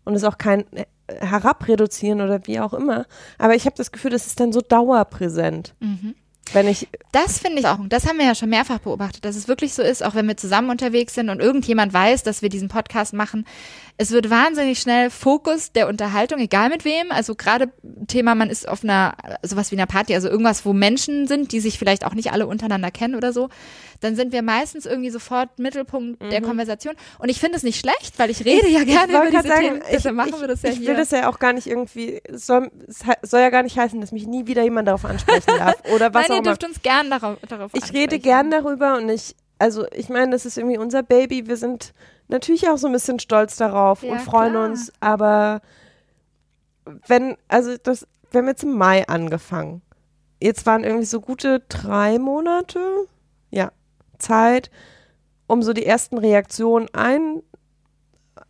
und 0.06 0.14
es 0.14 0.24
auch 0.24 0.38
kein 0.38 0.64
äh, 0.72 0.86
herabreduzieren 1.08 2.22
oder 2.22 2.46
wie 2.46 2.60
auch 2.60 2.72
immer. 2.72 3.04
Aber 3.36 3.54
ich 3.54 3.66
habe 3.66 3.76
das 3.76 3.92
Gefühl, 3.92 4.12
das 4.12 4.26
ist 4.26 4.40
dann 4.40 4.52
so 4.52 4.62
dauerpräsent. 4.62 5.74
Mhm. 5.80 6.14
Wenn 6.52 6.68
ich 6.68 6.88
das 7.16 7.38
finde 7.38 7.60
ich 7.60 7.66
auch, 7.66 7.78
das 7.88 8.06
haben 8.06 8.18
wir 8.18 8.26
ja 8.26 8.34
schon 8.34 8.50
mehrfach 8.50 8.78
beobachtet, 8.78 9.24
dass 9.24 9.36
es 9.36 9.48
wirklich 9.48 9.72
so 9.72 9.82
ist, 9.82 10.04
auch 10.04 10.14
wenn 10.14 10.28
wir 10.28 10.36
zusammen 10.36 10.68
unterwegs 10.68 11.14
sind 11.14 11.30
und 11.30 11.40
irgendjemand 11.40 11.94
weiß, 11.94 12.24
dass 12.24 12.42
wir 12.42 12.50
diesen 12.50 12.68
Podcast 12.68 13.14
machen, 13.14 13.46
es 13.98 14.10
wird 14.10 14.28
wahnsinnig 14.28 14.78
schnell 14.78 15.08
Fokus 15.08 15.72
der 15.72 15.88
Unterhaltung, 15.88 16.38
egal 16.38 16.68
mit 16.68 16.84
wem. 16.84 17.10
Also 17.10 17.34
gerade 17.34 17.72
Thema, 18.08 18.34
man 18.34 18.50
ist 18.50 18.68
auf 18.68 18.84
einer, 18.84 19.14
sowas 19.42 19.70
wie 19.70 19.76
einer 19.76 19.86
Party, 19.86 20.14
also 20.14 20.28
irgendwas, 20.28 20.66
wo 20.66 20.74
Menschen 20.74 21.26
sind, 21.26 21.52
die 21.52 21.60
sich 21.60 21.78
vielleicht 21.78 22.04
auch 22.04 22.12
nicht 22.12 22.30
alle 22.30 22.46
untereinander 22.46 22.90
kennen 22.90 23.14
oder 23.14 23.32
so, 23.32 23.48
dann 24.00 24.14
sind 24.14 24.32
wir 24.32 24.42
meistens 24.42 24.84
irgendwie 24.84 25.08
sofort 25.08 25.58
Mittelpunkt 25.58 26.22
mhm. 26.22 26.28
der 26.28 26.42
Konversation. 26.42 26.94
Und 27.18 27.30
ich 27.30 27.40
finde 27.40 27.56
es 27.56 27.62
nicht 27.62 27.80
schlecht, 27.80 28.18
weil 28.18 28.28
ich 28.28 28.44
rede 28.44 28.66
ich, 28.66 28.74
ja 28.74 28.84
gerne 28.84 29.12
über 29.14 29.30
diese 29.30 29.48
sagen, 29.48 29.80
Themen. 29.80 30.16
Machen 30.16 30.32
ich, 30.34 30.40
wir 30.42 30.48
das 30.48 30.60
ja 30.60 30.68
ich 30.68 30.76
hier. 30.76 30.82
Ich 30.82 30.88
will 30.88 30.96
das 30.96 31.10
ja 31.10 31.30
auch 31.30 31.38
gar 31.38 31.54
nicht 31.54 31.66
irgendwie, 31.66 32.20
soll, 32.30 32.70
soll 33.22 33.40
ja 33.40 33.48
gar 33.48 33.62
nicht 33.62 33.78
heißen, 33.78 33.98
dass 34.02 34.12
mich 34.12 34.26
nie 34.26 34.46
wieder 34.46 34.62
jemand 34.62 34.88
darauf 34.88 35.06
ansprechen 35.06 35.56
darf. 35.56 35.76
Oder 35.94 36.12
was 36.12 36.28
Nein, 36.28 36.35
auch 36.35 36.35
ihr 36.36 36.42
dürft 36.42 36.64
uns 36.64 36.82
gern 36.82 37.10
darauf, 37.10 37.38
darauf 37.48 37.72
Ich 37.74 37.92
rede 37.92 38.18
gern 38.18 38.50
darüber 38.50 38.96
und 38.96 39.08
ich, 39.08 39.34
also 39.58 39.86
ich 39.92 40.08
meine, 40.08 40.30
das 40.30 40.46
ist 40.46 40.58
irgendwie 40.58 40.78
unser 40.78 41.02
Baby. 41.02 41.46
Wir 41.46 41.56
sind 41.56 41.92
natürlich 42.28 42.68
auch 42.68 42.78
so 42.78 42.86
ein 42.86 42.92
bisschen 42.92 43.18
stolz 43.18 43.56
darauf 43.56 44.02
ja, 44.02 44.12
und 44.12 44.20
freuen 44.20 44.52
klar. 44.52 44.64
uns, 44.66 44.92
aber 45.00 45.60
wenn, 47.06 47.36
also 47.48 47.76
das, 47.82 48.06
wir 48.30 48.40
haben 48.40 48.48
jetzt 48.48 48.62
im 48.62 48.76
Mai 48.76 49.06
angefangen. 49.08 49.82
Jetzt 50.40 50.66
waren 50.66 50.84
irgendwie 50.84 51.06
so 51.06 51.20
gute 51.20 51.60
drei 51.68 52.18
Monate, 52.18 53.06
ja, 53.50 53.72
Zeit, 54.18 54.70
um 55.46 55.62
so 55.62 55.72
die 55.72 55.86
ersten 55.86 56.18
Reaktionen 56.18 56.88
ein, 56.92 57.42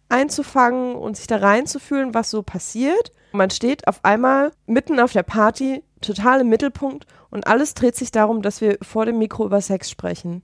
einzufangen 0.08 0.94
und 0.94 1.16
sich 1.16 1.26
da 1.26 1.36
reinzufühlen, 1.36 2.14
was 2.14 2.30
so 2.30 2.42
passiert. 2.42 3.12
Man 3.32 3.50
steht 3.50 3.86
auf 3.88 4.04
einmal 4.04 4.52
mitten 4.66 5.00
auf 5.00 5.12
der 5.12 5.22
Party, 5.22 5.82
total 6.00 6.40
im 6.40 6.48
Mittelpunkt 6.48 7.06
und 7.30 7.46
alles 7.46 7.74
dreht 7.74 7.96
sich 7.96 8.10
darum, 8.10 8.42
dass 8.42 8.60
wir 8.60 8.78
vor 8.82 9.06
dem 9.06 9.18
Mikro 9.18 9.44
über 9.44 9.60
Sex 9.60 9.90
sprechen. 9.90 10.42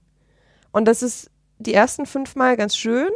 Und 0.71 0.85
das 0.85 1.03
ist 1.03 1.31
die 1.59 1.73
ersten 1.73 2.05
fünf 2.05 2.35
Mal 2.35 2.57
ganz 2.57 2.75
schön. 2.75 3.09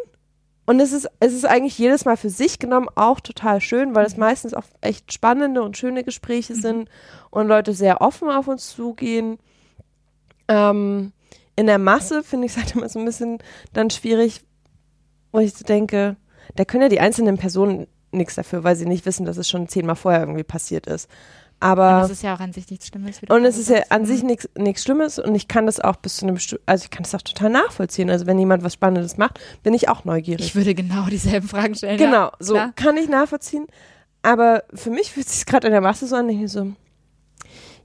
Und 0.65 0.81
es 0.81 0.91
ist, 0.91 1.09
es 1.21 1.33
ist 1.33 1.45
eigentlich 1.45 1.77
jedes 1.77 2.03
Mal 2.03 2.17
für 2.17 2.29
sich 2.29 2.59
genommen 2.59 2.89
auch 2.95 3.21
total 3.21 3.61
schön, 3.61 3.95
weil 3.95 4.05
es 4.05 4.15
mhm. 4.15 4.21
meistens 4.21 4.53
auch 4.53 4.65
echt 4.81 5.13
spannende 5.13 5.61
und 5.61 5.77
schöne 5.77 6.03
Gespräche 6.03 6.53
mhm. 6.53 6.61
sind 6.61 6.89
und 7.29 7.47
Leute 7.47 7.73
sehr 7.73 8.01
offen 8.01 8.29
auf 8.29 8.47
uns 8.47 8.75
zugehen. 8.75 9.39
Ähm, 10.49 11.13
in 11.55 11.67
der 11.67 11.79
Masse 11.79 12.21
finde 12.21 12.47
ich 12.47 12.51
es 12.51 12.57
halt 12.57 12.75
immer 12.75 12.89
so 12.89 12.99
ein 12.99 13.05
bisschen 13.05 13.39
dann 13.73 13.89
schwierig, 13.89 14.41
wo 15.31 15.39
ich 15.39 15.53
denke, 15.53 16.17
da 16.59 16.65
können 16.65 16.83
ja 16.83 16.89
die 16.89 16.99
einzelnen 16.99 17.37
Personen 17.37 17.87
nichts 18.11 18.35
dafür, 18.35 18.63
weil 18.63 18.75
sie 18.75 18.85
nicht 18.85 19.05
wissen, 19.05 19.25
dass 19.25 19.37
es 19.37 19.49
schon 19.49 19.67
zehnmal 19.67 19.95
vorher 19.95 20.21
irgendwie 20.21 20.43
passiert 20.43 20.87
ist. 20.87 21.09
Aber 21.59 21.97
und 21.97 22.03
es 22.03 22.11
ist 22.11 22.23
ja 22.23 22.35
auch 22.35 22.39
an 22.39 22.53
sich 22.53 22.69
nichts 22.69 22.87
Schlimmes. 22.87 23.19
Und 23.27 23.45
es 23.45 23.57
ist 23.57 23.69
ja 23.69 23.81
an 23.89 24.05
sich 24.05 24.21
mhm. 24.21 24.37
nichts 24.57 24.83
Schlimmes 24.83 25.17
und 25.17 25.33
ich 25.33 25.47
kann 25.47 25.65
das 25.65 25.79
auch 25.79 25.95
bis 25.95 26.17
zu 26.17 26.27
einem, 26.27 26.37
also 26.67 26.83
ich 26.83 26.91
kann 26.91 27.03
das 27.03 27.15
auch 27.15 27.21
total 27.21 27.49
nachvollziehen. 27.49 28.09
Also 28.11 28.27
wenn 28.27 28.37
jemand 28.37 28.63
was 28.63 28.73
Spannendes 28.73 29.17
macht, 29.17 29.39
bin 29.63 29.73
ich 29.73 29.89
auch 29.89 30.05
neugierig. 30.05 30.45
Ich 30.45 30.55
würde 30.55 30.75
genau 30.75 31.07
dieselben 31.07 31.47
Fragen 31.47 31.73
stellen. 31.73 31.97
Genau, 31.97 32.25
ja, 32.25 32.31
so 32.39 32.59
kann 32.75 32.97
ich 32.97 33.09
nachvollziehen. 33.09 33.65
Aber 34.21 34.63
für 34.73 34.91
mich 34.91 35.11
fühlt 35.11 35.25
es 35.25 35.37
sich 35.37 35.45
gerade 35.45 35.67
in 35.67 35.71
der 35.71 35.81
Masse 35.81 36.05
so 36.05 36.15
an, 36.15 36.29
ich 36.29 36.51
so, 36.51 36.73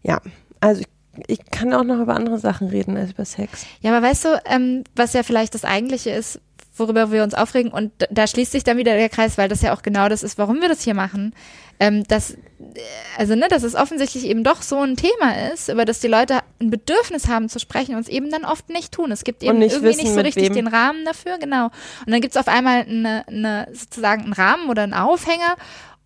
ja, 0.02 0.20
also 0.60 0.82
ich, 0.82 0.88
ich 1.26 1.50
kann 1.50 1.72
auch 1.72 1.84
noch 1.84 2.00
über 2.00 2.14
andere 2.14 2.38
Sachen 2.38 2.68
reden 2.68 2.96
als 2.96 3.12
über 3.12 3.24
Sex. 3.24 3.64
Ja, 3.80 3.96
aber 3.96 4.06
weißt 4.06 4.24
du, 4.24 4.42
ähm, 4.46 4.84
was 4.94 5.14
ja 5.14 5.22
vielleicht 5.22 5.54
das 5.54 5.64
Eigentliche 5.64 6.10
ist, 6.10 6.40
worüber 6.82 7.10
wir 7.10 7.22
uns 7.22 7.34
aufregen. 7.34 7.72
Und 7.72 7.92
da 8.10 8.26
schließt 8.26 8.52
sich 8.52 8.64
dann 8.64 8.76
wieder 8.76 8.94
der 8.94 9.08
Kreis, 9.08 9.38
weil 9.38 9.48
das 9.48 9.62
ja 9.62 9.74
auch 9.74 9.82
genau 9.82 10.08
das 10.08 10.22
ist, 10.22 10.38
warum 10.38 10.60
wir 10.60 10.68
das 10.68 10.82
hier 10.82 10.94
machen. 10.94 11.34
Ähm, 11.80 12.04
dass, 12.04 12.36
also, 13.18 13.34
ne, 13.34 13.48
dass 13.48 13.62
es 13.62 13.74
offensichtlich 13.74 14.26
eben 14.26 14.44
doch 14.44 14.62
so 14.62 14.78
ein 14.80 14.96
Thema 14.96 15.50
ist, 15.52 15.68
über 15.68 15.84
das 15.84 16.00
die 16.00 16.08
Leute 16.08 16.40
ein 16.60 16.70
Bedürfnis 16.70 17.28
haben 17.28 17.48
zu 17.48 17.58
sprechen 17.58 17.94
und 17.94 18.02
es 18.02 18.08
eben 18.08 18.30
dann 18.30 18.44
oft 18.44 18.68
nicht 18.68 18.92
tun. 18.92 19.10
Es 19.10 19.24
gibt 19.24 19.42
eben 19.42 19.58
nicht 19.58 19.72
irgendwie 19.72 19.88
wissen, 19.90 20.04
nicht 20.04 20.14
so 20.14 20.20
richtig 20.20 20.48
wem. 20.48 20.54
den 20.54 20.66
Rahmen 20.68 21.04
dafür, 21.04 21.38
genau. 21.38 21.66
Und 21.66 22.12
dann 22.12 22.20
gibt 22.20 22.36
es 22.36 22.40
auf 22.40 22.48
einmal 22.48 22.82
eine, 22.82 23.24
eine, 23.26 23.68
sozusagen 23.72 24.24
einen 24.24 24.32
Rahmen 24.32 24.68
oder 24.68 24.82
einen 24.82 24.94
Aufhänger 24.94 25.56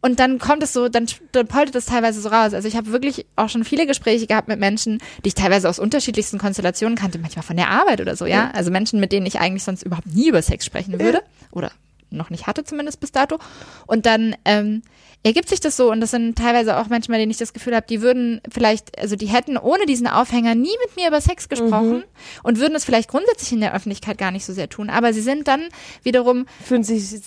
Und 0.01 0.20
dann 0.20 0.38
kommt 0.38 0.62
es 0.62 0.72
so, 0.72 0.88
dann, 0.88 1.07
dann 1.32 1.47
poltert 1.47 1.74
es 1.74 1.86
teilweise 1.86 2.20
so 2.20 2.28
raus. 2.28 2.55
Also 2.55 2.68
ich 2.68 2.76
habe 2.76 2.92
wirklich 2.92 3.26
auch 3.34 3.49
schon 3.49 3.64
viele 3.64 3.86
Gespräche 3.86 4.26
gehabt 4.26 4.47
mit 4.47 4.61
Menschen, 4.61 4.99
die 5.24 5.28
ich 5.28 5.34
teilweise 5.34 5.68
aus 5.68 5.78
unterschiedlichsten 5.78 6.38
Konstellationen 6.38 6.97
kannte, 6.97 7.18
manchmal 7.18 7.42
von 7.42 7.57
der 7.57 7.70
Arbeit 7.70 8.01
oder 8.01 8.14
so, 8.14 8.26
ja. 8.26 8.36
Ja. 8.36 8.51
Also 8.53 8.70
Menschen, 8.70 9.01
mit 9.01 9.11
denen 9.11 9.26
ich 9.26 9.40
eigentlich 9.40 9.64
sonst 9.64 9.82
überhaupt 9.82 10.07
nie 10.07 10.28
über 10.28 10.42
Sex 10.42 10.64
sprechen 10.64 11.01
würde. 11.01 11.22
Oder 11.51 11.72
noch 12.11 12.30
nicht 12.30 12.47
hatte 12.47 12.64
zumindest 12.64 13.01
bis 13.01 13.12
dato. 13.12 13.38
Und 13.86 14.07
dann 14.07 14.36
ähm, 14.44 14.82
ergibt 15.23 15.49
sich 15.49 15.59
das 15.59 15.77
so 15.77 15.91
und 15.91 16.01
das 16.01 16.12
sind 16.12 16.39
teilweise 16.39 16.77
auch 16.77 16.87
Menschen, 16.89 17.11
bei 17.12 17.19
denen 17.19 17.31
ich 17.33 17.37
das 17.37 17.53
Gefühl 17.53 17.75
habe, 17.75 17.87
die 17.89 18.01
würden 18.01 18.41
vielleicht, 18.53 18.97
also 18.99 19.17
die 19.17 19.27
hätten 19.27 19.57
ohne 19.57 19.85
diesen 19.87 20.07
Aufhänger 20.07 20.55
nie 20.55 20.75
mit 20.87 20.95
mir 20.97 21.09
über 21.09 21.21
Sex 21.21 21.49
gesprochen 21.49 22.05
und 22.45 22.61
würden 22.61 22.77
es 22.77 22.85
vielleicht 22.85 23.09
grundsätzlich 23.11 23.51
in 23.53 23.61
der 23.61 23.75
Öffentlichkeit 23.75 24.19
gar 24.19 24.31
nicht 24.31 24.45
so 24.45 24.53
sehr 24.53 24.69
tun, 24.69 24.89
aber 24.89 25.12
sie 25.12 25.21
sind 25.23 25.49
dann 25.49 25.64
wiederum 26.05 26.47
Fühlen 26.64 26.85
sich 26.85 27.21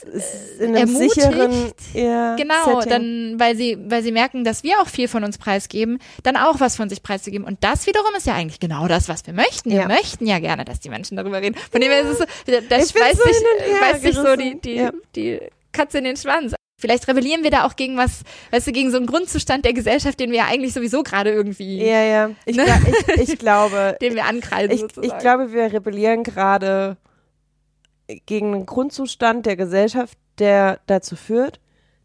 in 0.59 0.67
einem 0.67 0.75
ermutigt. 0.95 1.13
sicheren 1.15 1.71
ja, 1.93 2.35
Genau, 2.37 2.79
Setting. 2.81 2.89
dann, 2.89 3.39
weil 3.39 3.57
sie, 3.57 3.77
weil 3.87 4.01
sie 4.01 4.11
merken, 4.13 4.43
dass 4.45 4.63
wir 4.63 4.79
auch 4.81 4.87
viel 4.87 5.07
von 5.09 5.25
uns 5.25 5.37
preisgeben, 5.37 5.99
dann 6.23 6.37
auch 6.37 6.59
was 6.61 6.77
von 6.77 6.87
sich 6.87 7.03
preiszugeben. 7.03 7.45
Und 7.45 7.63
das 7.65 7.85
wiederum 7.85 8.13
ist 8.15 8.25
ja 8.27 8.33
eigentlich 8.33 8.59
genau 8.61 8.87
das, 8.87 9.09
was 9.09 9.25
wir 9.27 9.33
möchten. 9.33 9.71
Wir 9.71 9.79
Ja. 9.81 9.87
möchten 9.87 10.25
ja 10.25 10.39
gerne, 10.39 10.63
dass 10.63 10.79
die 10.79 10.89
Menschen 10.89 11.17
darüber 11.17 11.41
reden. 11.41 11.55
Von 11.71 11.81
dem 11.81 11.91
her 11.91 12.01
ist 12.01 12.11
es 12.11 12.17
so, 12.19 12.25
das 12.69 12.85
Ich 12.85 12.97
schmeißt 12.97 13.17
so 13.17 13.23
sich, 13.27 13.77
schmeißt 13.77 14.01
sich 14.01 14.15
so 14.15 14.35
die, 14.37 14.59
die, 14.61 14.87
die 15.15 15.39
Katze 15.73 15.97
in 15.97 16.05
den 16.05 16.15
Schwanz. 16.17 16.55
Vielleicht 16.79 17.09
rebellieren 17.09 17.43
wir 17.43 17.51
da 17.51 17.65
auch 17.65 17.75
gegen 17.75 17.97
was, 17.97 18.23
weißt 18.51 18.67
du, 18.67 18.71
gegen 18.71 18.89
so 18.89 18.97
einen 18.97 19.05
Grundzustand 19.05 19.65
der 19.65 19.73
Gesellschaft, 19.73 20.19
den 20.19 20.31
wir 20.31 20.39
ja 20.39 20.45
eigentlich 20.45 20.73
sowieso 20.73 21.03
gerade 21.03 21.29
irgendwie, 21.29 21.85
Ja, 21.85 22.03
ja. 22.03 22.31
Ich, 22.45 22.55
Ne? 22.55 22.65
ich, 23.17 23.29
ich 23.29 23.37
glaube, 23.37 23.97
den 24.01 24.15
wir 24.15 24.25
ankreiden 24.25 24.73
ich, 24.73 24.81
sozusagen. 24.81 25.07
ich 25.07 25.17
glaube, 25.19 25.51
wir 25.51 25.73
rebellieren 25.73 26.23
gerade 26.23 26.97
gegen 28.25 28.53
einen 28.55 28.65
Grundzustand 28.65 29.45
der 29.45 29.57
Gesellschaft, 29.57 30.17
der 30.39 30.79
dazu 30.87 31.17
führt, 31.17 31.59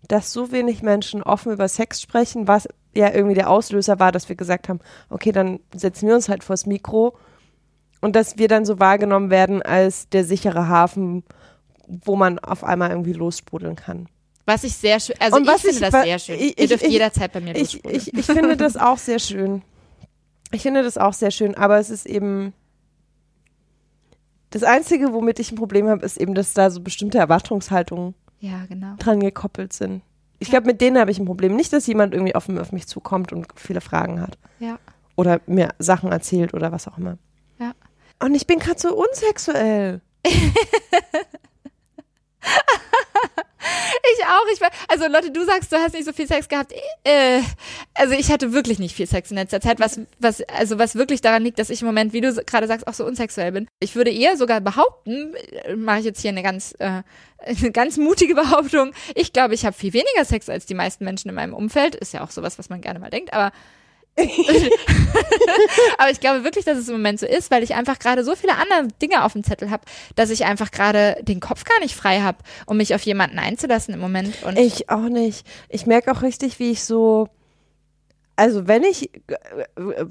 dass 0.09 0.33
so 0.33 0.51
wenig 0.51 0.83
Menschen 0.83 1.23
offen 1.23 1.53
über 1.53 1.69
Sex 1.69 2.03
sprechen, 2.03 2.49
was 2.49 2.69
ja 2.95 3.13
irgendwie 3.13 3.35
der 3.35 3.51
Auslöser 3.51 4.01
war, 4.01 4.13
dass 4.13 4.29
wir 4.29 4.37
gesagt 4.37 4.69
haben, 4.69 4.81
okay, 5.09 5.33
dann 5.33 5.61
setzen 5.75 6.09
wir 6.09 6.17
uns 6.17 6.29
halt 6.29 6.45
vors 6.45 6.67
Mikro 6.67 7.17
und 8.01 8.17
dass 8.17 8.39
wir 8.39 8.49
dann 8.49 8.65
so 8.65 8.81
wahrgenommen 8.81 9.31
werden 9.31 9.63
als 9.63 10.09
der 10.09 10.25
sichere 10.25 10.69
Hafen, 10.69 11.25
wo 11.87 12.17
man 12.17 12.39
auf 12.39 12.65
einmal 12.65 12.91
irgendwie 12.91 13.13
lossprudeln 13.13 13.77
kann. 13.77 14.09
Was 14.47 14.65
ich 14.65 14.75
sehr 14.75 15.01
schön, 15.01 15.17
also 15.21 15.37
Und 15.37 15.45
ich 15.45 15.51
finde 15.53 15.75
ich 15.75 15.81
das 15.81 16.03
sehr 16.05 16.19
schön. 16.19 16.39
ich- 16.39 16.59
Ihr 16.61 16.69
dürft 16.69 16.85
ich- 16.85 16.93
jederzeit 16.93 17.33
bei 17.33 17.41
mir 17.41 17.55
Ich, 17.57 17.83
ich, 17.85 18.13
ich 18.15 18.27
finde 18.27 18.57
das 18.57 18.77
auch 18.77 18.99
sehr 18.99 19.19
schön. 19.19 19.63
Ich 20.53 20.63
finde 20.63 20.83
das 20.83 20.99
auch 20.99 21.13
sehr 21.15 21.31
schön, 21.31 21.55
aber 21.57 21.79
es 21.79 21.91
ist 21.91 22.07
eben. 22.07 22.53
Das 24.51 24.63
Einzige, 24.63 25.13
womit 25.13 25.41
ich 25.41 25.51
ein 25.51 25.57
Problem 25.57 25.89
habe, 25.89 26.05
ist 26.07 26.17
eben, 26.17 26.35
dass 26.35 26.53
da 26.55 26.71
so 26.71 26.81
bestimmte 26.81 27.19
Erwartungshaltungen 27.19 28.15
Ja, 28.39 28.65
genau. 28.69 28.95
dran 28.99 29.19
gekoppelt 29.19 29.73
sind. 29.73 30.03
Ich 30.39 30.49
glaube, 30.51 30.67
mit 30.67 30.81
denen 30.81 30.99
habe 30.99 31.11
ich 31.11 31.19
ein 31.19 31.25
Problem. 31.25 31.57
Nicht, 31.57 31.73
dass 31.73 31.87
jemand 31.89 32.13
irgendwie 32.15 32.35
offen 32.37 32.59
auf 32.59 32.71
mich 32.71 32.87
zukommt 32.87 33.33
und 33.33 33.49
viele 33.57 33.81
Fragen 33.81 34.21
hat. 34.21 34.39
Ja. 34.61 34.79
Oder 35.17 35.41
mir 35.47 35.71
Sachen 35.79 36.13
erzählt 36.13 36.55
oder 36.55 36.71
was 36.71 36.87
auch 36.87 36.99
immer. 36.99 37.19
Ja. 37.59 37.73
Und 38.23 38.35
ich 38.35 38.47
bin 38.47 38.59
gerade 38.61 38.79
so 38.79 38.95
unsexuell. 38.95 40.01
Ich 44.17 44.25
auch. 44.25 44.47
Ich 44.53 44.61
war, 44.61 44.71
also 44.89 45.07
Lotte, 45.07 45.31
du 45.31 45.45
sagst, 45.45 45.73
du 45.73 45.77
hast 45.77 45.95
nicht 45.95 46.05
so 46.05 46.13
viel 46.13 46.27
Sex 46.27 46.49
gehabt. 46.49 46.73
Äh, 47.05 47.41
also 47.95 48.15
ich 48.15 48.31
hatte 48.31 48.53
wirklich 48.53 48.79
nicht 48.79 48.95
viel 48.95 49.07
Sex 49.07 49.31
in 49.31 49.37
letzter 49.37 49.61
Zeit, 49.61 49.81
was, 49.81 50.01
was, 50.19 50.43
also 50.43 50.79
was 50.79 50.95
wirklich 50.95 51.21
daran 51.21 51.43
liegt, 51.43 51.59
dass 51.59 51.71
ich 51.71 51.81
im 51.81 51.87
Moment, 51.87 52.13
wie 52.13 52.21
du 52.21 52.33
gerade 52.45 52.67
sagst, 52.67 52.87
auch 52.87 52.95
so 52.95 53.05
unsexuell 53.05 53.53
bin. 53.53 53.69
Ich 53.81 53.97
würde 53.97 54.11
eher 54.11 54.37
sogar 54.37 54.61
behaupten, 54.61 55.35
mache 55.77 56.01
ich 56.01 56.05
jetzt 56.05 56.21
hier 56.21 56.31
eine 56.31 56.43
ganz, 56.43 56.75
äh, 56.79 57.03
eine 57.39 57.71
ganz 57.73 57.97
mutige 57.97 58.35
Behauptung. 58.35 58.93
Ich 59.15 59.33
glaube, 59.33 59.55
ich 59.55 59.65
habe 59.65 59.77
viel 59.77 59.93
weniger 59.93 60.25
Sex 60.25 60.49
als 60.49 60.67
die 60.67 60.75
meisten 60.75 61.05
Menschen 61.05 61.29
in 61.29 61.35
meinem 61.35 61.55
Umfeld. 61.55 61.95
Ist 61.95 62.13
ja 62.13 62.23
auch 62.23 62.31
sowas, 62.31 62.59
was 62.59 62.69
man 62.69 62.81
gerne 62.81 62.99
mal 62.99 63.11
denkt, 63.11 63.33
aber 63.33 63.53
aber 65.99 66.11
ich 66.11 66.21
glaube 66.21 66.45
wirklich, 66.45 66.65
dass 66.65 66.79
es 66.79 66.89
im 66.89 66.95
Moment 66.95 67.19
so 67.19 67.27
ist, 67.27 67.51
weil 67.51 67.65
ich 67.65 67.75
einfach 67.75 67.99
gerade 67.99 68.23
so 68.23 68.37
viele 68.37 68.57
andere 68.57 68.89
Dinge 69.03 69.25
auf 69.25 69.33
dem 69.33 69.43
Zettel 69.43 69.71
habe, 69.71 69.83
dass 70.15 70.31
ich 70.31 70.45
einfach 70.45 70.71
gerade 70.71 71.17
den 71.23 71.41
Kopf 71.41 71.65
gar 71.65 71.81
nicht 71.81 71.97
frei 71.97 72.21
habe, 72.21 72.39
um 72.67 72.77
mich 72.77 72.95
auf 72.95 73.03
jemanden 73.03 73.39
einzulassen 73.39 73.93
im 73.95 74.01
Moment. 74.01 74.43
Und 74.45 74.57
Ich 74.59 74.89
auch 74.89 75.09
nicht. 75.09 75.45
Ich 75.69 75.87
merke 75.87 76.13
auch 76.13 76.23
richtig, 76.23 76.59
wie 76.61 76.71
ich 76.71 76.85
so. 76.85 77.29
Also, 78.37 78.67
wenn 78.67 78.83
ich 78.83 79.15
äh, 79.29 79.37
äh, 79.81 80.07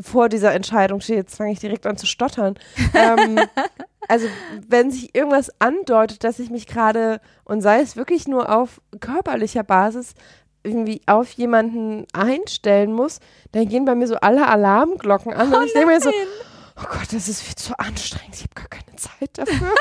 vor 0.00 0.28
dieser 0.30 0.54
Entscheidung 0.54 1.00
stehe, 1.00 1.18
jetzt 1.18 1.36
fange 1.36 1.52
ich 1.52 1.58
direkt 1.58 1.86
an 1.86 1.98
zu 1.98 2.06
stottern. 2.06 2.58
ähm, 2.94 3.40
also, 4.08 4.26
wenn 4.66 4.90
sich 4.90 5.14
irgendwas 5.14 5.50
andeutet, 5.58 6.24
dass 6.24 6.38
ich 6.38 6.48
mich 6.48 6.66
gerade, 6.66 7.20
und 7.44 7.60
sei 7.60 7.80
es 7.80 7.96
wirklich 7.96 8.26
nur 8.26 8.54
auf 8.54 8.80
körperlicher 9.00 9.64
Basis, 9.64 10.14
irgendwie 10.62 11.00
auf 11.06 11.30
jemanden 11.32 12.06
einstellen 12.12 12.92
muss, 12.92 13.20
dann 13.52 13.68
gehen 13.68 13.84
bei 13.84 13.94
mir 13.94 14.06
so 14.06 14.16
alle 14.16 14.46
Alarmglocken 14.48 15.32
an. 15.32 15.52
und 15.52 15.66
ich 15.66 15.72
denke 15.72 15.88
mir 15.88 16.00
so, 16.00 16.10
oh 16.10 16.86
Gott, 16.90 17.12
das 17.12 17.28
ist 17.28 17.42
viel 17.42 17.54
zu 17.54 17.78
anstrengend. 17.78 18.34
Ich 18.34 18.42
habe 18.42 18.54
gar 18.54 18.68
keine 18.68 18.96
Zeit 18.96 19.30
dafür. 19.34 19.74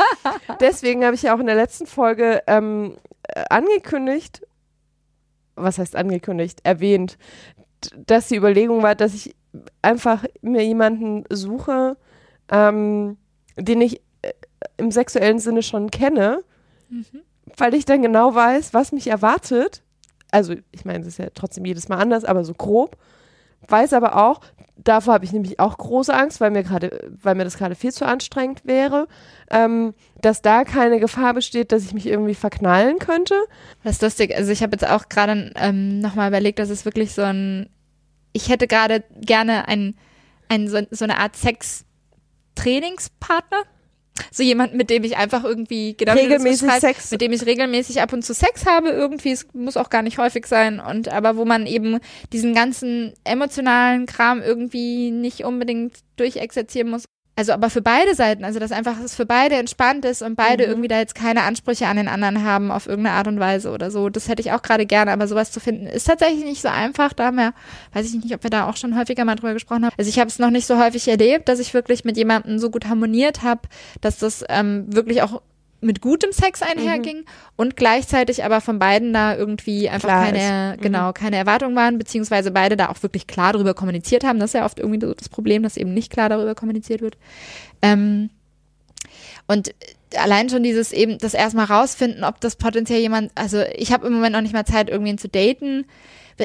Deswegen 0.60 1.04
habe 1.04 1.14
ich 1.14 1.22
ja 1.22 1.34
auch 1.34 1.40
in 1.40 1.46
der 1.46 1.54
letzten 1.54 1.86
Folge 1.86 2.42
ähm, 2.46 2.96
äh, 3.22 3.44
angekündigt, 3.50 4.46
was 5.56 5.78
heißt 5.78 5.96
angekündigt, 5.96 6.60
erwähnt, 6.64 7.16
dass 7.96 8.28
die 8.28 8.36
Überlegung 8.36 8.82
war, 8.82 8.94
dass 8.94 9.14
ich 9.14 9.34
einfach 9.82 10.24
mir 10.42 10.64
jemanden 10.64 11.24
suche, 11.30 11.96
ähm, 12.50 13.16
den 13.56 13.80
ich 13.80 14.00
äh, 14.22 14.32
im 14.76 14.90
sexuellen 14.90 15.38
Sinne 15.38 15.62
schon 15.62 15.90
kenne, 15.90 16.42
weil 17.56 17.74
ich 17.74 17.84
dann 17.84 18.02
genau 18.02 18.34
weiß, 18.34 18.74
was 18.74 18.92
mich 18.92 19.08
erwartet. 19.08 19.82
Also, 20.34 20.54
ich 20.72 20.84
meine, 20.84 20.98
es 20.98 21.06
ist 21.06 21.18
ja 21.18 21.28
trotzdem 21.32 21.64
jedes 21.64 21.88
Mal 21.88 21.98
anders, 21.98 22.24
aber 22.24 22.44
so 22.44 22.54
grob. 22.54 22.96
Weiß 23.68 23.92
aber 23.92 24.16
auch, 24.16 24.40
davor 24.76 25.14
habe 25.14 25.24
ich 25.24 25.32
nämlich 25.32 25.60
auch 25.60 25.78
große 25.78 26.12
Angst, 26.12 26.40
weil 26.40 26.50
mir 26.50 26.64
gerade, 26.64 27.08
weil 27.22 27.36
mir 27.36 27.44
das 27.44 27.56
gerade 27.56 27.76
viel 27.76 27.92
zu 27.92 28.04
anstrengend 28.04 28.62
wäre, 28.64 29.06
ähm, 29.50 29.94
dass 30.20 30.42
da 30.42 30.64
keine 30.64 30.98
Gefahr 30.98 31.34
besteht, 31.34 31.70
dass 31.70 31.84
ich 31.84 31.94
mich 31.94 32.08
irgendwie 32.08 32.34
verknallen 32.34 32.98
könnte. 32.98 33.36
das 33.84 33.94
ist 33.94 34.02
lustig. 34.02 34.36
Also 34.36 34.50
ich 34.50 34.60
habe 34.62 34.72
jetzt 34.72 34.88
auch 34.88 35.08
gerade 35.08 35.52
ähm, 35.54 36.00
nochmal 36.00 36.26
überlegt, 36.28 36.58
dass 36.58 36.68
es 36.68 36.84
wirklich 36.84 37.14
so 37.14 37.22
ein, 37.22 37.70
ich 38.32 38.48
hätte 38.48 38.66
gerade 38.66 39.04
gerne 39.20 39.68
ein, 39.68 39.96
ein 40.48 40.66
so, 40.68 40.80
so 40.90 41.04
eine 41.04 41.18
Art 41.18 41.36
Sex-Trainingspartner. 41.36 43.62
So 44.30 44.42
jemand, 44.42 44.74
mit 44.74 44.90
dem 44.90 45.02
ich 45.02 45.16
einfach 45.16 45.42
irgendwie 45.42 45.96
genau 45.96 46.12
Regelmäßig 46.12 46.70
Sex. 46.70 47.10
mit 47.10 47.20
dem 47.20 47.32
ich 47.32 47.44
regelmäßig 47.46 48.00
ab 48.00 48.12
und 48.12 48.24
zu 48.24 48.32
Sex 48.32 48.64
habe 48.64 48.90
irgendwie. 48.90 49.32
Es 49.32 49.46
muss 49.52 49.76
auch 49.76 49.90
gar 49.90 50.02
nicht 50.02 50.18
häufig 50.18 50.46
sein 50.46 50.78
und 50.78 51.08
aber 51.08 51.36
wo 51.36 51.44
man 51.44 51.66
eben 51.66 51.98
diesen 52.32 52.54
ganzen 52.54 53.14
emotionalen 53.24 54.06
Kram 54.06 54.40
irgendwie 54.40 55.10
nicht 55.10 55.44
unbedingt 55.44 55.98
durchexerzieren 56.16 56.90
muss. 56.90 57.06
Also 57.36 57.52
aber 57.52 57.68
für 57.68 57.82
beide 57.82 58.14
Seiten, 58.14 58.44
also 58.44 58.60
dass 58.60 58.70
einfach 58.70 58.94
es 59.04 59.16
für 59.16 59.26
beide 59.26 59.56
entspannt 59.56 60.04
ist 60.04 60.22
und 60.22 60.36
beide 60.36 60.64
Mhm. 60.64 60.70
irgendwie 60.70 60.88
da 60.88 60.98
jetzt 60.98 61.14
keine 61.16 61.42
Ansprüche 61.42 61.86
an 61.88 61.96
den 61.96 62.06
anderen 62.06 62.44
haben 62.44 62.70
auf 62.70 62.86
irgendeine 62.86 63.16
Art 63.16 63.26
und 63.26 63.40
Weise 63.40 63.70
oder 63.72 63.90
so. 63.90 64.08
Das 64.08 64.28
hätte 64.28 64.40
ich 64.40 64.52
auch 64.52 64.62
gerade 64.62 64.86
gerne, 64.86 65.10
aber 65.10 65.26
sowas 65.26 65.50
zu 65.50 65.58
finden 65.58 65.86
ist 65.86 66.04
tatsächlich 66.06 66.44
nicht 66.44 66.62
so 66.62 66.68
einfach. 66.68 67.12
Da 67.12 67.26
haben 67.26 67.36
wir, 67.36 67.52
weiß 67.92 68.06
ich 68.06 68.14
nicht, 68.22 68.34
ob 68.34 68.42
wir 68.44 68.50
da 68.50 68.68
auch 68.68 68.76
schon 68.76 68.96
häufiger 68.96 69.24
mal 69.24 69.34
drüber 69.34 69.52
gesprochen 69.52 69.84
haben. 69.84 69.94
Also 69.98 70.08
ich 70.08 70.18
habe 70.20 70.28
es 70.28 70.38
noch 70.38 70.50
nicht 70.50 70.66
so 70.66 70.78
häufig 70.78 71.08
erlebt, 71.08 71.48
dass 71.48 71.58
ich 71.58 71.74
wirklich 71.74 72.04
mit 72.04 72.16
jemandem 72.16 72.58
so 72.58 72.70
gut 72.70 72.86
harmoniert 72.86 73.42
habe, 73.42 73.62
dass 74.00 74.18
das 74.18 74.44
ähm, 74.48 74.86
wirklich 74.94 75.22
auch 75.22 75.42
mit 75.84 76.00
gutem 76.00 76.32
Sex 76.32 76.62
einherging 76.62 77.24
und 77.56 77.76
gleichzeitig 77.76 78.44
aber 78.44 78.60
von 78.60 78.78
beiden 78.78 79.12
da 79.12 79.36
irgendwie 79.36 79.88
einfach 79.88 80.08
Klar 80.08 80.24
keine. 80.24 80.76
Mhm. 80.76 80.80
genau, 80.80 81.12
keine 81.12 81.36
Erwartungen 81.36 81.76
waren, 81.76 81.98
beziehungsweise 81.98 82.50
beide 82.50 82.76
da 82.76 82.88
auch 82.88 83.02
wirklich 83.02 83.26
klar 83.26 83.52
darüber 83.52 83.74
kommuniziert 83.74 84.24
haben. 84.24 84.38
Das 84.38 84.50
ist 84.50 84.54
ja 84.54 84.64
oft 84.64 84.78
irgendwie 84.78 85.04
so 85.04 85.14
das 85.14 85.28
Problem, 85.28 85.62
dass 85.62 85.76
eben 85.76 85.94
nicht 85.94 86.10
klar 86.10 86.28
darüber 86.28 86.54
kommuniziert 86.54 87.00
wird. 87.00 87.16
Ähm, 87.82 88.30
und 89.46 89.74
allein 90.16 90.48
schon 90.48 90.62
dieses 90.62 90.92
eben, 90.92 91.18
das 91.18 91.34
erstmal 91.34 91.66
rausfinden, 91.66 92.24
ob 92.24 92.40
das 92.40 92.56
potenziell 92.56 93.00
jemand, 93.00 93.30
also 93.34 93.62
ich 93.74 93.92
habe 93.92 94.06
im 94.06 94.14
Moment 94.14 94.32
noch 94.32 94.40
nicht 94.40 94.54
mal 94.54 94.64
Zeit, 94.64 94.88
irgendwen 94.88 95.18
zu 95.18 95.28
daten. 95.28 95.86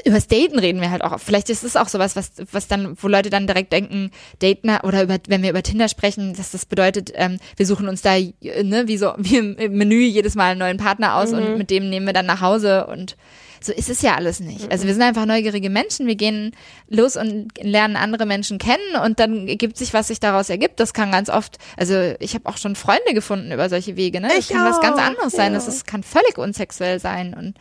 Übers 0.05 0.27
Daten 0.27 0.59
reden 0.59 0.81
wir 0.81 0.91
halt 0.91 1.03
auch. 1.03 1.19
Vielleicht 1.19 1.49
ist 1.49 1.63
es 1.63 1.75
auch 1.75 1.87
sowas, 1.87 2.15
was, 2.15 2.31
was 2.51 2.67
dann, 2.67 2.95
wo 3.01 3.07
Leute 3.07 3.29
dann 3.29 3.47
direkt 3.47 3.73
denken, 3.73 4.11
Daten 4.39 4.69
oder 4.83 5.03
über, 5.03 5.17
wenn 5.27 5.41
wir 5.41 5.49
über 5.49 5.63
Tinder 5.63 5.89
sprechen, 5.89 6.33
dass 6.35 6.51
das 6.51 6.65
bedeutet, 6.65 7.11
ähm, 7.15 7.39
wir 7.57 7.65
suchen 7.65 7.87
uns 7.87 8.01
da, 8.01 8.15
äh, 8.15 8.31
ne, 8.63 8.87
wie 8.87 8.97
so, 8.97 9.13
wie 9.17 9.37
im 9.37 9.55
Menü 9.77 10.01
jedes 10.01 10.35
Mal 10.35 10.51
einen 10.51 10.59
neuen 10.59 10.77
Partner 10.77 11.15
aus 11.15 11.33
und 11.33 11.57
mit 11.57 11.69
dem 11.69 11.89
nehmen 11.89 12.05
wir 12.05 12.13
dann 12.13 12.25
nach 12.25 12.41
Hause 12.41 12.87
und 12.87 13.15
so 13.61 13.73
ist 13.73 13.89
es 13.89 14.01
ja 14.01 14.15
alles 14.15 14.39
nicht. 14.39 14.71
Also 14.71 14.87
wir 14.87 14.93
sind 14.93 15.03
einfach 15.03 15.25
neugierige 15.25 15.69
Menschen. 15.69 16.07
Wir 16.07 16.15
gehen 16.15 16.55
los 16.87 17.17
und 17.17 17.49
lernen 17.61 17.97
andere 17.97 18.25
Menschen 18.25 18.57
kennen 18.57 18.95
und 19.03 19.19
dann 19.19 19.49
ergibt 19.49 19.75
sich, 19.77 19.93
was 19.93 20.07
sich 20.07 20.21
daraus 20.21 20.49
ergibt. 20.49 20.79
Das 20.79 20.93
kann 20.93 21.11
ganz 21.11 21.29
oft, 21.29 21.57
also 21.75 22.13
ich 22.19 22.35
habe 22.35 22.47
auch 22.47 22.55
schon 22.55 22.77
Freunde 22.77 23.13
gefunden 23.13 23.51
über 23.51 23.67
solche 23.67 23.97
Wege. 23.97 24.21
Ne? 24.21 24.29
Das 24.29 24.37
Ich 24.37 24.49
kann 24.49 24.65
was 24.65 24.79
ganz 24.79 24.97
auch, 24.97 25.03
anderes 25.03 25.33
sein. 25.33 25.51
ja. 25.51 25.57
Das 25.57 25.67
ist, 25.67 25.85
kann 25.85 26.03
völlig 26.03 26.37
unsexuell 26.37 26.99
sein 27.01 27.33
und 27.33 27.55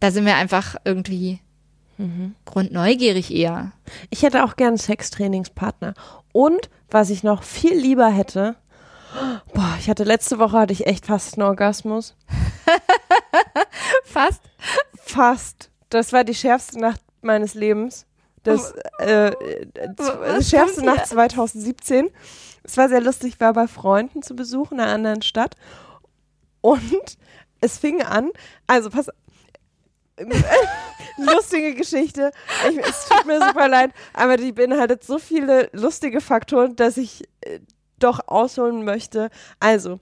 da 0.00 0.10
sind 0.10 0.24
wir 0.24 0.34
einfach 0.34 0.76
irgendwie 0.84 1.38
grundneugierig 2.44 3.30
eher. 3.32 3.72
Ich 4.10 4.22
hätte 4.22 4.44
auch 4.44 4.56
gern 4.56 4.76
Sextrainingspartner. 4.76 5.94
Und 6.32 6.70
was 6.90 7.10
ich 7.10 7.22
noch 7.22 7.42
viel 7.42 7.74
lieber 7.74 8.08
hätte, 8.08 8.56
boah, 9.54 9.74
ich 9.78 9.88
hatte 9.88 10.04
letzte 10.04 10.38
Woche 10.38 10.58
hatte 10.58 10.72
ich 10.72 10.86
echt 10.86 11.06
fast 11.06 11.34
einen 11.34 11.46
Orgasmus. 11.46 12.16
Fast. 14.04 14.42
Fast. 15.02 15.70
Das 15.88 16.12
war 16.12 16.24
die 16.24 16.34
schärfste 16.34 16.78
Nacht 16.78 17.00
meines 17.20 17.54
Lebens. 17.54 18.06
Das 18.42 18.72
äh, 19.00 19.28
äh, 19.28 19.34
Was 19.96 20.48
schärfste 20.50 20.84
Nacht 20.84 20.98
jetzt? 20.98 21.10
2017. 21.10 22.08
Es 22.62 22.76
war 22.76 22.88
sehr 22.88 23.00
lustig. 23.00 23.34
Ich 23.34 23.40
war 23.40 23.52
bei 23.52 23.66
Freunden 23.66 24.22
zu 24.22 24.34
Besuch 24.34 24.72
in 24.72 24.80
einer 24.80 24.92
anderen 24.92 25.22
Stadt. 25.22 25.56
Und 26.60 27.18
es 27.60 27.78
fing 27.78 28.02
an, 28.02 28.30
also 28.66 28.90
pass 28.90 29.10
lustige 31.16 31.74
Geschichte. 31.74 32.30
Ich, 32.70 32.78
es 32.78 33.08
tut 33.08 33.26
mir 33.26 33.40
super 33.46 33.68
leid, 33.68 33.92
aber 34.12 34.36
die 34.36 34.52
beinhaltet 34.52 35.04
so 35.04 35.18
viele 35.18 35.68
lustige 35.72 36.20
Faktoren, 36.20 36.76
dass 36.76 36.96
ich 36.96 37.24
äh, 37.40 37.60
doch 37.98 38.20
ausholen 38.26 38.84
möchte. 38.84 39.30
Also, 39.58 40.00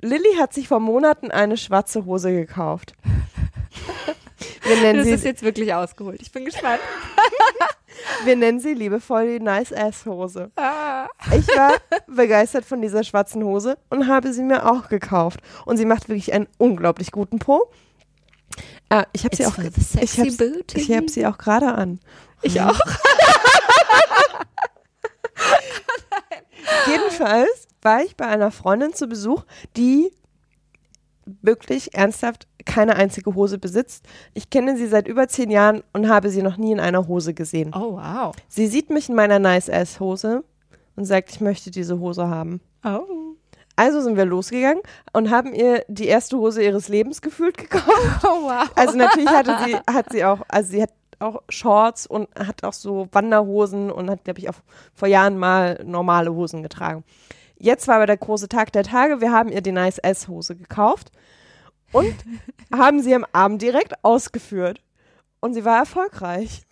Lilly 0.00 0.36
hat 0.38 0.52
sich 0.52 0.68
vor 0.68 0.80
Monaten 0.80 1.30
eine 1.30 1.56
schwarze 1.56 2.04
Hose 2.04 2.32
gekauft. 2.32 2.94
Wir 4.66 4.76
nennen, 4.76 4.98
Das 4.98 5.08
ist 5.08 5.22
sie, 5.22 5.28
jetzt 5.28 5.42
wirklich 5.42 5.72
ausgeholt. 5.72 6.20
Ich 6.20 6.32
bin 6.32 6.44
gespannt. 6.44 6.80
wir 8.24 8.36
nennen 8.36 8.60
sie 8.60 8.74
liebevoll 8.74 9.38
die 9.38 9.44
Nice-Ass-Hose. 9.44 10.50
Ah. 10.56 11.06
Ich 11.36 11.46
war 11.48 11.74
begeistert 12.06 12.64
von 12.64 12.80
dieser 12.82 13.04
schwarzen 13.04 13.44
Hose 13.44 13.78
und 13.90 14.08
habe 14.08 14.32
sie 14.32 14.42
mir 14.42 14.70
auch 14.70 14.88
gekauft. 14.88 15.40
Und 15.64 15.76
sie 15.76 15.84
macht 15.84 16.08
wirklich 16.08 16.32
einen 16.32 16.48
unglaublich 16.58 17.10
guten 17.10 17.38
Po. 17.38 17.70
Äh, 18.88 19.04
ich 19.12 19.24
habe 19.24 19.36
sie 19.36 19.46
auch, 19.46 19.54
for 19.54 19.64
the 19.64 19.80
sexy 19.80 20.28
ich 20.74 20.90
habe 20.92 21.08
sie 21.08 21.26
auch 21.26 21.38
gerade 21.38 21.72
an. 21.72 22.00
Ich 22.42 22.60
auch. 22.60 22.78
Jedenfalls 26.86 27.68
war 27.82 28.02
ich 28.02 28.16
bei 28.16 28.26
einer 28.26 28.50
Freundin 28.50 28.94
zu 28.94 29.06
Besuch, 29.06 29.44
die 29.76 30.10
wirklich 31.42 31.94
ernsthaft 31.94 32.46
keine 32.64 32.96
einzige 32.96 33.34
Hose 33.34 33.58
besitzt. 33.58 34.04
Ich 34.34 34.50
kenne 34.50 34.76
sie 34.76 34.86
seit 34.86 35.08
über 35.08 35.28
zehn 35.28 35.50
Jahren 35.50 35.82
und 35.92 36.08
habe 36.08 36.30
sie 36.30 36.42
noch 36.42 36.56
nie 36.56 36.72
in 36.72 36.80
einer 36.80 37.06
Hose 37.08 37.34
gesehen. 37.34 37.72
Oh, 37.74 37.96
wow. 37.96 38.34
Sie 38.48 38.66
sieht 38.66 38.90
mich 38.90 39.08
in 39.08 39.14
meiner 39.14 39.38
Nice-Ass-Hose 39.38 40.44
und 40.96 41.04
sagt, 41.04 41.30
ich 41.30 41.40
möchte 41.40 41.70
diese 41.70 41.98
Hose 41.98 42.28
haben. 42.28 42.60
Oh. 42.84 43.33
Also 43.76 44.00
sind 44.00 44.16
wir 44.16 44.24
losgegangen 44.24 44.82
und 45.12 45.30
haben 45.30 45.52
ihr 45.52 45.84
die 45.88 46.06
erste 46.06 46.36
Hose 46.36 46.62
ihres 46.62 46.88
Lebens 46.88 47.22
gefühlt 47.22 47.58
gekauft. 47.58 47.84
Oh, 48.22 48.44
wow. 48.44 48.70
Also 48.74 48.96
natürlich 48.96 49.28
hatte 49.28 49.56
sie, 49.64 49.76
hat 49.92 50.06
sie 50.10 50.24
auch, 50.24 50.40
also 50.48 50.70
sie 50.70 50.82
hat 50.82 50.90
auch 51.18 51.42
Shorts 51.48 52.06
und 52.06 52.28
hat 52.38 52.64
auch 52.64 52.72
so 52.72 53.08
Wanderhosen 53.12 53.90
und 53.90 54.10
hat, 54.10 54.24
glaube 54.24 54.40
ich, 54.40 54.48
auch 54.48 54.54
vor 54.94 55.08
Jahren 55.08 55.38
mal 55.38 55.80
normale 55.84 56.32
Hosen 56.32 56.62
getragen. 56.62 57.04
Jetzt 57.58 57.88
war 57.88 57.96
aber 57.96 58.06
der 58.06 58.16
große 58.16 58.48
Tag 58.48 58.72
der 58.72 58.84
Tage. 58.84 59.20
Wir 59.20 59.32
haben 59.32 59.50
ihr 59.50 59.60
die 59.60 59.72
Nice 59.72 59.98
S-Hose 59.98 60.56
gekauft 60.56 61.10
und 61.92 62.14
haben 62.72 63.02
sie 63.02 63.14
am 63.14 63.26
Abend 63.32 63.62
direkt 63.62 64.04
ausgeführt. 64.04 64.80
Und 65.40 65.52
sie 65.52 65.64
war 65.64 65.78
erfolgreich. 65.78 66.62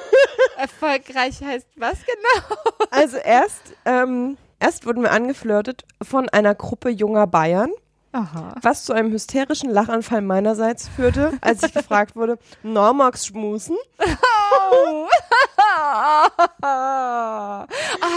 Erfolgreich 0.56 1.42
heißt 1.42 1.68
was 1.76 1.98
genau? 2.06 2.86
Also 2.90 3.18
erst, 3.18 3.74
ähm, 3.84 4.38
erst 4.64 4.86
wurden 4.86 5.02
wir 5.02 5.12
angeflirtet 5.12 5.84
von 6.02 6.28
einer 6.30 6.54
Gruppe 6.54 6.88
junger 6.88 7.26
Bayern, 7.26 7.70
Aha. 8.12 8.54
was 8.62 8.84
zu 8.84 8.94
einem 8.94 9.12
hysterischen 9.12 9.68
Lachanfall 9.68 10.22
meinerseits 10.22 10.88
führte, 10.88 11.32
als 11.42 11.62
ich 11.62 11.74
gefragt 11.74 12.16
wurde, 12.16 12.38
magst 12.62 13.26
schmusen? 13.26 13.76
Oh. 13.98 15.06
ah, 16.62 17.66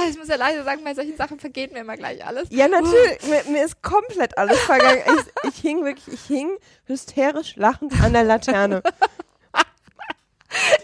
ich 0.10 0.18
muss 0.18 0.30
ja 0.30 0.38
leider 0.38 0.64
sagen, 0.64 0.84
bei 0.86 0.94
solchen 0.94 1.18
Sachen 1.18 1.38
vergeht 1.40 1.74
mir 1.74 1.80
immer 1.80 1.98
gleich 1.98 2.26
alles. 2.26 2.48
Ja, 2.50 2.68
natürlich. 2.70 3.24
Mir, 3.28 3.44
mir 3.52 3.66
ist 3.66 3.82
komplett 3.82 4.38
alles 4.38 4.58
vergangen. 4.60 5.02
Ich, 5.06 5.50
ich 5.50 5.60
hing 5.60 5.84
wirklich, 5.84 6.14
ich 6.14 6.24
hing 6.24 6.50
hysterisch 6.86 7.58
lachend 7.58 7.94
an 8.02 8.14
der 8.14 8.24
Laterne. 8.24 8.82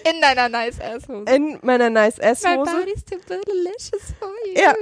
In 0.09 0.21
deiner 0.21 0.49
nice 0.49 0.79
ass 0.81 1.07
Hose. 1.07 1.31
In 1.31 1.59
meiner 1.61 1.89
Nice 1.89 2.17
My 2.17 2.23
S-Hose. 2.25 2.71
body's 2.71 3.05
too 3.05 3.17
delicious 3.25 4.13
for 4.19 4.29
you. 4.45 4.61
Ja. 4.61 4.75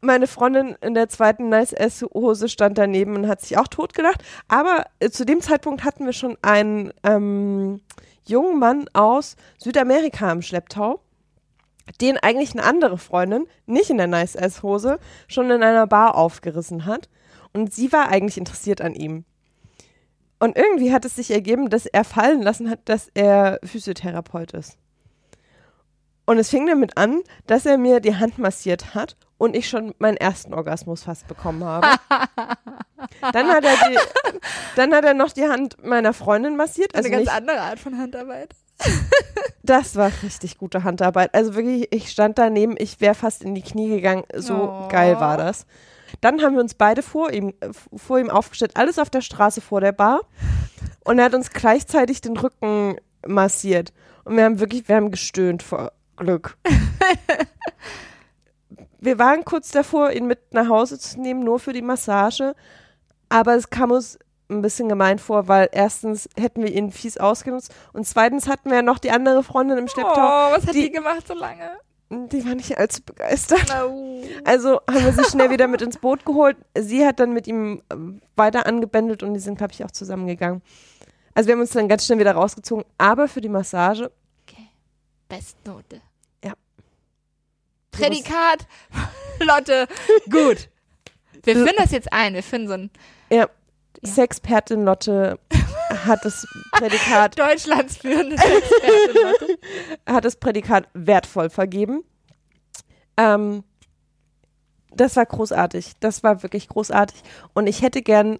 Meine 0.00 0.28
Freundin 0.28 0.76
in 0.80 0.94
der 0.94 1.08
zweiten 1.08 1.48
Nice 1.48 1.72
S-Hose 1.72 2.48
stand 2.48 2.78
daneben 2.78 3.16
und 3.16 3.28
hat 3.28 3.40
sich 3.40 3.58
auch 3.58 3.66
totgelacht. 3.66 4.22
Aber 4.46 4.84
äh, 5.00 5.10
zu 5.10 5.26
dem 5.26 5.40
Zeitpunkt 5.40 5.84
hatten 5.84 6.06
wir 6.06 6.12
schon 6.12 6.36
einen 6.40 6.92
ähm, 7.02 7.80
jungen 8.24 8.60
Mann 8.60 8.88
aus 8.92 9.36
Südamerika 9.58 10.30
im 10.30 10.42
Schlepptau, 10.42 11.00
den 12.00 12.16
eigentlich 12.18 12.52
eine 12.52 12.62
andere 12.62 12.98
Freundin, 12.98 13.46
nicht 13.66 13.90
in 13.90 13.96
der 13.96 14.06
Nice 14.06 14.36
S-Hose, 14.36 15.00
schon 15.26 15.50
in 15.50 15.62
einer 15.62 15.86
Bar 15.88 16.14
aufgerissen 16.14 16.84
hat. 16.84 17.08
Und 17.52 17.74
sie 17.74 17.92
war 17.92 18.08
eigentlich 18.08 18.38
interessiert 18.38 18.80
an 18.80 18.94
ihm. 18.94 19.24
Und 20.38 20.56
irgendwie 20.56 20.92
hat 20.92 21.04
es 21.04 21.16
sich 21.16 21.32
ergeben, 21.32 21.70
dass 21.70 21.86
er 21.86 22.04
fallen 22.04 22.42
lassen 22.42 22.70
hat, 22.70 22.80
dass 22.84 23.10
er 23.14 23.58
Physiotherapeut 23.64 24.52
ist. 24.52 24.78
Und 26.28 26.36
es 26.36 26.50
fing 26.50 26.66
damit 26.66 26.98
an, 26.98 27.22
dass 27.46 27.64
er 27.64 27.78
mir 27.78 28.00
die 28.00 28.14
Hand 28.16 28.36
massiert 28.36 28.94
hat 28.94 29.16
und 29.38 29.56
ich 29.56 29.66
schon 29.66 29.94
meinen 29.98 30.18
ersten 30.18 30.52
Orgasmus 30.52 31.04
fast 31.04 31.26
bekommen 31.26 31.64
habe. 31.64 31.86
dann, 33.32 33.48
hat 33.48 33.64
er 33.64 33.74
die, 33.88 33.98
dann 34.76 34.92
hat 34.92 35.06
er 35.06 35.14
noch 35.14 35.32
die 35.32 35.48
Hand 35.48 35.82
meiner 35.82 36.12
Freundin 36.12 36.54
massiert. 36.54 36.94
Also 36.94 37.06
eine 37.06 37.16
ganz 37.16 37.28
nicht, 37.28 37.34
andere 37.34 37.62
Art 37.62 37.78
von 37.78 37.96
Handarbeit. 37.96 38.50
das 39.62 39.96
war 39.96 40.12
richtig 40.22 40.58
gute 40.58 40.84
Handarbeit. 40.84 41.34
Also 41.34 41.54
wirklich, 41.54 41.88
ich 41.92 42.10
stand 42.10 42.36
daneben, 42.36 42.74
ich 42.76 43.00
wäre 43.00 43.14
fast 43.14 43.42
in 43.42 43.54
die 43.54 43.62
Knie 43.62 43.88
gegangen. 43.88 44.24
So 44.36 44.54
Oh. 44.54 44.88
geil 44.88 45.18
war 45.18 45.38
das. 45.38 45.64
Dann 46.20 46.42
haben 46.42 46.56
wir 46.56 46.60
uns 46.60 46.74
beide 46.74 47.00
vor 47.02 47.32
ihm, 47.32 47.54
vor 47.96 48.18
ihm 48.18 48.28
aufgestellt, 48.28 48.72
alles 48.74 48.98
auf 48.98 49.08
der 49.08 49.22
Straße 49.22 49.62
vor 49.62 49.80
der 49.80 49.92
Bar. 49.92 50.20
Und 51.04 51.20
er 51.20 51.24
hat 51.24 51.34
uns 51.34 51.48
gleichzeitig 51.52 52.20
den 52.20 52.36
Rücken 52.36 52.98
massiert. 53.26 53.94
Und 54.24 54.36
wir 54.36 54.44
haben 54.44 54.60
wirklich, 54.60 54.86
wir 54.90 54.96
haben 54.96 55.10
gestöhnt 55.10 55.62
vor 55.62 55.92
Glück. 56.18 56.56
wir 59.00 59.18
waren 59.18 59.44
kurz 59.44 59.70
davor, 59.70 60.10
ihn 60.12 60.26
mit 60.26 60.52
nach 60.52 60.68
Hause 60.68 60.98
zu 60.98 61.20
nehmen, 61.20 61.44
nur 61.44 61.58
für 61.58 61.72
die 61.72 61.82
Massage. 61.82 62.54
Aber 63.28 63.54
es 63.54 63.70
kam 63.70 63.90
uns 63.90 64.18
ein 64.50 64.62
bisschen 64.62 64.88
gemein 64.88 65.18
vor, 65.18 65.46
weil 65.48 65.68
erstens 65.72 66.28
hätten 66.38 66.62
wir 66.62 66.72
ihn 66.72 66.90
fies 66.90 67.18
ausgenutzt 67.18 67.74
und 67.92 68.06
zweitens 68.06 68.48
hatten 68.48 68.70
wir 68.70 68.76
ja 68.78 68.82
noch 68.82 68.98
die 68.98 69.10
andere 69.10 69.42
Freundin 69.44 69.76
im 69.76 69.84
Oh, 69.84 69.88
Schlepptau. 69.88 70.16
was 70.52 70.66
hat 70.66 70.74
die, 70.74 70.84
die- 70.84 70.90
gemacht 70.92 71.26
so 71.26 71.34
lange? 71.34 71.70
Die 72.10 72.42
war 72.46 72.54
nicht 72.54 72.78
allzu 72.78 73.02
begeistert. 73.02 73.66
Oh. 73.86 74.22
Also 74.46 74.80
haben 74.90 75.04
wir 75.04 75.12
sie 75.12 75.24
schnell 75.30 75.50
wieder 75.50 75.68
mit 75.68 75.82
ins 75.82 75.98
Boot 75.98 76.24
geholt. 76.24 76.56
Sie 76.74 77.04
hat 77.06 77.20
dann 77.20 77.34
mit 77.34 77.46
ihm 77.46 77.82
ähm, 77.92 78.22
weiter 78.34 78.64
angebändelt 78.64 79.22
und 79.22 79.34
die 79.34 79.40
sind, 79.40 79.58
glaube 79.58 79.74
ich, 79.74 79.84
auch 79.84 79.90
zusammengegangen. 79.90 80.62
Also 81.34 81.48
wir 81.48 81.52
haben 81.52 81.60
uns 81.60 81.72
dann 81.72 81.86
ganz 81.86 82.06
schnell 82.06 82.18
wieder 82.18 82.32
rausgezogen. 82.32 82.86
Aber 82.96 83.28
für 83.28 83.42
die 83.42 83.50
Massage, 83.50 84.10
Okay. 84.48 84.68
Bestnote. 85.28 86.00
Prädikat. 87.90 88.66
Lotte. 89.40 89.86
Gut. 90.30 90.68
Wir 91.44 91.54
führen 91.54 91.76
das 91.76 91.92
jetzt 91.92 92.12
ein. 92.12 92.34
Wir 92.34 92.42
finden 92.42 92.68
so 92.68 92.74
ein 92.74 92.90
ja. 93.30 93.48
Sexpertin 94.02 94.84
Lotte 94.84 95.38
hat 96.06 96.24
das 96.24 96.46
Prädikat, 96.72 97.38
Deutschlands 97.38 97.96
führendes 97.96 98.40
Expertin. 98.40 99.22
Lotte. 99.22 99.58
hat 100.06 100.24
das 100.24 100.36
Prädikat 100.36 100.88
wertvoll 100.94 101.50
vergeben. 101.50 102.04
Ähm, 103.16 103.64
das 104.92 105.16
war 105.16 105.26
großartig. 105.26 105.94
Das 106.00 106.22
war 106.22 106.42
wirklich 106.42 106.68
großartig. 106.68 107.22
Und 107.54 107.66
ich 107.66 107.82
hätte 107.82 108.02
gern 108.02 108.38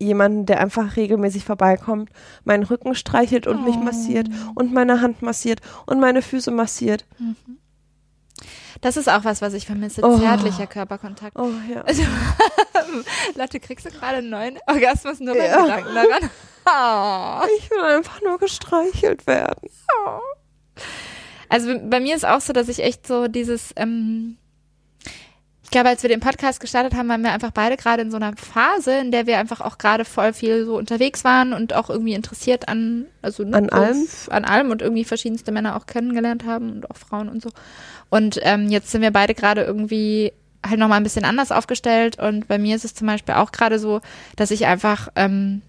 jemanden, 0.00 0.46
der 0.46 0.60
einfach 0.60 0.96
regelmäßig 0.96 1.44
vorbeikommt, 1.44 2.10
meinen 2.44 2.62
Rücken 2.64 2.94
streichelt 2.94 3.46
und 3.46 3.64
mich 3.64 3.76
Oh. 3.76 3.80
massiert 3.80 4.28
und 4.54 4.72
meine 4.72 5.00
Hand 5.02 5.20
massiert 5.22 5.60
und 5.86 6.00
meine 6.00 6.22
Füße 6.22 6.50
massiert. 6.50 7.04
Das 8.80 8.96
ist 8.96 9.08
auch 9.08 9.24
was, 9.24 9.42
was 9.42 9.54
ich 9.54 9.66
vermisse. 9.66 10.02
Oh. 10.02 10.18
Zärtlicher 10.18 10.66
Körperkontakt. 10.66 11.38
Oh 11.38 11.50
ja. 11.72 11.82
Also, 11.86 12.02
Lotte, 13.36 13.60
kriegst 13.60 13.86
du 13.86 13.90
gerade 13.90 14.18
einen 14.18 14.30
neuen 14.30 14.58
Orgasmus 14.66 15.20
nur 15.20 15.36
Ja. 15.36 15.62
Gedanken 15.62 15.94
daran? 15.94 16.30
Oh. 16.66 17.46
Ich 17.58 17.70
will 17.70 17.80
einfach 17.82 18.20
nur 18.22 18.38
gestreichelt 18.38 19.26
werden. 19.26 19.68
Also 21.48 21.74
bei 21.88 22.00
mir 22.00 22.14
ist 22.14 22.24
auch 22.26 22.40
so, 22.40 22.52
dass 22.52 22.68
ich 22.68 22.80
echt 22.82 23.06
so 23.06 23.26
dieses, 23.28 23.72
ähm, 23.76 24.36
ich 25.70 25.72
glaube, 25.72 25.88
als 25.88 26.02
wir 26.02 26.10
den 26.10 26.18
Podcast 26.18 26.58
gestartet 26.58 26.94
haben, 26.94 27.08
waren 27.08 27.22
wir 27.22 27.30
einfach 27.30 27.52
beide 27.52 27.76
gerade 27.76 28.02
in 28.02 28.10
so 28.10 28.16
einer 28.16 28.34
Phase, 28.34 28.98
in 28.98 29.12
der 29.12 29.28
wir 29.28 29.38
einfach 29.38 29.60
auch 29.60 29.78
gerade 29.78 30.04
voll 30.04 30.32
viel 30.32 30.64
so 30.64 30.76
unterwegs 30.76 31.22
waren 31.22 31.52
und 31.52 31.74
auch 31.74 31.88
irgendwie 31.90 32.14
interessiert 32.14 32.68
an, 32.68 33.06
also 33.22 33.44
An 33.44 33.68
so 33.70 33.76
allem? 33.76 34.08
an 34.30 34.44
allem 34.44 34.72
und 34.72 34.82
irgendwie 34.82 35.04
verschiedenste 35.04 35.52
Männer 35.52 35.76
auch 35.76 35.86
kennengelernt 35.86 36.44
haben 36.44 36.72
und 36.72 36.90
auch 36.90 36.96
Frauen 36.96 37.28
und 37.28 37.40
so. 37.40 37.50
Und 38.08 38.40
ähm, 38.42 38.68
jetzt 38.68 38.90
sind 38.90 39.00
wir 39.00 39.12
beide 39.12 39.32
gerade 39.32 39.62
irgendwie 39.62 40.32
halt 40.66 40.80
nochmal 40.80 40.96
ein 40.96 41.04
bisschen 41.04 41.24
anders 41.24 41.52
aufgestellt 41.52 42.18
und 42.18 42.48
bei 42.48 42.58
mir 42.58 42.74
ist 42.74 42.84
es 42.84 42.94
zum 42.96 43.06
Beispiel 43.06 43.36
auch 43.36 43.52
gerade 43.52 43.78
so, 43.78 44.00
dass 44.34 44.50
ich 44.50 44.66
einfach 44.66 45.06
ähm, 45.14 45.62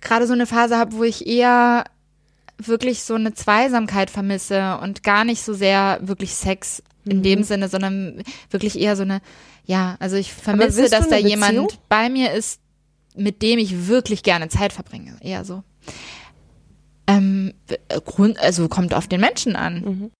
gerade 0.00 0.28
so 0.28 0.34
eine 0.34 0.46
Phase 0.46 0.78
habe, 0.78 0.92
wo 0.92 1.02
ich 1.02 1.26
eher 1.26 1.82
wirklich 2.58 3.02
so 3.02 3.16
eine 3.16 3.34
Zweisamkeit 3.34 4.08
vermisse 4.08 4.78
und 4.78 5.02
gar 5.02 5.24
nicht 5.24 5.42
so 5.42 5.52
sehr 5.52 5.98
wirklich 6.00 6.36
Sex 6.36 6.80
in 7.04 7.18
Mhm. 7.18 7.22
dem 7.22 7.42
Sinne, 7.42 7.68
sondern 7.68 8.22
wirklich 8.50 8.78
eher 8.78 8.96
so 8.96 9.02
eine, 9.02 9.20
ja, 9.64 9.96
also 10.00 10.16
ich 10.16 10.32
vermisse, 10.32 10.88
dass 10.88 11.08
da 11.08 11.16
eine 11.16 11.28
jemand 11.28 11.52
Beziehung? 11.52 11.68
bei 11.88 12.08
mir 12.08 12.32
ist, 12.32 12.60
mit 13.16 13.42
dem 13.42 13.58
ich 13.58 13.88
wirklich 13.88 14.22
gerne 14.22 14.48
Zeit 14.48 14.72
verbringe. 14.72 15.16
Eher 15.20 15.44
so. 15.44 15.62
ähm, 17.06 17.52
Grund, 18.04 18.38
also 18.38 18.68
kommt 18.68 18.94
auf 18.94 19.08
den 19.08 19.20
Menschen 19.20 19.56
an. 19.56 19.80
Mhm. 19.80 20.10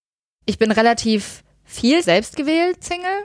Ich 0.47 0.59
bin 0.59 0.71
relativ 0.73 1.45
viel 1.65 2.03
selbst 2.03 2.37
gewählt 2.37 2.83
Single. 2.83 3.25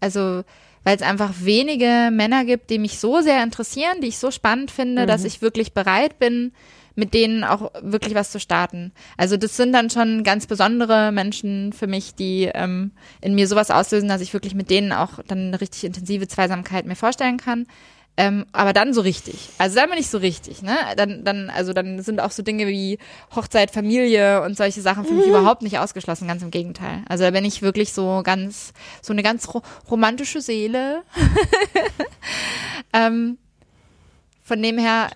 Also, 0.00 0.42
weil 0.82 0.96
es 0.96 1.02
einfach 1.02 1.32
wenige 1.38 2.10
Männer 2.12 2.44
gibt, 2.44 2.68
die 2.70 2.78
mich 2.80 2.98
so 2.98 3.20
sehr 3.20 3.42
interessieren, 3.44 4.00
die 4.00 4.08
ich 4.08 4.18
so 4.18 4.30
spannend 4.32 4.70
finde, 4.72 5.02
Mhm. 5.02 5.06
dass 5.06 5.24
ich 5.24 5.40
wirklich 5.40 5.72
bereit 5.72 6.18
bin, 6.18 6.52
mit 6.94 7.14
denen 7.14 7.44
auch 7.44 7.72
wirklich 7.82 8.14
was 8.14 8.30
zu 8.30 8.40
starten. 8.40 8.92
Also 9.16 9.36
das 9.36 9.56
sind 9.56 9.72
dann 9.72 9.90
schon 9.90 10.24
ganz 10.24 10.46
besondere 10.46 11.12
Menschen 11.12 11.72
für 11.72 11.86
mich, 11.86 12.14
die 12.14 12.50
ähm, 12.52 12.92
in 13.20 13.34
mir 13.34 13.48
sowas 13.48 13.70
auslösen, 13.70 14.08
dass 14.08 14.20
ich 14.20 14.32
wirklich 14.32 14.54
mit 14.54 14.70
denen 14.70 14.92
auch 14.92 15.20
dann 15.26 15.48
eine 15.48 15.60
richtig 15.60 15.84
intensive 15.84 16.28
Zweisamkeit 16.28 16.86
mir 16.86 16.96
vorstellen 16.96 17.36
kann. 17.36 17.66
Ähm, 18.18 18.44
aber 18.52 18.74
dann 18.74 18.92
so 18.92 19.00
richtig. 19.00 19.48
Also 19.56 19.76
dann 19.76 19.88
bin 19.88 19.98
ich 19.98 20.08
so 20.08 20.18
richtig, 20.18 20.60
ne? 20.60 20.76
Dann, 20.96 21.24
dann, 21.24 21.48
also 21.48 21.72
dann 21.72 22.02
sind 22.02 22.20
auch 22.20 22.30
so 22.30 22.42
Dinge 22.42 22.66
wie 22.66 22.98
Hochzeit, 23.34 23.70
Familie 23.70 24.42
und 24.42 24.54
solche 24.54 24.82
Sachen 24.82 25.06
für 25.06 25.14
mich 25.14 25.26
überhaupt 25.26 25.62
nicht 25.62 25.78
ausgeschlossen, 25.78 26.28
ganz 26.28 26.42
im 26.42 26.50
Gegenteil. 26.50 27.02
Also 27.08 27.24
da 27.24 27.30
bin 27.30 27.46
ich 27.46 27.62
wirklich 27.62 27.94
so 27.94 28.20
ganz, 28.22 28.74
so 29.00 29.14
eine 29.14 29.22
ganz 29.22 29.48
ro 29.54 29.62
romantische 29.90 30.42
Seele. 30.42 31.04
ähm, 32.92 33.38
von 34.42 34.62
dem 34.62 34.76
her, 34.76 35.08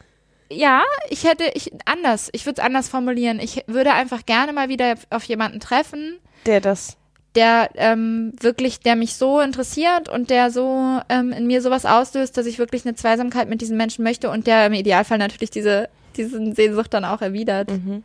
ja, 0.50 0.82
ich 1.10 1.24
hätte, 1.24 1.44
ich 1.54 1.72
anders, 1.84 2.28
ich 2.32 2.46
würde 2.46 2.60
es 2.60 2.64
anders 2.66 2.88
formulieren. 2.88 3.40
Ich 3.40 3.64
würde 3.66 3.92
einfach 3.92 4.24
gerne 4.26 4.52
mal 4.52 4.68
wieder 4.68 4.94
auf 5.10 5.24
jemanden 5.24 5.60
treffen, 5.60 6.18
Der 6.46 6.60
das. 6.60 6.96
der 7.34 7.70
ähm, 7.74 8.32
wirklich, 8.40 8.80
der 8.80 8.96
mich 8.96 9.14
so 9.14 9.40
interessiert 9.40 10.08
und 10.08 10.30
der 10.30 10.50
so 10.50 11.00
ähm, 11.08 11.32
in 11.32 11.46
mir 11.46 11.62
sowas 11.62 11.84
auslöst, 11.84 12.36
dass 12.36 12.46
ich 12.46 12.58
wirklich 12.58 12.84
eine 12.86 12.94
Zweisamkeit 12.94 13.48
mit 13.48 13.60
diesen 13.60 13.76
Menschen 13.76 14.04
möchte 14.04 14.30
und 14.30 14.46
der 14.46 14.66
im 14.66 14.72
Idealfall 14.72 15.18
natürlich 15.18 15.50
diese, 15.50 15.88
diesen 16.16 16.54
Sehnsucht 16.54 16.94
dann 16.94 17.04
auch 17.04 17.22
erwidert. 17.22 17.70
Mhm. 17.70 18.04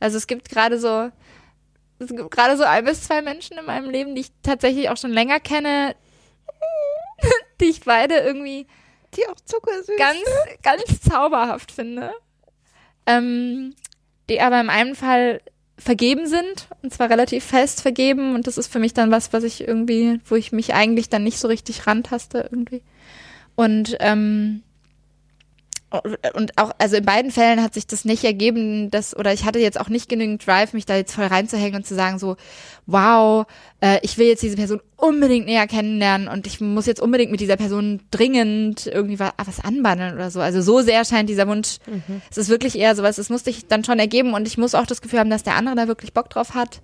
Also 0.00 0.16
es 0.16 0.26
gibt 0.26 0.48
gerade 0.48 0.78
so, 0.78 1.10
es 1.98 2.08
gibt 2.08 2.30
gerade 2.30 2.56
so 2.56 2.64
ein 2.64 2.84
bis 2.84 3.02
zwei 3.02 3.22
Menschen 3.22 3.58
in 3.58 3.64
meinem 3.64 3.90
Leben, 3.90 4.14
die 4.14 4.20
ich 4.20 4.30
tatsächlich 4.42 4.90
auch 4.90 4.96
schon 4.96 5.12
länger 5.12 5.40
kenne, 5.40 5.96
die 7.60 7.64
ich 7.66 7.80
beide 7.80 8.14
irgendwie 8.18 8.66
Die 9.16 9.26
auch 9.28 9.40
zuckersüß. 9.44 9.96
ganz, 9.96 10.24
ganz 10.62 11.00
zauberhaft 11.00 11.72
finde. 11.72 12.12
Ähm, 13.06 13.74
die 14.28 14.40
aber 14.40 14.60
in 14.60 14.68
einem 14.68 14.94
Fall 14.94 15.40
vergeben 15.78 16.26
sind 16.26 16.68
und 16.82 16.92
zwar 16.92 17.08
relativ 17.08 17.44
fest 17.44 17.82
vergeben 17.82 18.34
und 18.34 18.46
das 18.46 18.58
ist 18.58 18.70
für 18.70 18.80
mich 18.80 18.94
dann 18.94 19.10
was, 19.10 19.32
was 19.32 19.44
ich 19.44 19.66
irgendwie, 19.66 20.20
wo 20.26 20.34
ich 20.34 20.52
mich 20.52 20.74
eigentlich 20.74 21.08
dann 21.08 21.22
nicht 21.22 21.38
so 21.38 21.48
richtig 21.48 21.86
rantaste 21.86 22.48
irgendwie. 22.50 22.82
Und 23.54 23.96
ähm, 24.00 24.62
und 26.34 26.58
auch, 26.58 26.72
also 26.76 26.96
in 26.96 27.04
beiden 27.04 27.30
Fällen 27.30 27.62
hat 27.62 27.72
sich 27.72 27.86
das 27.86 28.04
nicht 28.04 28.22
ergeben, 28.22 28.90
dass, 28.90 29.16
oder 29.16 29.32
ich 29.32 29.46
hatte 29.46 29.58
jetzt 29.58 29.80
auch 29.80 29.88
nicht 29.88 30.08
genügend 30.10 30.46
Drive, 30.46 30.74
mich 30.74 30.84
da 30.84 30.96
jetzt 30.96 31.14
voll 31.14 31.24
reinzuhängen 31.24 31.76
und 31.76 31.86
zu 31.86 31.94
sagen 31.94 32.18
so, 32.18 32.36
wow, 32.84 33.46
äh, 33.80 33.98
ich 34.02 34.18
will 34.18 34.26
jetzt 34.26 34.42
diese 34.42 34.56
Person 34.56 34.82
unbedingt 34.96 35.46
näher 35.46 35.66
kennenlernen 35.66 36.28
und 36.28 36.46
ich 36.46 36.60
muss 36.60 36.84
jetzt 36.84 37.00
unbedingt 37.00 37.30
mit 37.30 37.40
dieser 37.40 37.56
Person 37.56 38.02
dringend 38.10 38.86
irgendwie 38.86 39.18
was, 39.18 39.32
was 39.42 39.64
anbandeln 39.64 40.14
oder 40.14 40.30
so. 40.30 40.40
Also 40.40 40.60
so 40.60 40.82
sehr 40.82 41.06
scheint 41.06 41.30
dieser 41.30 41.48
Wunsch, 41.48 41.78
es 42.30 42.36
ist 42.36 42.50
wirklich 42.50 42.78
eher 42.78 42.94
sowas, 42.94 43.16
es 43.16 43.30
musste 43.30 43.48
ich 43.48 43.66
dann 43.66 43.82
schon 43.82 43.98
ergeben 43.98 44.34
und 44.34 44.46
ich 44.46 44.58
muss 44.58 44.74
auch 44.74 44.86
das 44.86 45.00
Gefühl 45.00 45.20
haben, 45.20 45.30
dass 45.30 45.42
der 45.42 45.56
andere 45.56 45.74
da 45.74 45.88
wirklich 45.88 46.12
Bock 46.12 46.28
drauf 46.28 46.54
hat. 46.54 46.82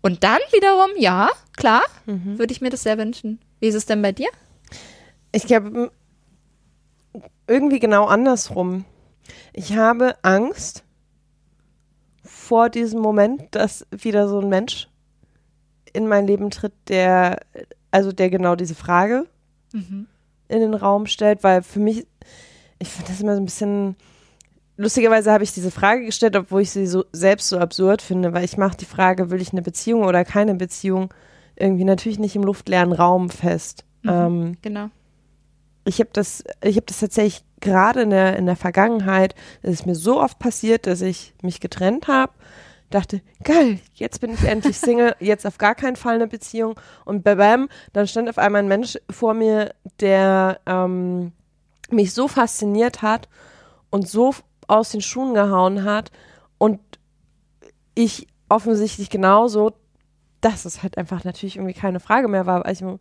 Und 0.00 0.24
dann 0.24 0.38
wiederum, 0.52 0.90
ja, 0.96 1.28
klar, 1.56 1.82
würde 2.38 2.52
ich 2.52 2.62
mir 2.62 2.70
das 2.70 2.82
sehr 2.82 2.96
wünschen. 2.96 3.40
Wie 3.60 3.66
ist 3.66 3.74
es 3.74 3.84
denn 3.86 4.00
bei 4.00 4.12
dir? 4.12 4.28
Ich 5.32 5.46
glaube, 5.46 5.90
irgendwie 7.46 7.78
genau 7.78 8.06
andersrum. 8.06 8.84
Ich 9.52 9.76
habe 9.76 10.14
Angst 10.22 10.84
vor 12.22 12.68
diesem 12.70 13.00
Moment, 13.00 13.42
dass 13.54 13.86
wieder 13.90 14.28
so 14.28 14.40
ein 14.40 14.48
Mensch 14.48 14.88
in 15.92 16.08
mein 16.08 16.26
Leben 16.26 16.50
tritt, 16.50 16.72
der, 16.88 17.40
also 17.90 18.12
der 18.12 18.30
genau 18.30 18.56
diese 18.56 18.74
Frage 18.74 19.26
in 20.48 20.60
den 20.60 20.74
Raum 20.74 21.06
stellt, 21.06 21.42
weil 21.42 21.62
für 21.62 21.80
mich, 21.80 22.06
ich 22.78 22.88
finde 22.88 23.10
das 23.10 23.20
immer 23.20 23.34
so 23.34 23.40
ein 23.42 23.44
bisschen, 23.46 23.96
lustigerweise 24.76 25.32
habe 25.32 25.44
ich 25.44 25.52
diese 25.52 25.70
Frage 25.70 26.04
gestellt, 26.04 26.36
obwohl 26.36 26.62
ich 26.62 26.70
sie 26.70 26.86
so 26.86 27.04
selbst 27.12 27.48
so 27.48 27.58
absurd 27.58 28.02
finde, 28.02 28.32
weil 28.32 28.44
ich 28.44 28.56
mache 28.56 28.76
die 28.76 28.84
Frage, 28.84 29.30
will 29.30 29.40
ich 29.40 29.52
eine 29.52 29.62
Beziehung 29.62 30.04
oder 30.04 30.24
keine 30.24 30.54
Beziehung, 30.54 31.12
irgendwie 31.56 31.84
natürlich 31.84 32.18
nicht 32.18 32.36
im 32.36 32.42
luftleeren 32.44 32.92
Raum 32.92 33.30
fest. 33.30 33.84
Ähm, 34.06 34.56
Genau. 34.62 34.90
Ich 35.84 36.00
habe 36.00 36.10
das, 36.12 36.44
ich 36.62 36.76
habe 36.76 36.86
das 36.86 37.00
tatsächlich 37.00 37.44
gerade 37.60 38.02
in 38.02 38.10
der, 38.10 38.36
in 38.36 38.46
der 38.46 38.56
Vergangenheit, 38.56 39.34
es 39.62 39.72
ist 39.72 39.86
mir 39.86 39.94
so 39.94 40.20
oft 40.20 40.38
passiert, 40.38 40.86
dass 40.86 41.00
ich 41.00 41.34
mich 41.42 41.60
getrennt 41.60 42.08
habe, 42.08 42.32
dachte, 42.90 43.22
geil, 43.42 43.80
jetzt 43.94 44.20
bin 44.20 44.32
ich 44.32 44.44
endlich 44.44 44.78
Single, 44.78 45.16
jetzt 45.20 45.46
auf 45.46 45.58
gar 45.58 45.74
keinen 45.74 45.96
Fall 45.96 46.16
eine 46.16 46.28
Beziehung 46.28 46.78
und 47.04 47.24
bam, 47.24 47.68
dann 47.92 48.06
stand 48.06 48.28
auf 48.28 48.38
einmal 48.38 48.62
ein 48.62 48.68
Mensch 48.68 48.98
vor 49.10 49.34
mir, 49.34 49.74
der 50.00 50.60
ähm, 50.66 51.32
mich 51.90 52.12
so 52.12 52.28
fasziniert 52.28 53.02
hat 53.02 53.28
und 53.90 54.08
so 54.08 54.34
aus 54.66 54.90
den 54.90 55.02
Schuhen 55.02 55.34
gehauen 55.34 55.84
hat 55.84 56.10
und 56.58 56.80
ich 57.94 58.26
offensichtlich 58.48 59.10
genauso, 59.10 59.72
dass 60.40 60.64
es 60.64 60.82
halt 60.82 60.98
einfach 60.98 61.24
natürlich 61.24 61.56
irgendwie 61.56 61.74
keine 61.74 62.00
Frage 62.00 62.28
mehr 62.28 62.46
war. 62.46 62.64
Also 62.64 62.98
ich 62.98 63.00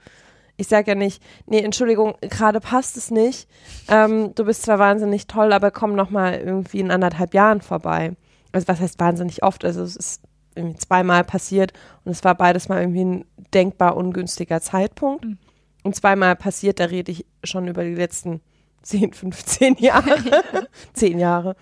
sage 0.68 0.92
ja 0.92 0.96
nicht, 0.96 1.22
nee, 1.46 1.60
Entschuldigung, 1.60 2.16
gerade 2.22 2.60
passt 2.60 2.96
es 2.98 3.12
nicht. 3.12 3.48
Ähm, 3.88 4.36
du 4.36 4.46
bist 4.46 4.64
zwar 4.64 4.80
wahnsinnig 4.80 5.28
toll, 5.28 5.52
aber 5.52 5.72
komm 5.72 5.96
noch 5.96 6.10
mal 6.10 6.36
irgendwie 6.36 6.80
in 6.80 6.92
anderthalb 6.92 7.34
Jahren 7.34 7.62
vorbei. 7.62 8.16
Also 8.52 8.68
was 8.68 8.80
heißt 8.80 9.00
wahnsinnig 9.00 9.44
oft? 9.44 9.66
Also 9.66 9.82
es 9.82 9.96
ist 9.96 10.22
irgendwie 10.56 10.78
zweimal 10.78 11.24
passiert 11.24 11.74
und 12.06 12.12
es 12.12 12.24
war 12.24 12.36
beides 12.36 12.70
mal 12.70 12.82
irgendwie 12.82 13.04
ein 13.04 13.26
denkbar 13.54 13.98
ungünstiger 13.98 14.62
Zeitpunkt. 14.62 15.26
Mhm. 15.26 15.38
Und 15.84 15.96
zweimal 15.96 16.36
passiert, 16.36 16.80
da 16.80 16.86
rede 16.86 17.12
ich 17.12 17.26
schon 17.44 17.68
über 17.68 17.84
die 17.84 17.96
letzten 17.96 18.42
10, 18.84 19.14
15 19.14 19.76
Jahre. 19.76 20.18
10 20.94 21.20
Jahre. 21.20 21.56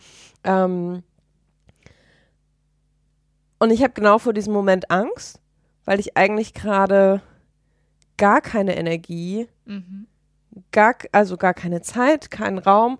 Ähm, 0.43 1.03
und 3.59 3.69
ich 3.69 3.83
habe 3.83 3.93
genau 3.93 4.17
vor 4.17 4.33
diesem 4.33 4.53
Moment 4.53 4.89
Angst, 4.89 5.39
weil 5.85 5.99
ich 5.99 6.17
eigentlich 6.17 6.53
gerade 6.53 7.21
gar 8.21 8.39
keine 8.39 8.77
Energie, 8.77 9.47
Mhm. 9.65 10.05
gar, 10.71 10.93
also 11.11 11.37
gar 11.37 11.55
keine 11.55 11.81
Zeit, 11.81 12.29
keinen 12.29 12.59
Raum, 12.59 12.99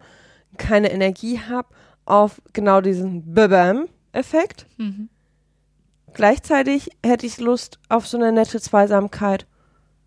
keine 0.58 0.92
Energie 0.92 1.40
habe 1.40 1.68
auf 2.06 2.42
genau 2.54 2.82
diesen 2.82 3.36
Bam-Effekt. 3.36 4.66
Mhm. 4.78 5.10
Gleichzeitig 6.14 6.90
hätte 7.06 7.28
ich 7.28 7.40
Lust 7.40 7.78
auf 7.88 8.08
so 8.08 8.18
eine 8.18 8.32
nette 8.32 8.60
Zweisamkeit 8.60 9.46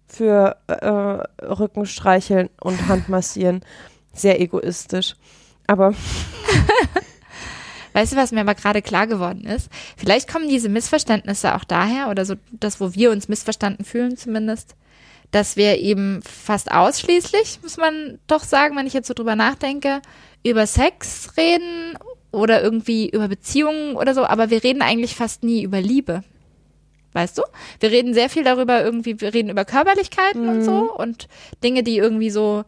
für 0.09 0.57
äh, 0.67 1.45
Rückenstreicheln 1.47 2.51
und 2.61 2.89
Handmassieren. 2.89 3.61
Sehr 4.12 4.41
egoistisch. 4.41 5.15
Aber 5.69 5.95
Weißt 7.93 8.12
du, 8.12 8.17
was 8.17 8.33
mir 8.33 8.41
aber 8.41 8.57
gerade 8.57 8.83
klar 8.83 9.07
geworden 9.07 9.45
ist? 9.45 9.71
Vielleicht 9.97 10.29
kommen 10.29 10.49
diese 10.49 10.69
Missverständnisse 10.69 11.55
auch 11.55 11.62
daher, 11.62 12.09
oder 12.11 12.25
so 12.25 12.35
das, 12.51 12.81
wo 12.81 12.93
wir 12.95 13.12
uns 13.12 13.29
missverstanden 13.29 13.85
fühlen 13.85 14.17
zumindest, 14.17 14.75
dass 15.31 15.57
wir 15.57 15.79
eben 15.79 16.22
fast 16.22 16.70
ausschließlich, 16.70 17.61
muss 17.62 17.77
man 17.77 18.18
doch 18.27 18.45
sagen, 18.45 18.77
wenn 18.77 18.87
ich 18.87 18.93
jetzt 18.93 19.09
so 19.09 19.14
drüber 19.14 19.37
nachdenke, 19.37 20.01
über 20.45 20.66
Sex 20.66 21.37
reden 21.37 21.99
oder 22.31 22.62
irgendwie 22.62 23.09
über 23.09 23.29
Beziehungen 23.29 23.97
oder 23.97 24.14
so, 24.14 24.25
aber 24.25 24.51
wir 24.51 24.62
reden 24.62 24.83
eigentlich 24.83 25.14
fast 25.16 25.43
nie 25.43 25.62
über 25.62 25.81
Liebe. 25.81 26.22
Weißt 27.12 27.39
du? 27.39 27.43
Wir 27.79 27.93
reden 27.93 28.12
sehr 28.12 28.29
viel 28.29 28.43
darüber 28.43 28.83
irgendwie, 28.83 29.20
wir 29.20 29.33
reden 29.33 29.51
über 29.51 29.64
Körperlichkeiten 29.64 30.49
und 30.49 30.64
so 30.64 30.93
und 30.93 31.29
Dinge, 31.62 31.85
die 31.85 31.97
irgendwie 31.97 32.31
so 32.31 32.64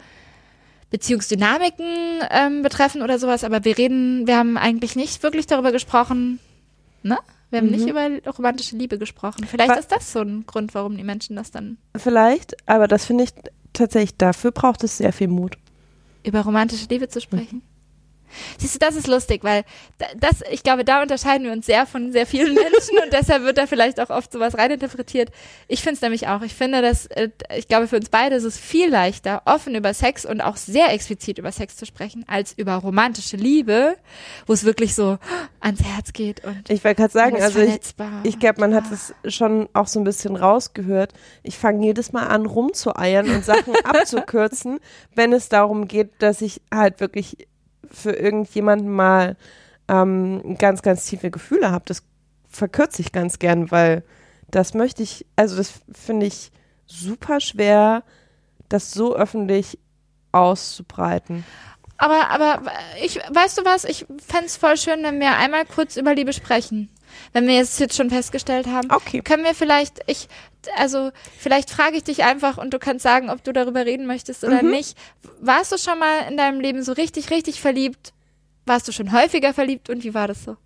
Beziehungsdynamiken 0.90 2.20
ähm, 2.30 2.62
betreffen 2.62 3.02
oder 3.02 3.18
sowas, 3.18 3.42
aber 3.42 3.64
wir 3.64 3.76
reden, 3.76 4.26
wir 4.26 4.36
haben 4.36 4.56
eigentlich 4.56 4.94
nicht 4.94 5.22
wirklich 5.24 5.46
darüber 5.46 5.72
gesprochen, 5.72 6.38
ne? 7.02 7.18
Wir 7.50 7.60
haben 7.60 7.70
nicht 7.70 7.86
über 7.86 8.08
romantische 8.32 8.76
Liebe 8.76 8.98
gesprochen. 8.98 9.44
Vielleicht 9.46 9.70
Wa- 9.70 9.74
ist 9.78 9.92
das 9.92 10.12
so 10.12 10.20
ein 10.20 10.44
Grund, 10.46 10.74
warum 10.74 10.96
die 10.96 11.04
Menschen 11.04 11.36
das 11.36 11.50
dann 11.50 11.78
vielleicht, 11.96 12.56
aber 12.68 12.88
das 12.88 13.04
finde 13.04 13.24
ich 13.24 13.30
tatsächlich, 13.72 14.16
dafür 14.16 14.50
braucht 14.50 14.82
es 14.84 14.98
sehr 14.98 15.12
viel 15.12 15.28
Mut. 15.28 15.56
über 16.24 16.40
romantische 16.40 16.86
Liebe 16.88 17.08
zu 17.08 17.20
sprechen. 17.20 17.62
Siehst 18.58 18.74
du, 18.74 18.78
das 18.78 18.96
ist 18.96 19.06
lustig, 19.06 19.44
weil 19.44 19.64
da- 19.98 20.06
das, 20.16 20.42
ich 20.50 20.62
glaube, 20.62 20.84
da 20.84 21.02
unterscheiden 21.02 21.44
wir 21.46 21.52
uns 21.52 21.66
sehr 21.66 21.86
von 21.86 22.12
sehr 22.12 22.26
vielen 22.26 22.54
Menschen 22.54 22.98
und 23.04 23.12
deshalb 23.12 23.42
wird 23.44 23.58
da 23.58 23.66
vielleicht 23.66 24.00
auch 24.00 24.10
oft 24.10 24.32
sowas 24.32 24.56
reininterpretiert. 24.58 25.30
Ich 25.68 25.82
finde 25.82 25.94
es 25.96 26.00
nämlich 26.02 26.28
auch. 26.28 26.42
Ich 26.42 26.54
finde, 26.54 26.82
dass, 26.82 27.06
äh, 27.06 27.30
ich 27.56 27.68
glaube, 27.68 27.88
für 27.88 27.96
uns 27.96 28.08
beide 28.08 28.36
ist 28.36 28.44
es 28.44 28.58
viel 28.58 28.90
leichter, 28.90 29.42
offen 29.44 29.74
über 29.74 29.92
Sex 29.94 30.24
und 30.24 30.40
auch 30.40 30.56
sehr 30.56 30.92
explizit 30.92 31.38
über 31.38 31.52
Sex 31.52 31.76
zu 31.76 31.86
sprechen, 31.86 32.24
als 32.28 32.52
über 32.56 32.74
romantische 32.74 33.36
Liebe, 33.36 33.96
wo 34.46 34.52
es 34.52 34.64
wirklich 34.64 34.94
so 34.94 35.18
ans 35.60 35.82
Herz 35.82 36.12
geht 36.12 36.44
und 36.44 36.68
Ich 36.70 36.84
wollte 36.84 37.00
gerade 37.02 37.12
sagen, 37.12 37.42
also 37.42 37.60
ich, 37.60 37.80
ich 38.24 38.38
glaube, 38.38 38.60
man 38.60 38.74
hat 38.74 38.84
es 38.92 39.14
schon 39.34 39.68
auch 39.72 39.86
so 39.86 40.00
ein 40.00 40.04
bisschen 40.04 40.36
rausgehört. 40.36 41.12
Ich 41.42 41.56
fange 41.58 41.84
jedes 41.86 42.12
Mal 42.12 42.26
an, 42.26 42.46
rumzueiern 42.46 43.28
und 43.30 43.44
Sachen 43.44 43.74
abzukürzen, 43.84 44.78
wenn 45.14 45.32
es 45.32 45.48
darum 45.48 45.88
geht, 45.88 46.10
dass 46.20 46.40
ich 46.42 46.60
halt 46.72 47.00
wirklich 47.00 47.46
für 47.92 48.12
irgendjemanden 48.12 48.90
mal 48.90 49.36
ähm, 49.88 50.56
ganz, 50.58 50.82
ganz 50.82 51.04
tiefe 51.06 51.30
Gefühle 51.30 51.70
habe. 51.70 51.84
Das 51.86 52.02
verkürze 52.48 53.02
ich 53.02 53.12
ganz 53.12 53.38
gern, 53.38 53.70
weil 53.70 54.02
das 54.50 54.74
möchte 54.74 55.02
ich, 55.02 55.26
also 55.36 55.56
das 55.56 55.72
finde 55.92 56.26
ich 56.26 56.50
super 56.86 57.40
schwer, 57.40 58.02
das 58.68 58.92
so 58.92 59.14
öffentlich 59.14 59.78
auszubreiten. 60.32 61.44
Aber, 61.98 62.30
aber 62.30 62.62
ich, 63.02 63.16
weißt 63.16 63.58
du 63.58 63.64
was, 63.64 63.84
ich 63.84 64.06
fände 64.24 64.46
es 64.46 64.56
voll 64.56 64.76
schön, 64.76 65.02
wenn 65.02 65.18
wir 65.18 65.36
einmal 65.36 65.64
kurz 65.64 65.96
über 65.96 66.14
Liebe 66.14 66.32
sprechen. 66.32 66.90
Wenn 67.32 67.46
wir 67.46 67.60
es 67.60 67.78
jetzt 67.78 67.96
schon 67.96 68.10
festgestellt 68.10 68.66
haben. 68.66 68.90
Okay. 68.90 69.20
Können 69.22 69.44
wir 69.44 69.54
vielleicht, 69.54 70.00
ich, 70.06 70.28
also 70.76 71.10
vielleicht 71.38 71.70
frage 71.70 71.96
ich 71.96 72.04
dich 72.04 72.24
einfach 72.24 72.58
und 72.58 72.72
du 72.74 72.78
kannst 72.78 73.02
sagen, 73.02 73.30
ob 73.30 73.42
du 73.44 73.52
darüber 73.52 73.84
reden 73.86 74.06
möchtest 74.06 74.44
oder 74.44 74.62
Mhm. 74.62 74.70
nicht. 74.70 74.96
Warst 75.40 75.72
du 75.72 75.78
schon 75.78 75.98
mal 75.98 76.28
in 76.28 76.36
deinem 76.36 76.60
Leben 76.60 76.82
so 76.82 76.92
richtig, 76.92 77.30
richtig 77.30 77.60
verliebt? 77.60 78.12
Warst 78.66 78.88
du 78.88 78.92
schon 78.92 79.12
häufiger 79.12 79.54
verliebt 79.54 79.90
und 79.90 80.02
wie 80.04 80.14
war 80.14 80.26
das 80.28 80.44
so? 80.44 80.56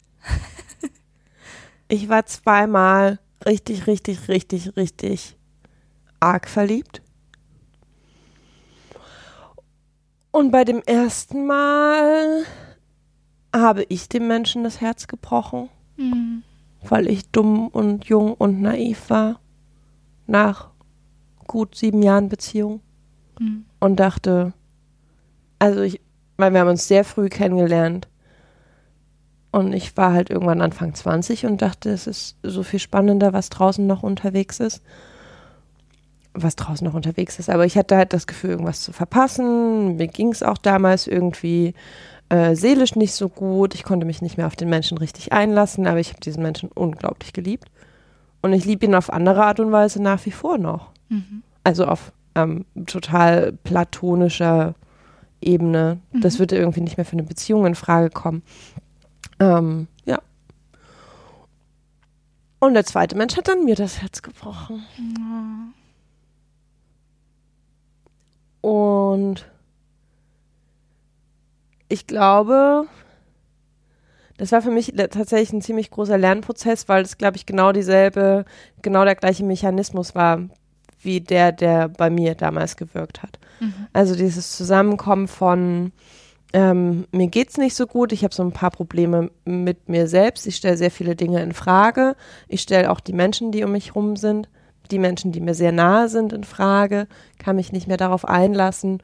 Ich 1.88 2.09
war 2.09 2.24
zweimal 2.26 3.18
richtig, 3.45 3.86
richtig, 3.86 4.28
richtig, 4.28 4.76
richtig 4.76 5.36
arg 6.20 6.49
verliebt. 6.49 7.03
Und 10.30 10.51
bei 10.53 10.64
dem 10.64 10.80
ersten 10.82 11.47
Mal 11.47 12.45
habe 13.55 13.84
ich 13.88 14.09
dem 14.09 14.28
Menschen 14.28 14.62
das 14.62 14.80
Herz 14.80 15.09
gebrochen, 15.09 15.68
Hm. 16.01 16.42
weil 16.88 17.09
ich 17.09 17.30
dumm 17.30 17.68
und 17.68 18.07
jung 18.07 18.32
und 18.32 18.62
naiv 18.62 19.11
war. 19.11 19.38
Nach 20.26 20.70
gut 21.46 21.74
sieben 21.74 22.03
Jahren 22.03 22.30
Beziehung. 22.30 22.80
Hm. 23.38 23.66
Und 23.80 24.01
dachte, 24.01 24.55
also 25.59 25.82
ich, 25.82 26.01
weil 26.38 26.53
wir 26.53 26.61
haben 26.61 26.70
uns 26.70 26.88
sehr 26.88 27.05
früh 27.05 27.28
kennengelernt. 27.28 28.09
Und 29.53 29.72
ich 29.74 29.96
war 29.96 30.12
halt 30.12 30.30
irgendwann 30.30 30.62
Anfang 30.62 30.94
20 30.94 31.44
und 31.44 31.61
dachte, 31.61 31.90
es 31.90 32.07
ist 32.07 32.36
so 32.42 32.62
viel 32.62 32.78
spannender, 32.78 33.32
was 33.32 33.51
draußen 33.51 33.86
noch 33.86 34.03
unterwegs 34.03 34.61
ist. 34.61 34.82
Was 36.32 36.57
draußen 36.57 36.86
noch 36.86 36.94
unterwegs 36.94 37.38
ist. 37.38 37.51
Aber 37.51 37.66
ich 37.66 37.76
hatte 37.76 37.96
halt 37.96 38.12
das 38.12 38.26
Gefühl, 38.26 38.51
irgendwas 38.51 38.80
zu 38.80 38.92
verpassen. 38.92 39.96
Mir 39.96 40.07
ging 40.07 40.30
es 40.30 40.42
auch 40.42 40.59
damals 40.59 41.09
irgendwie 41.09 41.74
äh, 42.31 42.55
seelisch 42.55 42.97
nicht 42.97 43.12
so 43.12 43.28
gut. 43.28 43.74
Ich 43.74 43.83
konnte 43.83 44.07
mich 44.07 44.22
nicht 44.22 44.37
mehr 44.37 44.47
auf 44.47 44.57
den 44.57 44.68
Menschen 44.68 44.99
richtig 44.99 45.33
einlassen, 45.33 45.87
aber 45.87 45.99
ich 45.99 46.11
habe 46.11 46.20
diesen 46.20 46.43
Menschen 46.43 46.70
unglaublich 46.72 47.33
geliebt. 47.33 47.68
Und 48.41 48.53
ich 48.53 48.64
liebe 48.64 48.87
ihn 48.87 48.95
auf 48.95 49.12
andere 49.12 49.45
Art 49.45 49.61
und 49.61 49.72
Weise 49.72 50.01
nach 50.01 50.24
wie 50.24 50.31
vor 50.31 50.57
noch. 50.57 50.91
Mhm. 51.09 51.43
Also 51.64 51.85
auf 51.85 52.12
ähm, 52.37 52.64
total 52.87 53.53
platonischer 53.64 54.74
Ebene. 55.41 55.99
Das 56.12 56.39
würde 56.39 56.57
irgendwie 56.57 56.81
nicht 56.81 56.97
mehr 56.97 57.05
für 57.05 57.14
eine 57.14 57.22
Beziehung 57.24 57.66
in 57.66 57.74
Frage 57.74 58.11
kommen. 58.11 58.43
Ähm, 59.41 59.89
ja. 60.05 60.20
Und 62.61 62.74
der 62.74 62.85
zweite 62.85 63.16
Mensch 63.16 63.37
hat 63.37 63.49
dann 63.49 63.64
mir 63.64 63.74
das 63.74 64.03
Herz 64.03 64.22
gebrochen. 64.22 64.85
Und 68.61 69.47
ich 71.91 72.07
glaube, 72.07 72.86
das 74.38 74.53
war 74.53 74.62
für 74.62 74.70
mich 74.70 74.95
tatsächlich 74.97 75.53
ein 75.53 75.61
ziemlich 75.61 75.91
großer 75.91 76.16
Lernprozess, 76.16 76.88
weil 76.88 77.03
es, 77.03 77.18
glaube 77.18 77.36
ich, 77.36 77.45
genau 77.45 77.72
dieselbe, 77.72 78.47
genau 78.80 79.05
der 79.05 79.16
gleiche 79.16 79.45
Mechanismus 79.45 80.14
war, 80.14 80.41
wie 81.03 81.20
der, 81.20 81.53
der 81.53 81.88
bei 81.88 82.09
mir 82.09 82.34
damals 82.34 82.76
gewirkt 82.76 83.22
hat. 83.22 83.38
Mhm. 83.59 83.88
Also 83.93 84.14
dieses 84.14 84.57
Zusammenkommen 84.57 85.28
von 85.28 85.93
ähm, 86.53 87.07
mir 87.12 87.28
geht's 87.28 87.59
nicht 87.59 87.74
so 87.74 87.86
gut, 87.86 88.12
ich 88.12 88.24
habe 88.24 88.34
so 88.34 88.43
ein 88.43 88.53
paar 88.53 88.70
Probleme 88.70 89.30
mit 89.45 89.88
mir 89.88 90.09
selbst, 90.09 90.47
ich 90.47 90.57
stelle 90.57 90.76
sehr 90.76 90.91
viele 90.91 91.14
Dinge 91.16 91.43
in 91.43 91.53
Frage, 91.53 92.16
ich 92.49 92.62
stelle 92.62 92.91
auch 92.91 93.01
die 93.01 93.12
Menschen, 93.12 93.53
die 93.53 93.62
um 93.62 93.72
mich 93.72 93.95
rum 93.95 94.16
sind, 94.16 94.49
die 94.91 94.99
Menschen, 94.99 95.30
die 95.32 95.41
mir 95.41 95.55
sehr 95.55 95.70
nahe 95.70 96.09
sind, 96.09 96.32
in 96.32 96.45
Frage, 96.45 97.07
kann 97.38 97.57
mich 97.57 97.72
nicht 97.72 97.86
mehr 97.86 97.97
darauf 97.97 98.24
einlassen 98.24 99.03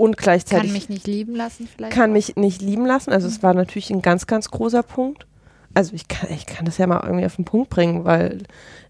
und 0.00 0.16
gleichzeitig 0.16 0.68
Kann 0.68 0.72
mich 0.72 0.88
nicht 0.88 1.06
lieben 1.06 1.36
lassen 1.36 1.68
vielleicht? 1.68 1.92
kann 1.92 2.12
mich 2.14 2.36
nicht 2.36 2.62
lieben 2.62 2.86
lassen. 2.86 3.12
Also 3.12 3.28
es 3.28 3.42
war 3.42 3.52
natürlich 3.52 3.90
ein 3.90 4.00
ganz, 4.00 4.26
ganz 4.26 4.50
großer 4.50 4.82
Punkt. 4.82 5.26
Also 5.74 5.94
ich 5.94 6.08
kann, 6.08 6.30
ich 6.32 6.46
kann 6.46 6.64
das 6.64 6.78
ja 6.78 6.86
mal 6.86 7.02
irgendwie 7.04 7.26
auf 7.26 7.36
den 7.36 7.44
Punkt 7.44 7.68
bringen, 7.68 8.06
weil 8.06 8.44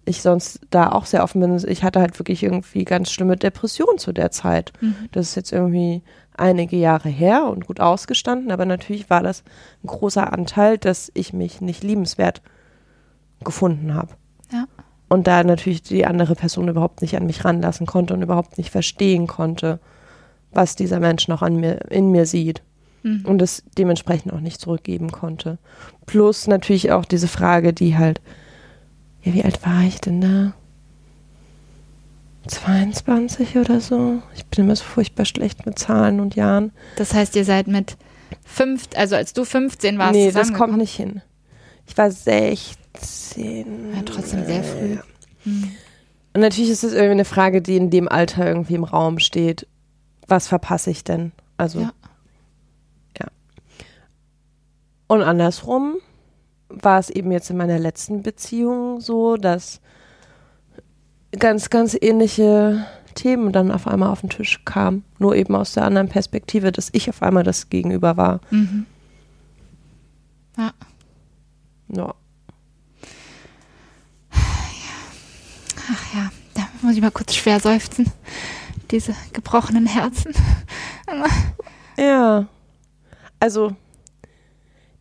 ich 0.05 0.23
sonst 0.23 0.61
da 0.71 0.93
auch 0.93 1.07
sehr 1.07 1.25
offen 1.25 1.41
bin. 1.41 1.61
Ich 1.67 1.83
hatte 1.83 2.01
halt 2.01 2.17
wirklich 2.21 2.45
irgendwie 2.45 2.85
ganz 2.85 3.11
schlimme 3.11 3.37
Depressionen 3.37 3.99
zu 3.99 4.13
der 4.13 4.31
Zeit. 4.31 4.73
Mhm. 4.81 4.95
Das 5.11 5.31
ist 5.31 5.35
jetzt 5.35 5.53
irgendwie 5.53 6.03
einige 6.37 6.77
Jahre 6.77 7.09
her 7.09 7.47
und 7.47 7.67
gut 7.67 7.81
ausgestanden, 7.81 8.53
aber 8.53 8.65
natürlich 8.65 9.11
war 9.11 9.25
das 9.25 9.43
ein 9.83 9.89
großer 9.89 10.33
Anteil, 10.33 10.79
dass 10.79 11.11
ich 11.15 11.33
mich 11.33 11.61
nicht 11.61 11.83
liebenswert 11.83 12.41
gefunden 13.43 13.95
habe. 13.95 14.15
Ja. 14.53 14.67
Und 15.09 15.27
da 15.27 15.43
natürlich 15.43 15.83
die 15.83 16.07
andere 16.07 16.37
Person 16.37 16.69
überhaupt 16.69 17.03
nicht 17.03 17.17
an 17.17 17.27
mich 17.27 17.45
ranlassen 17.45 17.85
konnte 17.85 18.15
und 18.15 18.23
überhaupt 18.23 18.59
nicht 18.59 18.71
verstehen 18.71 19.27
konnte, 19.27 19.81
was 20.53 20.77
dieser 20.77 21.01
Mensch 21.01 21.29
noch 21.29 21.43
an 21.43 21.57
mir, 21.57 21.91
in 21.91 22.11
mir 22.11 22.27
sieht 22.27 22.63
Mhm. 23.03 23.25
und 23.25 23.41
es 23.41 23.63
dementsprechend 23.79 24.33
auch 24.33 24.41
nicht 24.41 24.61
zurückgeben 24.61 25.11
konnte. 25.11 25.57
Plus 26.07 26.47
natürlich 26.47 26.93
auch 26.93 27.05
diese 27.07 27.29
Frage, 27.29 27.73
die 27.73 27.97
halt, 27.97 28.21
ja, 29.23 29.33
wie 29.33 29.43
alt 29.45 29.65
war 29.65 29.83
ich 29.85 30.01
denn 30.03 30.21
da? 30.21 30.53
22 32.47 33.57
oder 33.57 33.81
so? 33.81 34.23
Ich 34.35 34.45
bin 34.47 34.65
immer 34.65 34.77
so 34.77 34.85
furchtbar 34.85 35.25
schlecht 35.25 35.67
mit 35.67 35.79
Zahlen 35.79 36.21
und 36.21 36.37
Jahren. 36.37 36.73
Das 36.97 37.15
heißt, 37.15 37.37
ihr 37.37 37.45
seid 37.45 37.69
mit 37.69 37.97
fünf, 38.45 38.89
also 38.97 39.17
als 39.17 39.33
du 39.33 39.45
15 39.45 39.99
warst, 39.99 40.13
nee, 40.15 40.31
das 40.31 40.53
kommt 40.53 40.77
nicht 40.77 40.95
hin. 40.95 41.23
Ich 41.87 41.97
war 41.99 42.11
16. 42.11 43.67
Ja, 43.95 44.03
trotzdem 44.05 44.45
sehr 44.47 44.63
früh. 44.63 44.97
Mhm. 45.45 45.71
Und 46.33 46.41
natürlich 46.43 46.71
ist 46.71 46.85
es 46.85 46.93
irgendwie 46.93 47.13
eine 47.13 47.25
Frage, 47.25 47.61
die 47.61 47.77
in 47.77 47.91
dem 47.91 48.09
Alter 48.09 48.47
irgendwie 48.47 48.75
im 48.75 48.85
Raum 48.85 49.19
steht. 49.19 49.67
Was 50.31 50.47
verpasse 50.47 50.91
ich 50.91 51.03
denn? 51.03 51.33
Also, 51.57 51.81
Ja. 51.81 51.93
ja. 53.19 53.27
Und 55.09 55.23
andersrum 55.23 55.97
war 56.69 57.01
es 57.01 57.11
eben 57.11 57.33
jetzt 57.33 57.51
in 57.51 57.57
meiner 57.57 57.81
letzten 57.81 58.23
Beziehung 58.23 59.01
so, 59.01 59.37
dass 59.37 59.81
ganz, 61.37 61.69
ganz 61.69 61.97
ähnliche 62.01 62.87
Themen 63.17 63.51
dann 63.53 63.73
auf 63.73 63.89
einmal 63.89 64.11
auf 64.11 64.21
den 64.21 64.31
Tisch 64.31 64.65
kamen. 64.65 65.05
Nur 65.19 65.35
eben 65.35 65.57
aus 65.57 65.73
der 65.73 65.85
anderen 65.85 66.09
Perspektive, 66.09 66.71
dass 66.71 66.91
ich 66.93 67.11
auf 67.11 67.23
einmal 67.23 67.43
das 67.43 67.69
Gegenüber 67.69 68.17
war. 68.17 68.41
Mhm. 68.51 68.87
Ja. 70.57 70.73
Ja. 71.89 72.15
Ach 75.93 76.15
ja, 76.15 76.31
da 76.55 76.69
muss 76.83 76.95
ich 76.95 77.01
mal 77.01 77.11
kurz 77.11 77.35
schwer 77.35 77.59
seufzen. 77.59 78.07
Diese 78.91 79.15
gebrochenen 79.33 79.87
Herzen. 79.87 80.33
Ja. 81.99 82.47
Also, 83.41 83.73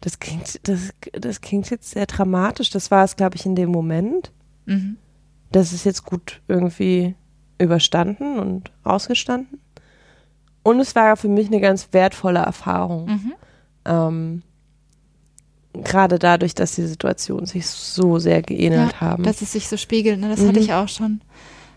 das 0.01 0.19
klingt, 0.19 0.67
das, 0.67 0.89
das 1.13 1.39
klingt 1.39 1.69
jetzt 1.69 1.91
sehr 1.91 2.07
dramatisch. 2.07 2.69
Das 2.71 2.91
war 2.91 3.05
es, 3.05 3.15
glaube 3.15 3.35
ich, 3.37 3.45
in 3.45 3.55
dem 3.55 3.69
Moment. 3.69 4.33
Mhm. 4.65 4.97
Das 5.51 5.71
ist 5.71 5.85
jetzt 5.85 6.03
gut 6.03 6.41
irgendwie 6.49 7.15
überstanden 7.57 8.37
und 8.39 8.71
ausgestanden. 8.83 9.61
Und 10.63 10.79
es 10.81 10.93
war 10.95 11.15
für 11.15 11.29
mich 11.29 11.47
eine 11.47 11.61
ganz 11.61 11.89
wertvolle 11.91 12.39
Erfahrung. 12.39 13.05
Mhm. 13.05 13.33
Ähm, 13.85 14.41
Gerade 15.73 16.19
dadurch, 16.19 16.53
dass 16.55 16.75
die 16.75 16.85
Situationen 16.85 17.45
sich 17.45 17.65
so 17.67 18.19
sehr 18.19 18.41
geähnelt 18.41 18.99
haben. 18.99 19.23
Dass 19.23 19.41
es 19.41 19.53
sich 19.53 19.69
so 19.69 19.77
spiegelt, 19.77 20.19
ne? 20.19 20.27
das 20.29 20.41
Mhm. 20.41 20.47
hatte 20.49 20.59
ich 20.59 20.73
auch 20.73 20.89
schon. 20.89 21.21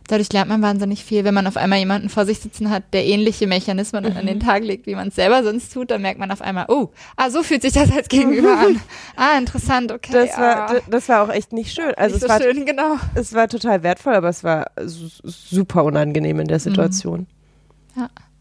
Dadurch 0.08 0.32
lernt 0.32 0.48
man 0.48 0.60
wahnsinnig 0.62 1.04
viel. 1.04 1.24
Wenn 1.24 1.34
man 1.34 1.46
auf 1.46 1.56
einmal 1.56 1.78
jemanden 1.78 2.08
vor 2.08 2.26
sich 2.26 2.40
sitzen 2.40 2.70
hat, 2.70 2.82
der 2.92 3.06
ähnliche 3.06 3.46
Mechanismen 3.46 4.04
an 4.04 4.22
Mhm. 4.24 4.26
den 4.26 4.40
Tag 4.40 4.64
legt, 4.64 4.86
wie 4.86 4.94
man 4.94 5.08
es 5.08 5.14
selber 5.14 5.42
sonst 5.44 5.72
tut, 5.72 5.90
dann 5.90 6.02
merkt 6.02 6.18
man 6.18 6.30
auf 6.30 6.42
einmal, 6.42 6.66
oh, 6.68 6.88
ah, 7.16 7.30
so 7.30 7.42
fühlt 7.42 7.62
sich 7.62 7.72
das 7.72 7.90
als 7.92 8.08
Gegenüber 8.08 8.58
an. 8.58 8.80
Ah, 9.16 9.38
interessant, 9.38 9.92
okay. 9.92 10.12
das, 10.12 10.36
war, 10.36 10.70
ah, 10.70 10.80
das 10.90 11.08
war 11.08 11.22
auch 11.22 11.28
echt 11.32 11.52
nicht 11.52 11.72
schön. 11.74 11.94
Also 11.96 12.14
nicht 12.16 12.16
es 12.16 12.20
so 12.22 12.28
war, 12.28 12.40
schön, 12.42 12.66
genau. 12.66 12.96
es 13.14 13.32
war 13.32 13.48
total 13.48 13.82
wertvoll, 13.82 14.14
aber 14.14 14.28
es 14.28 14.42
war 14.42 14.70
su 14.84 15.08
super 15.24 15.84
unangenehm 15.84 16.40
in 16.40 16.48
der 16.48 16.58
Mhm. 16.58 16.62
Situation. 16.62 17.26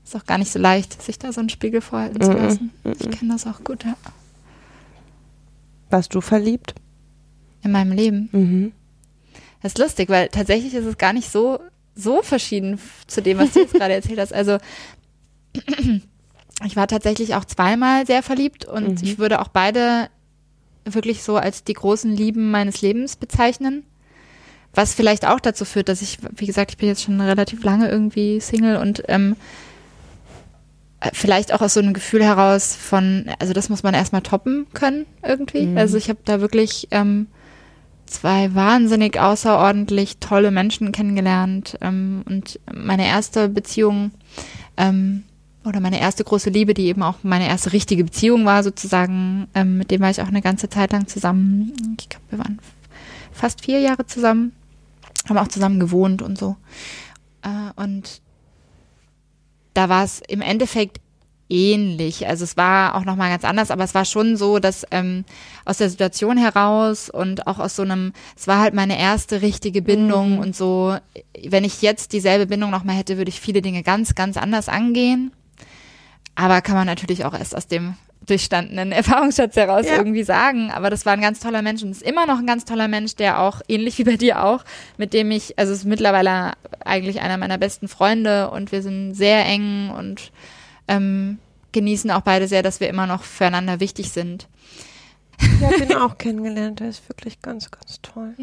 Ist 0.03 0.15
auch 0.15 0.25
gar 0.25 0.39
nicht 0.39 0.51
so 0.51 0.59
leicht, 0.59 1.01
sich 1.01 1.19
da 1.19 1.31
so 1.31 1.39
einen 1.39 1.49
Spiegel 1.49 1.79
vorhalten 1.79 2.19
zu 2.21 2.31
Mhm. 2.31 2.37
lassen. 2.37 2.71
Mhm. 2.83 2.93
Ich 2.99 3.09
kenne 3.11 3.33
das 3.33 3.45
auch 3.47 3.63
gut, 3.63 3.85
ja. 3.85 3.93
Warst 5.89 6.13
du 6.15 6.21
verliebt? 6.21 6.73
In 7.63 7.71
meinem 7.71 7.91
Leben. 7.91 8.29
Mhm. 8.31 8.71
Das 9.61 9.73
ist 9.73 9.77
lustig, 9.77 10.09
weil 10.09 10.27
tatsächlich 10.29 10.73
ist 10.73 10.85
es 10.85 10.97
gar 10.97 11.13
nicht 11.13 11.31
so, 11.31 11.59
so 11.95 12.21
verschieden 12.23 12.79
zu 13.07 13.21
dem, 13.21 13.37
was 13.37 13.51
du 13.53 13.59
jetzt 13.61 13.73
gerade 13.73 13.93
erzählt 13.93 14.19
hast. 14.19 14.33
Also 14.33 14.57
ich 16.65 16.75
war 16.75 16.87
tatsächlich 16.87 17.35
auch 17.35 17.45
zweimal 17.45 18.05
sehr 18.05 18.23
verliebt 18.23 18.65
und 18.65 19.01
Mhm. 19.01 19.07
ich 19.07 19.19
würde 19.19 19.39
auch 19.41 19.49
beide 19.49 20.09
wirklich 20.85 21.21
so 21.23 21.37
als 21.37 21.63
die 21.63 21.73
großen 21.73 22.11
Lieben 22.11 22.49
meines 22.51 22.81
Lebens 22.81 23.15
bezeichnen. 23.15 23.83
Was 24.73 24.93
vielleicht 24.93 25.27
auch 25.27 25.39
dazu 25.39 25.65
führt, 25.65 25.89
dass 25.89 26.01
ich, 26.01 26.19
wie 26.37 26.45
gesagt, 26.45 26.71
ich 26.71 26.77
bin 26.77 26.87
jetzt 26.87 27.03
schon 27.03 27.19
relativ 27.19 27.63
lange 27.63 27.89
irgendwie 27.89 28.39
Single 28.39 28.77
und 28.77 29.03
ähm, 29.09 29.35
äh, 31.01 31.09
vielleicht 31.13 31.53
auch 31.53 31.61
aus 31.61 31.73
so 31.73 31.81
einem 31.81 31.93
Gefühl 31.93 32.23
heraus 32.23 32.73
von, 32.75 33.29
also 33.39 33.51
das 33.53 33.67
muss 33.67 33.83
man 33.83 33.93
erstmal 33.93 34.21
toppen 34.21 34.67
können 34.73 35.05
irgendwie. 35.23 35.63
Mhm. 35.67 35.77
Also 35.77 35.97
ich 35.97 36.07
habe 36.09 36.19
da 36.23 36.39
wirklich 36.39 36.87
ähm, 36.91 37.27
zwei 38.11 38.53
wahnsinnig 38.53 39.19
außerordentlich 39.19 40.17
tolle 40.19 40.51
Menschen 40.51 40.91
kennengelernt 40.91 41.77
ähm, 41.81 42.23
und 42.27 42.59
meine 42.71 43.07
erste 43.07 43.49
Beziehung 43.49 44.11
ähm, 44.77 45.23
oder 45.63 45.79
meine 45.79 45.99
erste 45.99 46.23
große 46.23 46.49
Liebe, 46.49 46.73
die 46.73 46.87
eben 46.87 47.03
auch 47.03 47.17
meine 47.23 47.47
erste 47.47 47.73
richtige 47.73 48.03
Beziehung 48.03 48.45
war 48.45 48.63
sozusagen, 48.63 49.47
ähm, 49.53 49.77
mit 49.77 49.91
dem 49.91 50.01
war 50.01 50.09
ich 50.09 50.21
auch 50.21 50.27
eine 50.27 50.41
ganze 50.41 50.69
Zeit 50.69 50.91
lang 50.91 51.07
zusammen. 51.07 51.73
Ich 51.99 52.09
glaube, 52.09 52.25
wir 52.29 52.39
waren 52.39 52.59
fast 53.31 53.63
vier 53.63 53.79
Jahre 53.79 54.05
zusammen, 54.05 54.53
haben 55.27 55.37
auch 55.37 55.47
zusammen 55.47 55.79
gewohnt 55.79 56.21
und 56.21 56.37
so. 56.37 56.57
Äh, 57.43 57.81
und 57.81 58.21
da 59.73 59.87
war 59.87 60.03
es 60.03 60.21
im 60.27 60.41
Endeffekt 60.41 60.99
ähnlich. 61.51 62.27
Also 62.27 62.43
es 62.45 62.55
war 62.57 62.95
auch 62.95 63.03
nochmal 63.05 63.29
ganz 63.29 63.43
anders, 63.43 63.69
aber 63.71 63.83
es 63.83 63.93
war 63.93 64.05
schon 64.05 64.37
so, 64.37 64.59
dass 64.59 64.85
ähm, 64.91 65.25
aus 65.65 65.77
der 65.77 65.89
Situation 65.89 66.37
heraus 66.37 67.09
und 67.09 67.45
auch 67.45 67.59
aus 67.59 67.75
so 67.75 67.81
einem, 67.83 68.13
es 68.37 68.47
war 68.47 68.59
halt 68.59 68.73
meine 68.73 68.97
erste 68.97 69.41
richtige 69.41 69.81
Bindung 69.81 70.33
Mhm. 70.33 70.39
und 70.39 70.55
so, 70.55 70.95
wenn 71.47 71.63
ich 71.63 71.81
jetzt 71.81 72.13
dieselbe 72.13 72.47
Bindung 72.47 72.71
nochmal 72.71 72.95
hätte, 72.95 73.17
würde 73.17 73.29
ich 73.29 73.39
viele 73.41 73.61
Dinge 73.61 73.83
ganz, 73.83 74.15
ganz 74.15 74.37
anders 74.37 74.69
angehen. 74.69 75.31
Aber 76.35 76.61
kann 76.61 76.75
man 76.75 76.87
natürlich 76.87 77.25
auch 77.25 77.33
erst 77.33 77.55
aus 77.55 77.67
dem 77.67 77.95
durchstandenen 78.25 78.91
Erfahrungsschatz 78.93 79.55
heraus 79.55 79.85
Ja. 79.87 79.97
irgendwie 79.97 80.23
sagen. 80.23 80.71
Aber 80.71 80.89
das 80.89 81.05
war 81.05 81.13
ein 81.13 81.21
ganz 81.21 81.39
toller 81.39 81.61
Mensch 81.61 81.83
und 81.83 81.91
ist 81.91 82.03
immer 82.03 82.25
noch 82.25 82.39
ein 82.39 82.45
ganz 82.47 82.65
toller 82.65 82.87
Mensch, 82.87 83.15
der 83.15 83.41
auch, 83.41 83.61
ähnlich 83.67 83.97
wie 83.97 84.03
bei 84.03 84.15
dir 84.15 84.43
auch, 84.43 84.63
mit 84.97 85.13
dem 85.13 85.31
ich, 85.31 85.57
also 85.59 85.73
ist 85.73 85.85
mittlerweile 85.85 86.53
eigentlich 86.85 87.19
einer 87.21 87.37
meiner 87.37 87.57
besten 87.57 87.87
Freunde 87.87 88.49
und 88.51 88.71
wir 88.71 88.81
sind 88.81 89.13
sehr 89.15 89.45
eng 89.45 89.89
und 89.89 90.31
ähm, 90.87 91.39
genießen 91.71 92.11
auch 92.11 92.21
beide 92.21 92.47
sehr, 92.47 92.63
dass 92.63 92.79
wir 92.79 92.89
immer 92.89 93.07
noch 93.07 93.23
füreinander 93.23 93.79
wichtig 93.79 94.11
sind. 94.11 94.47
Ich 95.39 95.63
habe 95.63 95.75
ihn 95.83 95.93
auch 95.97 96.17
kennengelernt. 96.17 96.79
Der 96.79 96.89
ist 96.89 97.07
wirklich 97.09 97.41
ganz, 97.41 97.71
ganz 97.71 98.01
toll. 98.01 98.35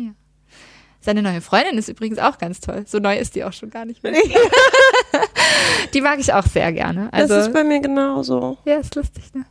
Seine 1.01 1.22
neue 1.22 1.41
Freundin 1.41 1.78
ist 1.78 1.89
übrigens 1.89 2.18
auch 2.18 2.39
ganz 2.39 2.61
toll. 2.61 2.84
So 2.86 2.99
neu 2.99 3.16
ist 3.16 3.34
die 3.34 3.45
auch 3.45 3.53
schon 3.53 3.70
gar 3.70 3.84
nicht 3.84 4.03
mehr. 4.03 4.12
Die 5.95 6.01
mag 6.01 6.18
ich 6.18 6.32
auch 6.32 6.47
sehr 6.47 6.72
gerne. 6.72 7.12
Also, 7.12 7.34
das 7.34 7.47
ist 7.49 7.53
bei 7.53 7.64
mir 7.64 7.80
genauso. 7.80 8.59
ja, 8.64 8.76
ist 8.76 8.95
lustig, 8.95 9.32
ne? 9.34 9.45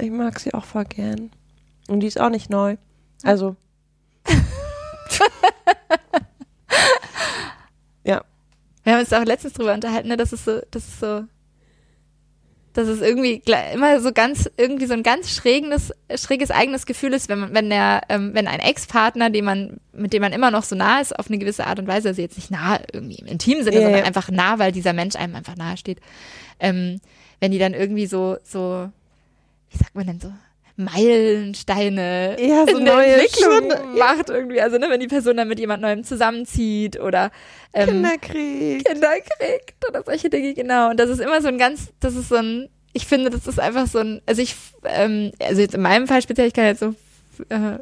Ich 0.00 0.10
mag 0.10 0.38
sie 0.38 0.54
auch 0.54 0.64
voll 0.64 0.84
gern. 0.84 1.30
Und 1.88 2.00
die 2.00 2.06
ist 2.06 2.20
auch 2.20 2.30
nicht 2.30 2.50
neu. 2.50 2.76
Also. 3.22 3.56
ja. 8.04 8.22
Wir 8.84 8.92
haben 8.92 9.00
uns 9.00 9.12
auch 9.12 9.24
letztens 9.24 9.54
drüber 9.54 9.74
unterhalten, 9.74 10.08
ne, 10.08 10.16
dass 10.16 10.32
es 10.32 10.44
so, 10.44 10.60
das 10.70 10.86
ist 10.88 11.00
so, 11.00 11.24
dass 12.72 12.88
es 12.88 13.00
irgendwie 13.00 13.42
immer 13.72 14.00
so 14.00 14.12
ganz, 14.12 14.50
irgendwie 14.56 14.86
so 14.86 14.94
ein 14.94 15.02
ganz 15.02 15.30
schräges, 15.30 15.92
schräges 16.14 16.50
eigenes 16.50 16.86
Gefühl 16.86 17.12
ist, 17.12 17.28
wenn 17.28 17.40
man, 17.40 17.54
wenn 17.54 17.68
der, 17.68 18.02
ähm, 18.08 18.30
wenn 18.34 18.48
ein 18.48 18.60
Ex-Partner, 18.60 19.30
den 19.30 19.44
man, 19.44 19.80
mit 19.92 20.12
dem 20.12 20.22
man 20.22 20.32
immer 20.32 20.50
noch 20.50 20.64
so 20.64 20.74
nah 20.74 21.00
ist, 21.00 21.18
auf 21.18 21.28
eine 21.28 21.38
gewisse 21.38 21.66
Art 21.66 21.78
und 21.78 21.86
Weise, 21.86 22.08
also 22.08 22.22
jetzt 22.22 22.36
nicht 22.36 22.50
nah 22.50 22.80
irgendwie 22.92 23.16
im 23.16 23.26
intimen 23.26 23.62
Sinne, 23.64 23.76
Ja, 23.76 23.82
sondern 23.82 24.04
einfach 24.04 24.30
nah, 24.30 24.58
weil 24.58 24.72
dieser 24.72 24.94
Mensch 24.94 25.16
einem 25.16 25.36
einfach 25.36 25.56
nahe 25.56 25.76
steht, 25.76 25.98
ähm, 26.60 27.00
wenn 27.40 27.52
die 27.52 27.58
dann 27.58 27.74
irgendwie 27.74 28.06
so, 28.06 28.38
so, 28.44 28.88
wie 29.70 29.78
sagt 29.78 29.94
man 29.94 30.06
denn 30.06 30.20
so, 30.20 30.32
Meilensteine 30.76 32.36
Ja, 32.40 32.66
so 32.66 32.78
in 32.78 32.84
der 32.84 32.94
neue 32.94 33.06
Entwicklung 33.06 33.72
macht 33.98 34.30
irgendwie, 34.30 34.60
also 34.60 34.78
ne, 34.78 34.86
wenn 34.88 35.00
die 35.00 35.08
Person 35.08 35.36
dann 35.36 35.48
mit 35.48 35.58
jemand 35.58 35.82
Neuem 35.82 36.04
zusammenzieht 36.04 36.98
oder 37.00 37.30
ähm, 37.72 37.88
Kinderkrieg. 37.88 38.84
Kinder 38.84 39.12
kriegt 39.20 39.88
oder 39.88 40.02
solche 40.02 40.30
Dinge, 40.30 40.54
genau. 40.54 40.90
Und 40.90 40.98
das 40.98 41.10
ist 41.10 41.20
immer 41.20 41.40
so 41.42 41.48
ein 41.48 41.58
ganz, 41.58 41.92
das 42.00 42.14
ist 42.14 42.28
so 42.28 42.36
ein, 42.36 42.68
ich 42.92 43.06
finde, 43.06 43.30
das 43.30 43.46
ist 43.46 43.60
einfach 43.60 43.86
so 43.86 43.98
ein, 43.98 44.22
also 44.26 44.42
ich, 44.42 44.56
ähm, 44.84 45.32
also 45.40 45.60
jetzt 45.60 45.74
in 45.74 45.82
meinem 45.82 46.06
Fall 46.06 46.22
speziell, 46.22 46.48
ich 46.48 46.54
kann 46.54 46.66
jetzt 46.66 46.80
so 46.80 46.94
äh, 47.48 47.78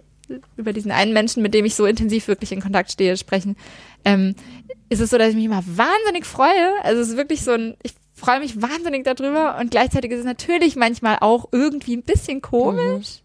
über 0.56 0.72
diesen 0.72 0.92
einen 0.92 1.12
Menschen, 1.12 1.42
mit 1.42 1.54
dem 1.54 1.64
ich 1.64 1.74
so 1.74 1.86
intensiv 1.86 2.28
wirklich 2.28 2.52
in 2.52 2.60
Kontakt 2.60 2.90
stehe, 2.90 3.16
sprechen, 3.16 3.56
ähm, 4.04 4.34
ist 4.88 5.00
es 5.00 5.10
so, 5.10 5.18
dass 5.18 5.30
ich 5.30 5.36
mich 5.36 5.44
immer 5.44 5.62
wahnsinnig 5.66 6.24
freue. 6.24 6.72
Also 6.82 7.02
es 7.02 7.08
ist 7.10 7.16
wirklich 7.16 7.42
so 7.42 7.52
ein, 7.52 7.76
ich 7.82 7.92
freue 8.20 8.40
mich 8.40 8.60
wahnsinnig 8.60 9.04
darüber 9.04 9.56
und 9.58 9.70
gleichzeitig 9.70 10.12
ist 10.12 10.20
es 10.20 10.24
natürlich 10.24 10.76
manchmal 10.76 11.18
auch 11.20 11.48
irgendwie 11.52 11.96
ein 11.96 12.02
bisschen 12.02 12.40
komisch. 12.40 13.22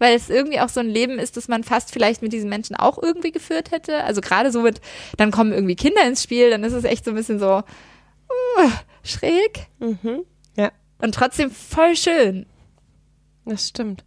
Weil 0.00 0.16
es 0.16 0.28
irgendwie 0.28 0.60
auch 0.60 0.68
so 0.68 0.80
ein 0.80 0.88
Leben 0.88 1.18
ist, 1.18 1.36
das 1.36 1.46
man 1.46 1.62
fast 1.62 1.92
vielleicht 1.92 2.20
mit 2.20 2.32
diesen 2.32 2.50
Menschen 2.50 2.74
auch 2.74 3.00
irgendwie 3.00 3.30
geführt 3.30 3.70
hätte. 3.70 4.02
Also 4.02 4.20
gerade 4.20 4.50
so 4.50 4.60
mit, 4.62 4.80
dann 5.16 5.30
kommen 5.30 5.52
irgendwie 5.52 5.76
Kinder 5.76 6.04
ins 6.06 6.22
Spiel, 6.22 6.50
dann 6.50 6.64
ist 6.64 6.72
es 6.72 6.84
echt 6.84 7.04
so 7.04 7.12
ein 7.12 7.16
bisschen 7.16 7.38
so 7.38 7.58
uh, 7.58 8.70
schräg 9.02 9.68
Mhm. 9.78 10.24
Ja, 10.56 10.72
und 10.98 11.14
trotzdem 11.14 11.50
voll 11.50 11.96
schön. 11.96 12.46
das 13.44 13.68
stimmt. 13.68 14.04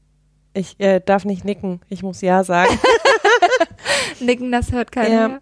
Ich 0.53 0.79
äh, 0.79 0.99
darf 0.99 1.23
nicht 1.23 1.45
nicken. 1.45 1.81
Ich 1.87 2.01
muss 2.03 2.21
Ja 2.21 2.43
sagen. 2.43 2.79
Nicken, 4.19 4.51
das 4.51 4.71
hört 4.71 4.91
keiner. 4.91 5.29
Ja. 5.29 5.39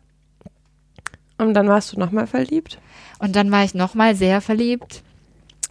Und 1.37 1.53
dann 1.53 1.69
warst 1.69 1.93
du 1.93 1.99
nochmal 1.99 2.27
verliebt. 2.27 2.79
Und 3.19 3.35
dann 3.35 3.51
war 3.51 3.63
ich 3.63 3.73
nochmal 3.73 4.15
sehr 4.15 4.41
verliebt. 4.41 5.01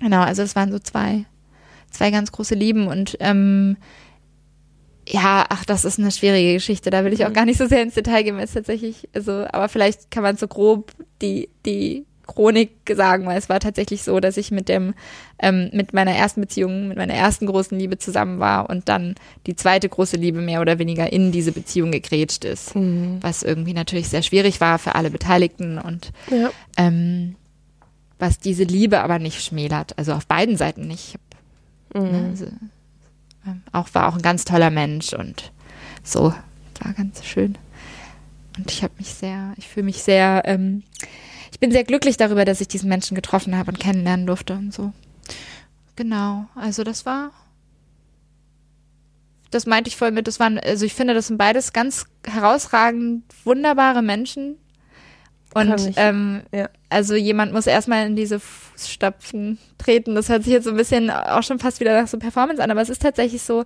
Genau, 0.00 0.22
also 0.22 0.42
es 0.42 0.56
waren 0.56 0.72
so 0.72 0.78
zwei, 0.78 1.24
zwei 1.90 2.10
ganz 2.10 2.32
große 2.32 2.54
Lieben 2.54 2.88
und 2.88 3.16
ähm, 3.20 3.76
ja, 5.08 5.44
ach, 5.48 5.64
das 5.64 5.84
ist 5.84 5.98
eine 5.98 6.10
schwierige 6.10 6.54
Geschichte. 6.54 6.90
Da 6.90 7.04
will 7.04 7.12
ich 7.12 7.26
auch 7.26 7.32
gar 7.32 7.44
nicht 7.44 7.58
so 7.58 7.66
sehr 7.66 7.82
ins 7.82 7.94
Detail 7.94 8.22
gehen, 8.22 8.36
weil 8.36 8.44
es 8.44 8.54
tatsächlich, 8.54 9.08
also, 9.14 9.46
aber 9.50 9.68
vielleicht 9.68 10.10
kann 10.10 10.22
man 10.22 10.36
so 10.36 10.48
grob 10.48 10.92
die, 11.20 11.50
die 11.66 12.06
Chronik 12.26 12.70
sagen, 12.94 13.26
weil 13.26 13.36
es 13.38 13.48
war 13.48 13.60
tatsächlich 13.60 14.02
so, 14.02 14.18
dass 14.20 14.36
ich 14.36 14.50
mit 14.50 14.68
dem, 14.68 14.94
ähm, 15.38 15.70
mit 15.72 15.92
meiner 15.92 16.12
ersten 16.12 16.40
Beziehung, 16.40 16.88
mit 16.88 16.96
meiner 16.96 17.14
ersten 17.14 17.46
großen 17.46 17.78
Liebe 17.78 17.98
zusammen 17.98 18.38
war 18.40 18.70
und 18.70 18.88
dann 18.88 19.14
die 19.46 19.56
zweite 19.56 19.88
große 19.88 20.16
Liebe 20.16 20.40
mehr 20.40 20.60
oder 20.60 20.78
weniger 20.78 21.12
in 21.12 21.32
diese 21.32 21.52
Beziehung 21.52 21.92
gegrätscht 21.92 22.44
ist. 22.44 22.74
Mhm. 22.74 23.18
Was 23.20 23.42
irgendwie 23.42 23.74
natürlich 23.74 24.08
sehr 24.08 24.22
schwierig 24.22 24.60
war 24.60 24.78
für 24.78 24.94
alle 24.94 25.10
Beteiligten 25.10 25.78
und 25.78 26.12
Ja. 26.30 26.50
ähm, 26.76 27.36
was 28.18 28.38
diese 28.38 28.64
Liebe 28.64 29.00
aber 29.00 29.18
nicht 29.18 29.44
schmälert. 29.44 29.98
Also 29.98 30.12
auf 30.12 30.26
beiden 30.26 30.56
Seiten 30.56 30.86
nicht. 30.86 31.16
Ne, 31.92 32.00
Mhm. 32.00 32.30
also, 32.30 32.46
ähm, 33.46 33.62
auch 33.72 33.88
war 33.92 34.08
auch 34.08 34.16
ein 34.16 34.22
ganz 34.22 34.44
toller 34.44 34.70
Mensch 34.70 35.12
und 35.12 35.52
so 36.02 36.32
war 36.80 36.92
ganz 36.96 37.24
schön. 37.24 37.56
Und 38.56 38.70
ich 38.70 38.82
habe 38.82 38.94
mich 38.98 39.08
sehr, 39.08 39.52
ich 39.56 39.68
fühle 39.68 39.84
mich 39.86 40.02
sehr, 40.02 40.42
ähm, 40.46 40.84
ich 41.54 41.60
bin 41.60 41.70
sehr 41.70 41.84
glücklich 41.84 42.16
darüber, 42.16 42.44
dass 42.44 42.60
ich 42.60 42.66
diesen 42.66 42.88
Menschen 42.88 43.14
getroffen 43.14 43.56
habe 43.56 43.70
und 43.70 43.78
kennenlernen 43.78 44.26
durfte 44.26 44.54
und 44.54 44.74
so. 44.74 44.92
Genau, 45.94 46.46
also 46.56 46.82
das 46.82 47.06
war, 47.06 47.30
das 49.52 49.64
meinte 49.64 49.86
ich 49.86 49.96
voll 49.96 50.10
mit, 50.10 50.26
das 50.26 50.40
waren, 50.40 50.58
also 50.58 50.84
ich 50.84 50.94
finde, 50.94 51.14
das 51.14 51.28
sind 51.28 51.38
beides 51.38 51.72
ganz 51.72 52.06
herausragend 52.26 53.22
wunderbare 53.44 54.02
Menschen. 54.02 54.56
Und 55.54 55.92
ähm, 55.94 56.42
ja. 56.50 56.68
also 56.88 57.14
jemand 57.14 57.52
muss 57.52 57.68
erstmal 57.68 58.08
in 58.08 58.16
diese 58.16 58.40
Fußstapfen 58.40 59.58
treten. 59.78 60.16
Das 60.16 60.28
hört 60.28 60.42
sich 60.42 60.52
jetzt 60.52 60.64
so 60.64 60.70
ein 60.70 60.76
bisschen 60.76 61.08
auch 61.08 61.44
schon 61.44 61.60
fast 61.60 61.78
wieder 61.78 62.02
nach 62.02 62.08
so 62.08 62.18
Performance 62.18 62.60
an, 62.60 62.72
aber 62.72 62.82
es 62.82 62.88
ist 62.88 63.02
tatsächlich 63.02 63.42
so, 63.42 63.64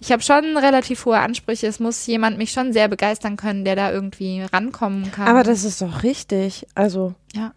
ich 0.00 0.12
habe 0.12 0.22
schon 0.22 0.56
relativ 0.56 1.04
hohe 1.06 1.18
Ansprüche. 1.18 1.66
Es 1.66 1.80
muss 1.80 2.06
jemand 2.06 2.38
mich 2.38 2.52
schon 2.52 2.72
sehr 2.72 2.88
begeistern 2.88 3.36
können, 3.36 3.64
der 3.64 3.76
da 3.76 3.90
irgendwie 3.90 4.42
rankommen 4.42 5.10
kann. 5.10 5.26
Aber 5.26 5.42
das 5.42 5.64
ist 5.64 5.82
doch 5.82 6.02
richtig. 6.02 6.66
Also, 6.74 7.14
ja. 7.34 7.52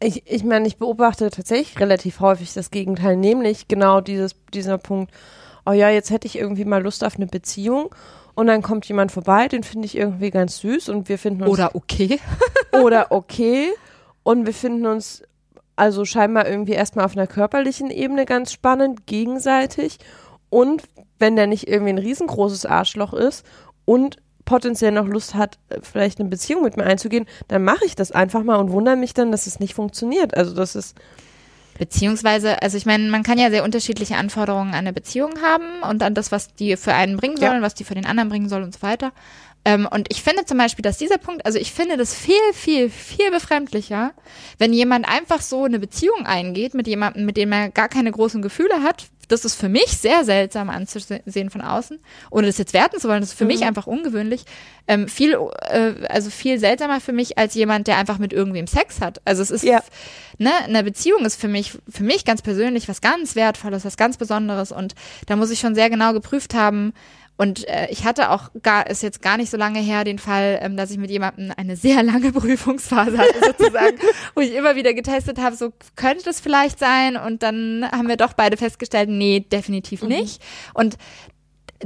ich, 0.00 0.26
ich 0.26 0.44
meine, 0.44 0.66
ich 0.66 0.76
beobachte 0.76 1.30
tatsächlich 1.30 1.80
relativ 1.80 2.20
häufig 2.20 2.52
das 2.52 2.70
Gegenteil, 2.70 3.16
nämlich 3.16 3.68
genau 3.68 4.00
dieses, 4.00 4.36
dieser 4.52 4.76
Punkt, 4.76 5.12
oh 5.64 5.72
ja, 5.72 5.88
jetzt 5.88 6.10
hätte 6.10 6.26
ich 6.26 6.38
irgendwie 6.38 6.64
mal 6.64 6.82
Lust 6.82 7.04
auf 7.04 7.16
eine 7.16 7.26
Beziehung 7.26 7.94
und 8.34 8.46
dann 8.46 8.62
kommt 8.62 8.86
jemand 8.86 9.10
vorbei, 9.10 9.48
den 9.48 9.62
finde 9.62 9.86
ich 9.86 9.96
irgendwie 9.96 10.30
ganz 10.30 10.58
süß 10.58 10.90
und 10.90 11.08
wir 11.08 11.18
finden 11.18 11.42
uns 11.42 11.50
Oder 11.50 11.74
okay. 11.74 12.20
oder 12.72 13.10
okay 13.10 13.70
und 14.22 14.46
wir 14.46 14.54
finden 14.54 14.86
uns 14.86 15.22
also 15.74 16.04
scheinbar 16.04 16.48
irgendwie 16.48 16.72
erstmal 16.72 17.04
auf 17.04 17.16
einer 17.16 17.26
körperlichen 17.26 17.90
Ebene 17.90 18.26
ganz 18.26 18.52
spannend 18.52 19.06
gegenseitig 19.06 19.98
und 20.50 20.82
wenn 21.18 21.36
der 21.36 21.46
nicht 21.46 21.68
irgendwie 21.68 21.92
ein 21.92 21.98
riesengroßes 21.98 22.66
Arschloch 22.66 23.12
ist 23.12 23.44
und 23.84 24.16
potenziell 24.44 24.92
noch 24.92 25.06
Lust 25.06 25.34
hat, 25.34 25.58
äh, 25.68 25.80
vielleicht 25.82 26.20
eine 26.20 26.28
Beziehung 26.28 26.62
mit 26.62 26.76
mir 26.76 26.84
einzugehen, 26.84 27.26
dann 27.48 27.64
mache 27.64 27.84
ich 27.84 27.96
das 27.96 28.12
einfach 28.12 28.42
mal 28.42 28.56
und 28.56 28.70
wundere 28.72 28.96
mich 28.96 29.14
dann, 29.14 29.30
dass 29.30 29.46
es 29.46 29.60
nicht 29.60 29.74
funktioniert. 29.74 30.36
Also 30.36 30.54
das 30.54 30.74
ist 30.74 30.96
Beziehungsweise, 31.78 32.60
also 32.60 32.76
ich 32.76 32.86
meine, 32.86 33.08
man 33.08 33.22
kann 33.22 33.38
ja 33.38 33.50
sehr 33.50 33.62
unterschiedliche 33.62 34.16
Anforderungen 34.16 34.70
an 34.70 34.80
eine 34.80 34.92
Beziehung 34.92 35.40
haben 35.40 35.82
und 35.88 36.02
an 36.02 36.12
das, 36.12 36.32
was 36.32 36.52
die 36.54 36.76
für 36.76 36.92
einen 36.92 37.16
bringen 37.16 37.36
Ja. 37.40 37.50
sollen, 37.50 37.62
was 37.62 37.74
die 37.74 37.84
für 37.84 37.94
den 37.94 38.04
anderen 38.04 38.28
bringen 38.28 38.48
soll 38.48 38.64
und 38.64 38.74
so 38.74 38.82
weiter. 38.82 39.12
Ähm, 39.64 39.88
und 39.88 40.08
ich 40.10 40.22
finde 40.22 40.44
zum 40.44 40.58
Beispiel, 40.58 40.82
dass 40.82 40.98
dieser 40.98 41.18
Punkt, 41.18 41.46
also 41.46 41.58
ich 41.58 41.72
finde 41.72 41.96
das 41.96 42.14
viel, 42.14 42.34
viel, 42.52 42.90
viel 42.90 43.30
befremdlicher, 43.30 44.12
wenn 44.58 44.72
jemand 44.72 45.08
einfach 45.08 45.40
so 45.40 45.64
eine 45.64 45.78
Beziehung 45.78 46.26
eingeht 46.26 46.74
mit 46.74 46.88
jemandem, 46.88 47.24
mit 47.24 47.36
dem 47.36 47.52
er 47.52 47.68
gar 47.70 47.88
keine 47.88 48.10
großen 48.10 48.42
Gefühle 48.42 48.82
hat, 48.82 49.06
das 49.28 49.44
ist 49.44 49.54
für 49.54 49.68
mich 49.68 49.86
sehr 49.86 50.24
seltsam 50.24 50.70
anzusehen 50.70 51.50
von 51.50 51.60
außen, 51.60 51.98
ohne 52.30 52.46
das 52.46 52.58
jetzt 52.58 52.72
werten 52.72 52.98
zu 52.98 53.08
wollen, 53.08 53.20
das 53.20 53.30
ist 53.30 53.38
für 53.38 53.44
mhm. 53.44 53.48
mich 53.48 53.64
einfach 53.64 53.86
ungewöhnlich, 53.86 54.44
ähm, 54.86 55.06
viel, 55.06 55.38
äh, 55.68 56.06
also 56.08 56.30
viel 56.30 56.58
seltsamer 56.58 57.00
für 57.00 57.12
mich 57.12 57.38
als 57.38 57.54
jemand, 57.54 57.86
der 57.86 57.98
einfach 57.98 58.18
mit 58.18 58.32
irgendwem 58.32 58.66
Sex 58.66 59.00
hat. 59.00 59.20
Also 59.24 59.42
es 59.42 59.50
ist, 59.50 59.64
ja. 59.64 59.80
ne, 60.38 60.50
eine 60.64 60.82
Beziehung 60.82 61.24
ist 61.24 61.40
für 61.40 61.48
mich, 61.48 61.78
für 61.88 62.04
mich 62.04 62.24
ganz 62.24 62.42
persönlich 62.42 62.88
was 62.88 63.00
ganz 63.00 63.36
Wertvolles, 63.36 63.84
was 63.84 63.96
ganz 63.96 64.16
Besonderes 64.16 64.72
und 64.72 64.94
da 65.26 65.36
muss 65.36 65.50
ich 65.50 65.60
schon 65.60 65.74
sehr 65.74 65.90
genau 65.90 66.12
geprüft 66.12 66.54
haben, 66.54 66.94
und 67.38 67.68
äh, 67.68 67.86
ich 67.90 68.04
hatte 68.04 68.30
auch 68.30 68.50
gar, 68.62 68.90
ist 68.90 69.02
jetzt 69.04 69.22
gar 69.22 69.36
nicht 69.36 69.48
so 69.48 69.56
lange 69.56 69.78
her, 69.78 70.02
den 70.02 70.18
Fall, 70.18 70.58
ähm, 70.60 70.76
dass 70.76 70.90
ich 70.90 70.98
mit 70.98 71.08
jemandem 71.08 71.52
eine 71.56 71.76
sehr 71.76 72.02
lange 72.02 72.32
Prüfungsphase 72.32 73.16
hatte, 73.16 73.38
sozusagen, 73.46 73.96
wo 74.34 74.40
ich 74.40 74.52
immer 74.52 74.74
wieder 74.74 74.92
getestet 74.92 75.38
habe, 75.38 75.54
so 75.54 75.72
könnte 75.94 76.24
das 76.24 76.40
vielleicht 76.40 76.80
sein. 76.80 77.16
Und 77.16 77.44
dann 77.44 77.88
haben 77.92 78.08
wir 78.08 78.16
doch 78.16 78.32
beide 78.32 78.56
festgestellt, 78.56 79.08
nee, 79.08 79.38
definitiv 79.38 80.02
mhm. 80.02 80.08
nicht. 80.08 80.42
Und 80.74 80.98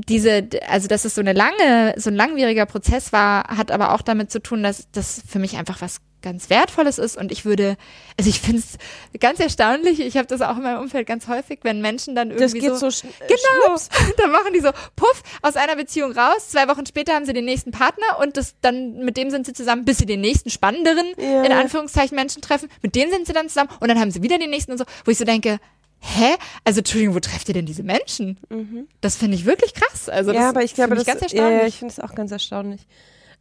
diese, 0.08 0.48
also 0.68 0.88
dass 0.88 1.04
es 1.04 1.14
so 1.14 1.20
eine 1.20 1.34
lange, 1.34 1.94
so 1.98 2.08
ein 2.08 2.16
langwieriger 2.16 2.64
Prozess 2.64 3.12
war, 3.12 3.44
hat 3.48 3.70
aber 3.70 3.92
auch 3.92 4.00
damit 4.00 4.30
zu 4.30 4.40
tun, 4.40 4.62
dass 4.62 4.90
das 4.90 5.22
für 5.28 5.38
mich 5.38 5.58
einfach 5.58 5.82
was 5.82 6.00
ganz 6.22 6.50
Wertvolles 6.50 6.98
ist 6.98 7.16
und 7.16 7.32
ich 7.32 7.44
würde, 7.44 7.76
also 8.18 8.30
ich 8.30 8.40
finde 8.40 8.58
es 8.60 8.78
ganz 9.20 9.40
erstaunlich, 9.40 10.00
ich 10.00 10.16
habe 10.16 10.26
das 10.26 10.40
auch 10.40 10.56
in 10.56 10.62
meinem 10.62 10.80
Umfeld 10.80 11.06
ganz 11.06 11.28
häufig, 11.28 11.60
wenn 11.62 11.80
Menschen 11.80 12.14
dann 12.14 12.30
irgendwie 12.30 12.60
das 12.60 12.70
geht 12.70 12.76
so, 12.76 12.90
so 12.90 13.08
genau, 13.20 13.76
dann 14.16 14.30
machen 14.30 14.52
die 14.54 14.60
so, 14.60 14.70
puff, 14.96 15.22
aus 15.42 15.56
einer 15.56 15.76
Beziehung 15.76 16.12
raus, 16.12 16.50
zwei 16.50 16.68
Wochen 16.68 16.86
später 16.86 17.14
haben 17.14 17.26
sie 17.26 17.32
den 17.32 17.44
nächsten 17.44 17.70
Partner 17.70 18.18
und 18.20 18.36
das 18.36 18.54
dann, 18.60 19.04
mit 19.04 19.16
dem 19.16 19.30
sind 19.30 19.46
sie 19.46 19.52
zusammen, 19.52 19.84
bis 19.84 19.98
sie 19.98 20.06
den 20.06 20.20
nächsten 20.20 20.50
spannenderen, 20.50 21.06
yeah. 21.18 21.44
in 21.44 21.52
Anführungszeichen, 21.52 22.14
Menschen 22.14 22.42
treffen, 22.42 22.68
mit 22.82 22.94
dem 22.94 23.10
sind 23.10 23.26
sie 23.26 23.32
dann 23.32 23.48
zusammen 23.48 23.70
und 23.80 23.88
dann 23.88 23.98
haben 23.98 24.10
sie 24.10 24.22
wieder 24.22 24.38
den 24.38 24.50
nächsten 24.50 24.72
und 24.72 24.78
so, 24.78 24.84
wo 25.04 25.10
ich 25.10 25.18
so 25.18 25.24
denke, 25.24 25.58
hä? 26.02 26.34
Also, 26.64 26.80
Entschuldigung, 26.80 27.14
wo 27.14 27.20
trefft 27.20 27.48
ihr 27.48 27.54
denn 27.54 27.66
diese 27.66 27.82
Menschen? 27.82 28.38
Mhm. 28.50 28.88
Das 29.00 29.16
finde 29.16 29.36
ich 29.36 29.46
wirklich 29.46 29.72
krass. 29.74 30.08
Also, 30.08 30.32
ja, 30.32 30.48
aber 30.48 30.62
ich 30.62 30.74
glaube, 30.74 30.94
das, 30.96 31.06
ganz 31.06 31.22
erstaunlich. 31.22 31.60
Ja, 31.60 31.66
ich 31.66 31.78
finde 31.78 31.92
es 31.92 32.00
auch 32.00 32.14
ganz 32.14 32.30
erstaunlich. 32.32 32.86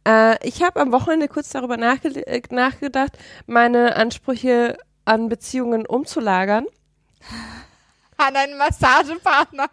Äh, 0.06 0.46
ich 0.46 0.62
habe 0.62 0.80
am 0.80 0.92
Wochenende 0.92 1.28
kurz 1.28 1.50
darüber 1.50 1.76
nachge 1.76 2.08
äh, 2.26 2.42
nachgedacht, 2.50 3.18
meine 3.46 3.96
Ansprüche 3.96 4.78
an 5.04 5.28
Beziehungen 5.28 5.86
umzulagern. 5.86 6.66
An 8.16 8.36
einen 8.36 8.56
Massagepartner. 8.56 9.68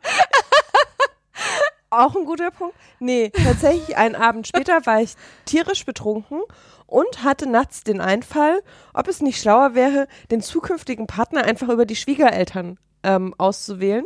Auch 1.92 2.16
ein 2.16 2.26
guter 2.26 2.52
Punkt. 2.52 2.76
Nee, 3.00 3.32
tatsächlich 3.32 3.98
einen 3.98 4.16
Abend 4.16 4.48
später 4.48 4.86
war 4.86 5.02
ich 5.02 5.16
tierisch 5.46 5.86
betrunken 5.86 6.42
und 6.86 7.24
hatte 7.24 7.50
nachts 7.50 7.84
den 7.84 8.00
Einfall, 8.00 8.62
ob 8.94 9.08
es 9.08 9.22
nicht 9.22 9.42
schlauer 9.42 9.74
wäre, 9.74 10.08
den 10.30 10.42
zukünftigen 10.42 11.08
Partner 11.08 11.44
einfach 11.44 11.70
über 11.70 11.86
die 11.86 11.96
Schwiegereltern 11.96 12.78
ähm, 13.04 13.34
auszuwählen. 13.38 14.06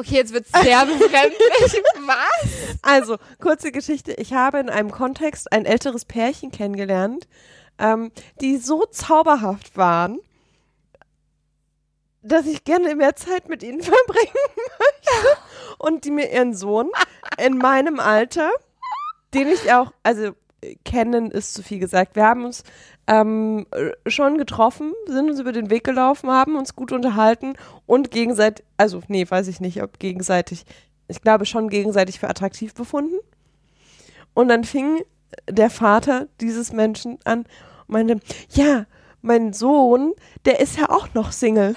Okay, 0.00 0.14
jetzt 0.14 0.32
wird's 0.32 0.52
sehr 0.52 0.86
befremdlich. 0.86 1.82
Was? 2.06 2.78
Also, 2.82 3.16
kurze 3.40 3.72
Geschichte. 3.72 4.12
Ich 4.12 4.32
habe 4.32 4.60
in 4.60 4.70
einem 4.70 4.92
Kontext 4.92 5.50
ein 5.52 5.66
älteres 5.66 6.04
Pärchen 6.04 6.52
kennengelernt, 6.52 7.26
ähm, 7.80 8.12
die 8.40 8.58
so 8.58 8.84
zauberhaft 8.86 9.76
waren, 9.76 10.20
dass 12.22 12.46
ich 12.46 12.62
gerne 12.62 12.94
mehr 12.94 13.16
Zeit 13.16 13.48
mit 13.48 13.64
ihnen 13.64 13.82
verbringen 13.82 14.32
möchte. 14.78 15.38
Und 15.78 16.04
die 16.04 16.12
mir 16.12 16.30
ihren 16.30 16.54
Sohn 16.54 16.90
in 17.36 17.58
meinem 17.58 17.98
Alter, 17.98 18.50
den 19.34 19.48
ich 19.48 19.72
auch, 19.72 19.92
also 20.04 20.30
kennen 20.84 21.30
ist 21.30 21.54
zu 21.54 21.62
viel 21.62 21.78
gesagt. 21.78 22.16
Wir 22.16 22.24
haben 22.24 22.44
uns 22.44 22.64
ähm, 23.06 23.66
schon 24.06 24.38
getroffen, 24.38 24.92
sind 25.06 25.30
uns 25.30 25.40
über 25.40 25.52
den 25.52 25.70
Weg 25.70 25.84
gelaufen, 25.84 26.30
haben 26.30 26.56
uns 26.56 26.74
gut 26.74 26.92
unterhalten 26.92 27.54
und 27.86 28.10
gegenseitig, 28.10 28.64
also 28.76 29.02
nee, 29.08 29.24
weiß 29.28 29.48
ich 29.48 29.60
nicht, 29.60 29.82
ob 29.82 29.98
gegenseitig, 29.98 30.64
ich 31.06 31.22
glaube 31.22 31.46
schon 31.46 31.68
gegenseitig 31.68 32.18
für 32.18 32.28
attraktiv 32.28 32.74
befunden. 32.74 33.18
Und 34.34 34.48
dann 34.48 34.64
fing 34.64 35.02
der 35.48 35.70
Vater 35.70 36.28
dieses 36.40 36.72
Menschen 36.72 37.18
an 37.24 37.40
und 37.40 37.48
meinte, 37.88 38.20
ja, 38.50 38.86
mein 39.22 39.52
Sohn, 39.52 40.12
der 40.44 40.60
ist 40.60 40.78
ja 40.78 40.90
auch 40.90 41.14
noch 41.14 41.32
Single. 41.32 41.74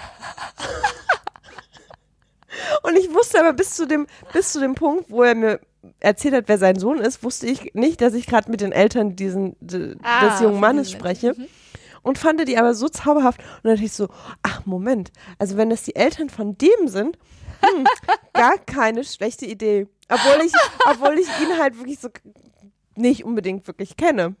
und 2.82 2.96
ich 2.96 3.12
wusste 3.12 3.40
aber 3.40 3.52
bis 3.52 3.74
zu 3.74 3.86
dem, 3.86 4.06
bis 4.32 4.52
zu 4.52 4.60
dem 4.60 4.74
Punkt, 4.74 5.10
wo 5.10 5.22
er 5.22 5.34
mir 5.34 5.60
erzählt 6.00 6.34
hat, 6.34 6.44
wer 6.48 6.58
sein 6.58 6.78
Sohn 6.78 6.98
ist, 6.98 7.22
wusste 7.22 7.46
ich 7.46 7.74
nicht, 7.74 8.00
dass 8.00 8.14
ich 8.14 8.26
gerade 8.26 8.50
mit 8.50 8.60
den 8.60 8.72
Eltern 8.72 9.16
diesen, 9.16 9.56
ah, 10.02 10.28
des 10.28 10.40
jungen 10.40 10.60
Mannes 10.60 10.90
spreche. 10.90 11.34
Mhm. 11.36 11.46
Und 12.02 12.18
fand 12.18 12.46
die 12.48 12.58
aber 12.58 12.74
so 12.74 12.88
zauberhaft. 12.88 13.38
Und 13.38 13.64
dann 13.64 13.74
dachte 13.74 13.86
ich 13.86 13.92
so, 13.92 14.08
ach 14.42 14.66
Moment, 14.66 15.12
also 15.38 15.56
wenn 15.56 15.70
das 15.70 15.84
die 15.84 15.94
Eltern 15.94 16.30
von 16.30 16.58
dem 16.58 16.88
sind, 16.88 17.16
hm, 17.60 17.86
gar 18.32 18.58
keine 18.58 19.04
schlechte 19.04 19.46
Idee. 19.46 19.86
Obwohl 20.08 20.44
ich, 20.44 20.52
obwohl 20.90 21.18
ich 21.18 21.28
ihn 21.40 21.58
halt 21.58 21.78
wirklich 21.78 22.00
so 22.00 22.08
nicht 22.96 23.24
unbedingt 23.24 23.66
wirklich 23.66 23.96
kenne. 23.96 24.34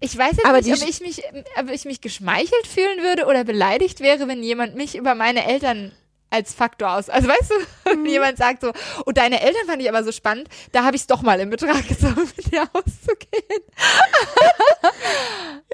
Ich 0.00 0.16
weiß 0.18 0.32
jetzt 0.32 0.46
aber 0.46 0.60
nicht, 0.60 0.82
ob 0.82 0.88
ich, 0.88 1.00
mich, 1.00 1.22
ob 1.60 1.70
ich 1.70 1.84
mich 1.84 2.00
geschmeichelt 2.00 2.66
fühlen 2.66 3.02
würde 3.02 3.26
oder 3.26 3.44
beleidigt 3.44 4.00
wäre, 4.00 4.26
wenn 4.26 4.42
jemand 4.42 4.74
mich 4.74 4.96
über 4.96 5.14
meine 5.14 5.46
Eltern 5.46 5.92
als 6.32 6.54
Faktor 6.54 6.96
aus. 6.96 7.10
Also 7.10 7.28
weißt 7.28 7.52
du, 7.84 7.96
mhm. 7.96 8.06
jemand 8.06 8.38
sagt 8.38 8.62
so, 8.62 8.72
oh, 9.04 9.12
deine 9.12 9.42
Eltern 9.42 9.66
fand 9.66 9.82
ich 9.82 9.88
aber 9.88 10.02
so 10.02 10.12
spannend, 10.12 10.48
da 10.72 10.84
habe 10.84 10.96
ich 10.96 11.02
es 11.02 11.06
doch 11.06 11.22
mal 11.22 11.38
in 11.38 11.50
Betracht 11.50 11.86
gezogen, 11.86 12.30
mit 12.36 12.50
dir 12.50 12.68
auszugehen. 12.72 13.62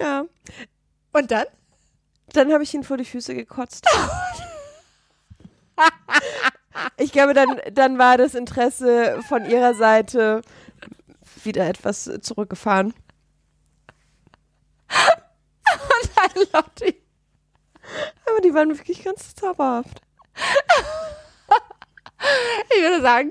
ja. 0.01 0.25
Und 1.13 1.31
dann? 1.31 1.47
Dann 2.33 2.53
habe 2.53 2.63
ich 2.65 2.75
ihn 2.75 2.83
vor 2.85 2.97
die 2.97 3.05
Füße 3.05 3.35
gekotzt. 3.35 3.87
ich 6.99 7.13
glaube, 7.13 7.33
dann, 7.33 7.61
dann 7.73 7.99
war 7.99 8.19
das 8.19 8.35
Interesse 8.35 9.23
von 9.29 9.47
ihrer 9.47 9.75
Seite 9.75 10.43
wieder 11.45 11.67
etwas 11.67 12.11
zurückgefahren. 12.21 12.93
Und 15.71 16.11
dann 16.17 16.47
Lotti. 16.53 17.01
Aber 18.27 18.41
die 18.43 18.53
waren 18.53 18.77
wirklich 18.77 19.05
ganz 19.05 19.35
zauberhaft. 19.35 20.03
ich 22.71 22.83
würde 22.83 23.03
sagen, 23.03 23.31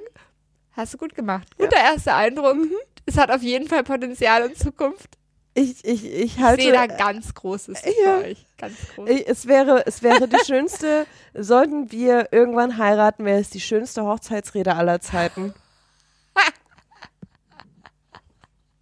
hast 0.73 0.93
du 0.93 0.97
gut 0.97 1.15
gemacht. 1.15 1.47
Guter 1.57 1.77
ja. 1.77 1.93
erster 1.93 2.15
Eindruck. 2.15 2.55
Mhm. 2.55 2.71
Es 3.05 3.17
hat 3.17 3.31
auf 3.31 3.41
jeden 3.41 3.67
Fall 3.67 3.83
Potenzial 3.83 4.49
in 4.49 4.55
Zukunft. 4.55 5.17
Ich, 5.53 5.83
ich, 5.83 6.05
ich 6.05 6.39
halte. 6.39 6.61
Ich 6.61 6.67
sehe 6.67 6.73
da 6.73 6.85
ganz 6.85 7.33
Großes 7.33 7.81
ja. 7.83 8.19
für 8.19 8.25
euch. 8.25 8.45
Ganz 8.57 8.75
groß. 8.93 9.09
Es 9.25 9.47
wäre, 9.47 9.87
es 9.87 10.03
wäre 10.03 10.27
die 10.27 10.37
schönste, 10.45 11.07
sollten 11.33 11.91
wir 11.91 12.31
irgendwann 12.31 12.77
heiraten, 12.77 13.25
wäre 13.25 13.39
es 13.39 13.49
die 13.49 13.59
schönste 13.59 14.03
Hochzeitsrede 14.03 14.75
aller 14.75 15.01
Zeiten. 15.01 15.55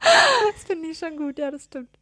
das 0.01 0.63
finde 0.67 0.89
ich 0.89 0.99
schon 0.99 1.15
gut, 1.15 1.39
ja, 1.39 1.49
das 1.49 1.63
stimmt. 1.63 1.97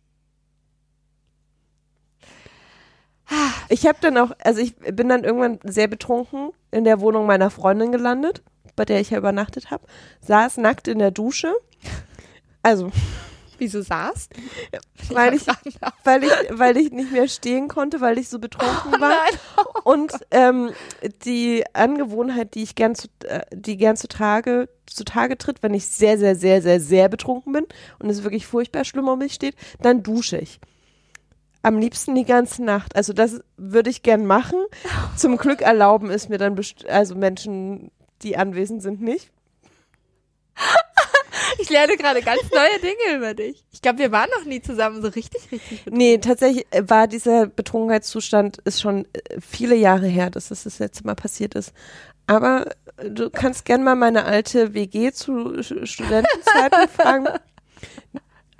Ich 3.73 3.87
habe 3.87 3.97
dann 4.01 4.19
auch, 4.19 4.29
also 4.43 4.61
ich 4.61 4.75
bin 4.75 5.09
dann 5.09 5.23
irgendwann 5.23 5.57
sehr 5.63 5.87
betrunken 5.87 6.51
in 6.69 6.83
der 6.83 6.99
Wohnung 6.99 7.25
meiner 7.25 7.49
Freundin 7.49 7.91
gelandet, 7.91 8.43
bei 8.75 8.85
der 8.85 9.01
ich 9.01 9.09
ja 9.09 9.17
übernachtet 9.17 9.71
habe, 9.71 9.87
saß 10.21 10.57
nackt 10.57 10.87
in 10.87 10.99
der 10.99 11.09
Dusche. 11.09 11.51
Also. 12.61 12.91
Wieso 13.57 13.81
saßt? 13.81 14.31
Weil 15.09 15.33
ich, 15.33 15.47
weil, 16.03 16.23
ich, 16.23 16.31
weil 16.51 16.77
ich 16.77 16.91
nicht 16.91 17.11
mehr 17.11 17.27
stehen 17.27 17.67
konnte, 17.67 17.99
weil 17.99 18.19
ich 18.19 18.29
so 18.29 18.37
betrunken 18.37 19.01
war. 19.01 19.17
Oh 19.57 19.79
und 19.91 20.13
ähm, 20.29 20.71
die 21.25 21.63
Angewohnheit, 21.73 22.53
die 22.53 22.63
ich 22.63 22.75
gern 22.75 22.93
zu, 22.93 23.07
äh, 23.25 23.41
die 23.51 23.77
gern 23.77 23.97
zu 23.97 24.07
Tage, 24.07 24.69
zu 24.85 25.03
Tage 25.03 25.37
tritt, 25.37 25.63
wenn 25.63 25.73
ich 25.73 25.87
sehr, 25.87 26.19
sehr, 26.19 26.35
sehr, 26.35 26.61
sehr, 26.61 26.79
sehr 26.79 27.09
betrunken 27.09 27.53
bin 27.53 27.65
und 27.99 28.09
es 28.09 28.23
wirklich 28.23 28.45
furchtbar 28.45 28.85
schlimm 28.85 29.07
um 29.07 29.17
mich 29.17 29.33
steht, 29.33 29.55
dann 29.81 30.03
dusche 30.03 30.37
ich. 30.37 30.59
Am 31.63 31.79
liebsten 31.79 32.13
die 32.13 32.25
ganze 32.25 32.63
Nacht. 32.63 32.95
Also 32.95 33.13
das 33.13 33.41
würde 33.57 33.89
ich 33.89 34.03
gern 34.03 34.25
machen. 34.25 34.59
Zum 35.15 35.37
Glück 35.37 35.61
erlauben 35.61 36.11
es 36.11 36.29
mir 36.29 36.37
dann 36.37 36.59
also 36.87 37.15
Menschen, 37.15 37.89
die 38.21 38.37
anwesend 38.37 38.83
sind, 38.83 39.01
nicht. 39.01 39.31
Ich 41.59 41.69
lerne 41.69 41.97
gerade 41.97 42.21
ganz 42.21 42.41
neue 42.51 42.79
Dinge 42.81 43.17
über 43.17 43.33
dich. 43.33 43.63
Ich 43.71 43.81
glaube, 43.81 43.99
wir 43.99 44.11
waren 44.11 44.29
noch 44.37 44.45
nie 44.45 44.61
zusammen 44.61 45.01
so 45.01 45.07
richtig, 45.07 45.51
richtig 45.51 45.83
betrunken. 45.83 45.97
Nee, 45.97 46.17
tatsächlich 46.17 46.65
war 46.77 47.07
dieser 47.07 47.47
Betrunkenheitszustand 47.47 48.57
ist 48.65 48.81
schon 48.81 49.05
äh, 49.13 49.39
viele 49.39 49.75
Jahre 49.75 50.07
her, 50.07 50.29
dass 50.29 50.49
das 50.49 50.63
das 50.63 50.79
letzte 50.79 51.05
Mal 51.05 51.15
passiert 51.15 51.55
ist. 51.55 51.73
Aber 52.27 52.67
du 52.97 53.29
kannst 53.29 53.65
gern 53.65 53.83
mal 53.83 53.95
meine 53.95 54.25
alte 54.25 54.73
WG 54.73 55.11
zu 55.11 55.61
Studentenzeiten 55.61 56.89
fragen. 56.95 57.27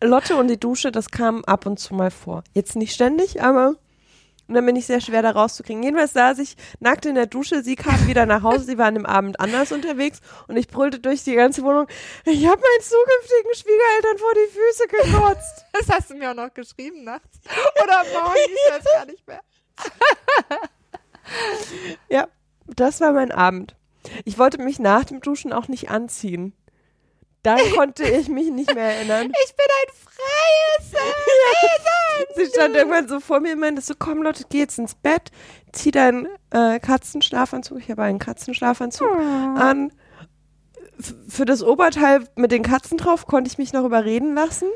Lotte 0.03 0.35
und 0.35 0.47
die 0.47 0.59
Dusche, 0.59 0.91
das 0.91 1.09
kam 1.09 1.43
ab 1.45 1.65
und 1.65 1.79
zu 1.79 1.93
mal 1.93 2.11
vor. 2.11 2.43
Jetzt 2.53 2.75
nicht 2.75 2.93
ständig, 2.93 3.41
aber 3.41 3.75
und 4.47 4.55
dann 4.55 4.65
bin 4.65 4.75
ich 4.75 4.85
sehr 4.85 4.99
schwer 4.99 5.21
da 5.21 5.31
rauszukriegen. 5.31 5.83
Jedenfalls 5.83 6.13
saß 6.13 6.39
ich 6.39 6.57
nackt 6.79 7.05
in 7.05 7.15
der 7.15 7.27
Dusche, 7.27 7.63
sie 7.63 7.75
kam 7.75 8.07
wieder 8.07 8.25
nach 8.25 8.43
Hause, 8.43 8.65
sie 8.65 8.77
war 8.77 8.87
an 8.87 8.95
dem 8.95 9.05
Abend 9.05 9.39
anders 9.39 9.71
unterwegs 9.71 10.19
und 10.47 10.57
ich 10.57 10.67
brüllte 10.67 10.99
durch 10.99 11.23
die 11.23 11.35
ganze 11.35 11.63
Wohnung, 11.63 11.87
ich 12.25 12.45
habe 12.45 12.61
meinen 12.61 12.81
zukünftigen 12.81 13.55
Schwiegereltern 13.55 14.17
vor 14.17 14.33
die 14.35 14.51
Füße 14.51 14.87
gekotzt. 14.87 15.65
Das 15.73 15.89
hast 15.89 16.11
du 16.11 16.15
mir 16.15 16.29
auch 16.29 16.35
noch 16.35 16.53
geschrieben 16.53 17.03
nachts. 17.03 17.39
Oder 17.83 18.03
morgen, 18.13 18.35
ich 18.45 18.73
weiß 18.73 18.83
gar 18.93 19.05
nicht 19.07 19.27
mehr. 19.27 19.41
ja, 22.09 22.27
das 22.67 23.01
war 23.01 23.11
mein 23.11 23.31
Abend. 23.31 23.75
Ich 24.23 24.37
wollte 24.37 24.61
mich 24.61 24.77
nach 24.77 25.03
dem 25.03 25.19
Duschen 25.19 25.51
auch 25.51 25.67
nicht 25.67 25.89
anziehen. 25.89 26.53
Dann 27.43 27.59
konnte 27.75 28.03
ich 28.05 28.29
mich 28.29 28.49
nicht 28.49 28.73
mehr 28.73 28.95
erinnern. 28.95 29.31
Ich 29.43 29.55
bin 29.55 29.65
ein 29.81 29.93
freies 29.93 30.93
Wesen. 30.93 32.45
Sie 32.45 32.45
stand 32.51 32.75
irgendwann 32.75 33.07
so 33.09 33.19
vor 33.19 33.41
mir 33.41 33.53
und 33.53 33.59
meinte 33.59 33.81
so, 33.81 33.93
komm 33.97 34.23
Lotte, 34.23 34.45
geh 34.49 34.59
jetzt 34.59 34.79
ins 34.79 34.95
Bett, 34.95 35.29
zieh 35.73 35.91
deinen 35.91 36.27
äh, 36.51 36.79
Katzenschlafanzug, 36.79 37.79
ich 37.79 37.91
habe 37.91 38.03
einen 38.03 38.19
Katzenschlafanzug 38.19 39.09
an. 39.09 39.91
F 40.99 41.13
für 41.27 41.45
das 41.45 41.63
Oberteil 41.63 42.27
mit 42.35 42.51
den 42.51 42.63
Katzen 42.63 42.97
drauf 42.97 43.25
konnte 43.25 43.49
ich 43.49 43.57
mich 43.57 43.73
noch 43.73 43.83
überreden 43.83 44.35
lassen. 44.35 44.69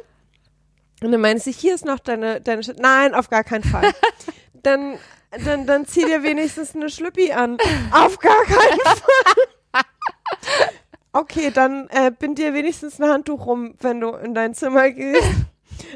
Und 1.02 1.12
dann 1.12 1.22
meinte 1.22 1.44
sie, 1.44 1.52
hier 1.52 1.76
ist 1.76 1.86
noch 1.86 2.00
deine, 2.00 2.42
deine 2.42 2.64
Sch 2.64 2.72
Nein, 2.78 3.14
auf 3.14 3.30
gar 3.30 3.44
keinen 3.44 3.64
Fall. 3.64 3.92
dann, 4.54 4.98
dann, 5.46 5.68
dann 5.68 5.86
zieh 5.86 6.04
dir 6.04 6.24
wenigstens 6.24 6.76
eine 6.76 6.90
Schlüppi 6.90 7.32
an. 7.32 7.58
Auf 7.92 8.18
gar 8.20 8.44
keinen 8.44 8.80
Fall. 8.80 9.84
Okay, 11.18 11.50
dann 11.52 11.88
äh, 11.90 12.12
bind 12.12 12.38
dir 12.38 12.54
wenigstens 12.54 13.02
ein 13.02 13.10
Handtuch 13.10 13.48
rum, 13.48 13.74
wenn 13.80 14.00
du 14.00 14.10
in 14.12 14.36
dein 14.36 14.54
Zimmer 14.54 14.92
gehst. 14.92 15.24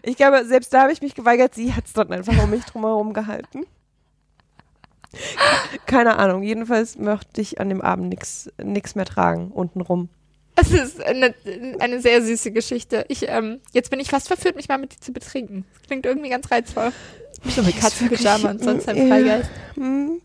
Ich 0.03 0.15
glaube, 0.15 0.45
selbst 0.45 0.73
da 0.73 0.83
habe 0.83 0.91
ich 0.91 1.01
mich 1.01 1.15
geweigert. 1.15 1.55
Sie 1.55 1.73
hat 1.73 1.85
es 1.85 1.93
dort 1.93 2.11
einfach 2.11 2.37
um 2.43 2.51
mich 2.51 2.63
drumherum 2.65 3.13
gehalten. 3.13 3.65
Keine 5.85 6.17
Ahnung. 6.17 6.43
Jedenfalls 6.43 6.97
möchte 6.97 7.41
ich 7.41 7.59
an 7.59 7.67
dem 7.69 7.81
Abend 7.81 8.09
nichts 8.63 8.95
mehr 8.95 9.05
tragen, 9.05 9.51
untenrum. 9.51 10.09
Es 10.55 10.71
ist 10.71 11.03
eine, 11.03 11.33
eine 11.79 11.99
sehr 11.99 12.21
süße 12.21 12.51
Geschichte. 12.51 13.05
Ich, 13.09 13.27
ähm, 13.27 13.59
jetzt 13.73 13.89
bin 13.89 13.99
ich 13.99 14.09
fast 14.09 14.27
verführt, 14.27 14.55
mich 14.55 14.69
mal 14.69 14.77
mit 14.77 14.93
dir 14.93 15.01
zu 15.01 15.11
betrinken. 15.11 15.65
Das 15.73 15.87
klingt 15.87 16.05
irgendwie 16.05 16.29
ganz 16.29 16.49
reizvoll. 16.49 16.91
So 17.43 17.63
mit 17.63 17.77
Katzenpyjama 17.77 18.51
und 18.51 18.63
sonst 18.63 18.87
ein 18.87 19.07
Freigeist. 19.07 19.49
Ja. 19.75 19.83
Hm. 19.83 20.21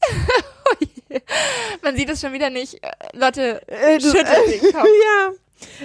Man 1.82 1.96
sieht 1.96 2.10
es 2.10 2.20
schon 2.20 2.32
wieder 2.32 2.50
nicht. 2.50 2.82
Äh, 2.82 2.90
Lotte 3.12 3.66
äh, 3.68 4.00
schüttelt 4.00 4.26
äh, 4.26 4.60
den 4.60 4.72
Kopf. 4.72 4.84
Ja, 5.04 5.32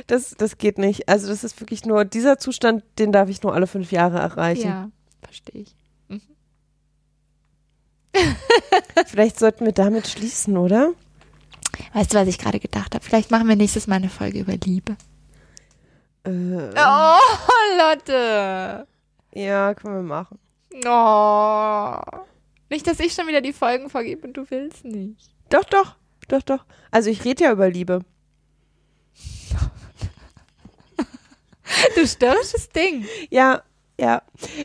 das, 0.07 0.36
das 0.38 0.57
geht 0.57 0.77
nicht. 0.77 1.07
Also 1.07 1.27
das 1.27 1.43
ist 1.43 1.59
wirklich 1.59 1.86
nur, 1.86 2.05
dieser 2.05 2.38
Zustand, 2.38 2.84
den 2.97 3.11
darf 3.11 3.30
ich 3.30 3.43
nur 3.43 3.53
alle 3.53 3.67
fünf 3.67 3.91
Jahre 3.91 4.19
erreichen. 4.19 4.67
Ja, 4.67 4.89
verstehe 5.21 5.61
ich. 5.61 5.75
Mhm. 6.07 6.21
Vielleicht 9.07 9.39
sollten 9.39 9.65
wir 9.65 9.73
damit 9.73 10.07
schließen, 10.07 10.57
oder? 10.57 10.91
Weißt 11.93 12.13
du, 12.13 12.17
was 12.17 12.27
ich 12.27 12.38
gerade 12.38 12.59
gedacht 12.59 12.93
habe? 12.93 13.03
Vielleicht 13.03 13.32
machen 13.32 13.47
wir 13.47 13.55
nächstes 13.55 13.88
Mal 13.88 13.95
eine 13.95 14.09
Folge 14.09 14.39
über 14.39 14.53
Liebe. 14.53 14.97
Äh, 16.23 16.30
oh, 16.30 17.17
Lotte. 17.77 18.88
Ja, 19.34 19.73
können 19.73 19.95
wir 19.95 20.03
machen. 20.03 20.39
Oh. 20.86 22.25
Nicht, 22.70 22.88
dass 22.88 22.99
ich 22.99 23.13
schon 23.13 23.28
wieder 23.28 23.41
die 23.41 23.53
Folgen 23.53 23.89
vorgebe 23.89 24.28
und 24.28 24.34
du 24.34 24.49
willst 24.49 24.86
nicht. 24.86 25.32
Doch, 25.49 25.63
doch, 25.63 25.95
doch, 26.28 26.41
doch. 26.43 26.65
Also 26.91 27.09
ich 27.09 27.26
rede 27.26 27.45
ja 27.45 27.51
über 27.51 27.70
Liebe. 27.70 28.01
du 31.95 32.07
störrisches 32.07 32.70
Ding. 32.70 33.05
Ja, 33.30 33.63
ja. 33.99 34.22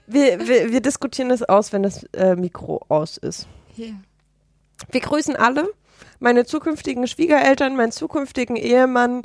Wir, 0.06 0.46
wir, 0.46 0.70
wir 0.70 0.80
diskutieren 0.80 1.30
das 1.30 1.42
aus, 1.42 1.72
wenn 1.72 1.82
das 1.82 2.04
äh, 2.12 2.36
Mikro 2.36 2.84
aus 2.88 3.16
ist. 3.16 3.48
Yeah. 3.76 3.94
Wir 4.90 5.00
grüßen 5.00 5.36
alle. 5.36 5.68
Meine 6.20 6.44
zukünftigen 6.44 7.06
Schwiegereltern, 7.06 7.76
meinen 7.76 7.92
zukünftigen 7.92 8.56
Ehemann, 8.56 9.22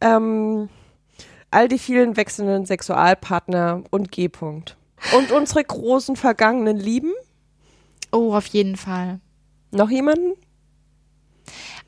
ähm, 0.00 0.68
all 1.50 1.68
die 1.68 1.78
vielen 1.78 2.16
wechselnden 2.16 2.66
Sexualpartner 2.66 3.82
und 3.90 4.12
G. 4.12 4.26
-Punkt. 4.26 4.74
Und 5.16 5.32
unsere 5.32 5.64
großen 5.64 6.16
vergangenen 6.16 6.76
Lieben. 6.76 7.12
Oh, 8.12 8.34
auf 8.34 8.46
jeden 8.46 8.76
Fall. 8.76 9.20
Noch 9.70 9.90
jemanden? 9.90 10.34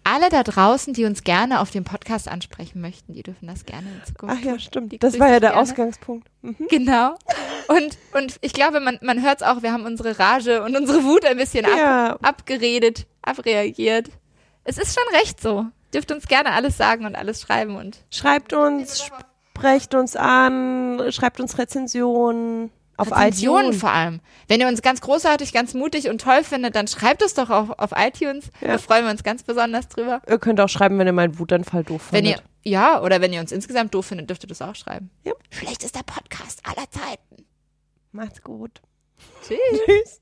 Alle 0.03 0.31
da 0.31 0.43
draußen, 0.43 0.95
die 0.95 1.05
uns 1.05 1.25
gerne 1.25 1.61
auf 1.61 1.71
dem 1.71 1.85
Podcast 1.85 2.27
ansprechen 2.27 2.81
möchten, 2.81 3.13
die 3.13 3.23
dürfen 3.23 3.47
das 3.47 3.67
gerne 3.67 3.87
in 3.89 4.05
Zukunft. 4.05 4.37
Ach 4.39 4.45
ja, 4.45 4.59
stimmt. 4.59 4.93
Die 4.93 4.99
das 4.99 5.19
war 5.21 5.29
ja 5.29 5.41
der 5.41 5.51
gerne. 5.51 5.63
Ausgangspunkt. 5.63 6.29
Mhm. 6.41 6.57
Genau. 6.71 7.17
Und, 7.69 7.99
und 8.15 8.37
ich 8.41 8.55
glaube, 8.55 8.81
man, 8.81 8.99
man 9.03 9.23
hört 9.23 9.43
es 9.43 9.47
auch, 9.47 9.63
wir 9.63 9.73
haben 9.73 9.85
unsere 9.85 10.19
Rage 10.19 10.63
und 10.63 10.75
unsere 10.77 11.05
Wut 11.05 11.25
ein 11.27 11.37
bisschen 11.37 11.67
ja. 11.67 12.15
ab, 12.15 12.27
abgeredet, 12.27 13.07
abreagiert. 13.23 14.11
Es 14.65 14.79
ist 14.79 14.99
schon 14.99 15.17
recht 15.21 15.41
so. 15.41 15.67
Dürft 15.93 16.11
uns 16.13 16.27
gerne 16.27 16.53
alles 16.53 16.77
sagen 16.77 17.05
und 17.05 17.15
alles 17.15 17.43
schreiben 17.43 17.77
und. 17.77 17.99
Schreibt 18.11 18.53
uns, 18.53 19.11
sprecht 19.55 19.95
uns 19.95 20.17
an, 20.17 21.03
schreibt 21.11 21.41
uns 21.41 21.59
Rezensionen. 21.59 22.71
Auf 23.01 23.13
Rezensionen 23.13 23.67
iTunes. 23.67 23.81
vor 23.81 23.91
allem. 23.91 24.21
Wenn 24.49 24.61
ihr 24.61 24.69
uns 24.69 24.83
ganz 24.83 25.01
großartig, 25.01 25.53
ganz 25.53 25.75
mutig 25.75 26.09
und 26.09 26.21
toll 26.21 26.45
findet, 26.45 26.75
dann 26.77 26.87
schreibt 26.87 27.23
es 27.23 27.35
doch 27.35 27.51
auch 27.51 27.79
auf 27.79 27.91
iTunes. 27.97 28.51
Ja. 28.61 28.69
Da 28.69 28.79
freuen 28.79 29.05
wir 29.05 29.11
uns 29.11 29.23
ganz 29.23 29.43
besonders 29.43 29.89
drüber. 29.89 30.23
Ihr 30.29 30.39
könnt 30.39 30.61
auch 30.61 30.69
schreiben, 30.69 30.99
wenn 30.99 31.07
ihr 31.07 31.13
meinen 31.13 31.39
Wutanfall 31.39 31.85
doof 31.85 32.09
wenn 32.11 32.25
findet. 32.25 32.45
Ihr, 32.65 32.73
ja, 32.73 33.03
oder 33.03 33.21
wenn 33.21 33.33
ihr 33.33 33.41
uns 33.41 33.53
insgesamt 33.53 33.95
doof 33.95 34.07
findet, 34.07 34.29
dürft 34.29 34.45
ihr 34.45 34.49
das 34.49 34.63
auch 34.63 34.75
schreiben. 34.75 35.11
Ja. 35.25 35.33
Der 35.95 36.03
Podcast 36.05 36.61
aller 36.65 36.89
Zeiten. 36.91 37.45
Macht's 38.13 38.43
gut. 38.43 38.81
Tschüss. 39.47 39.59
Tschüss. 39.87 40.21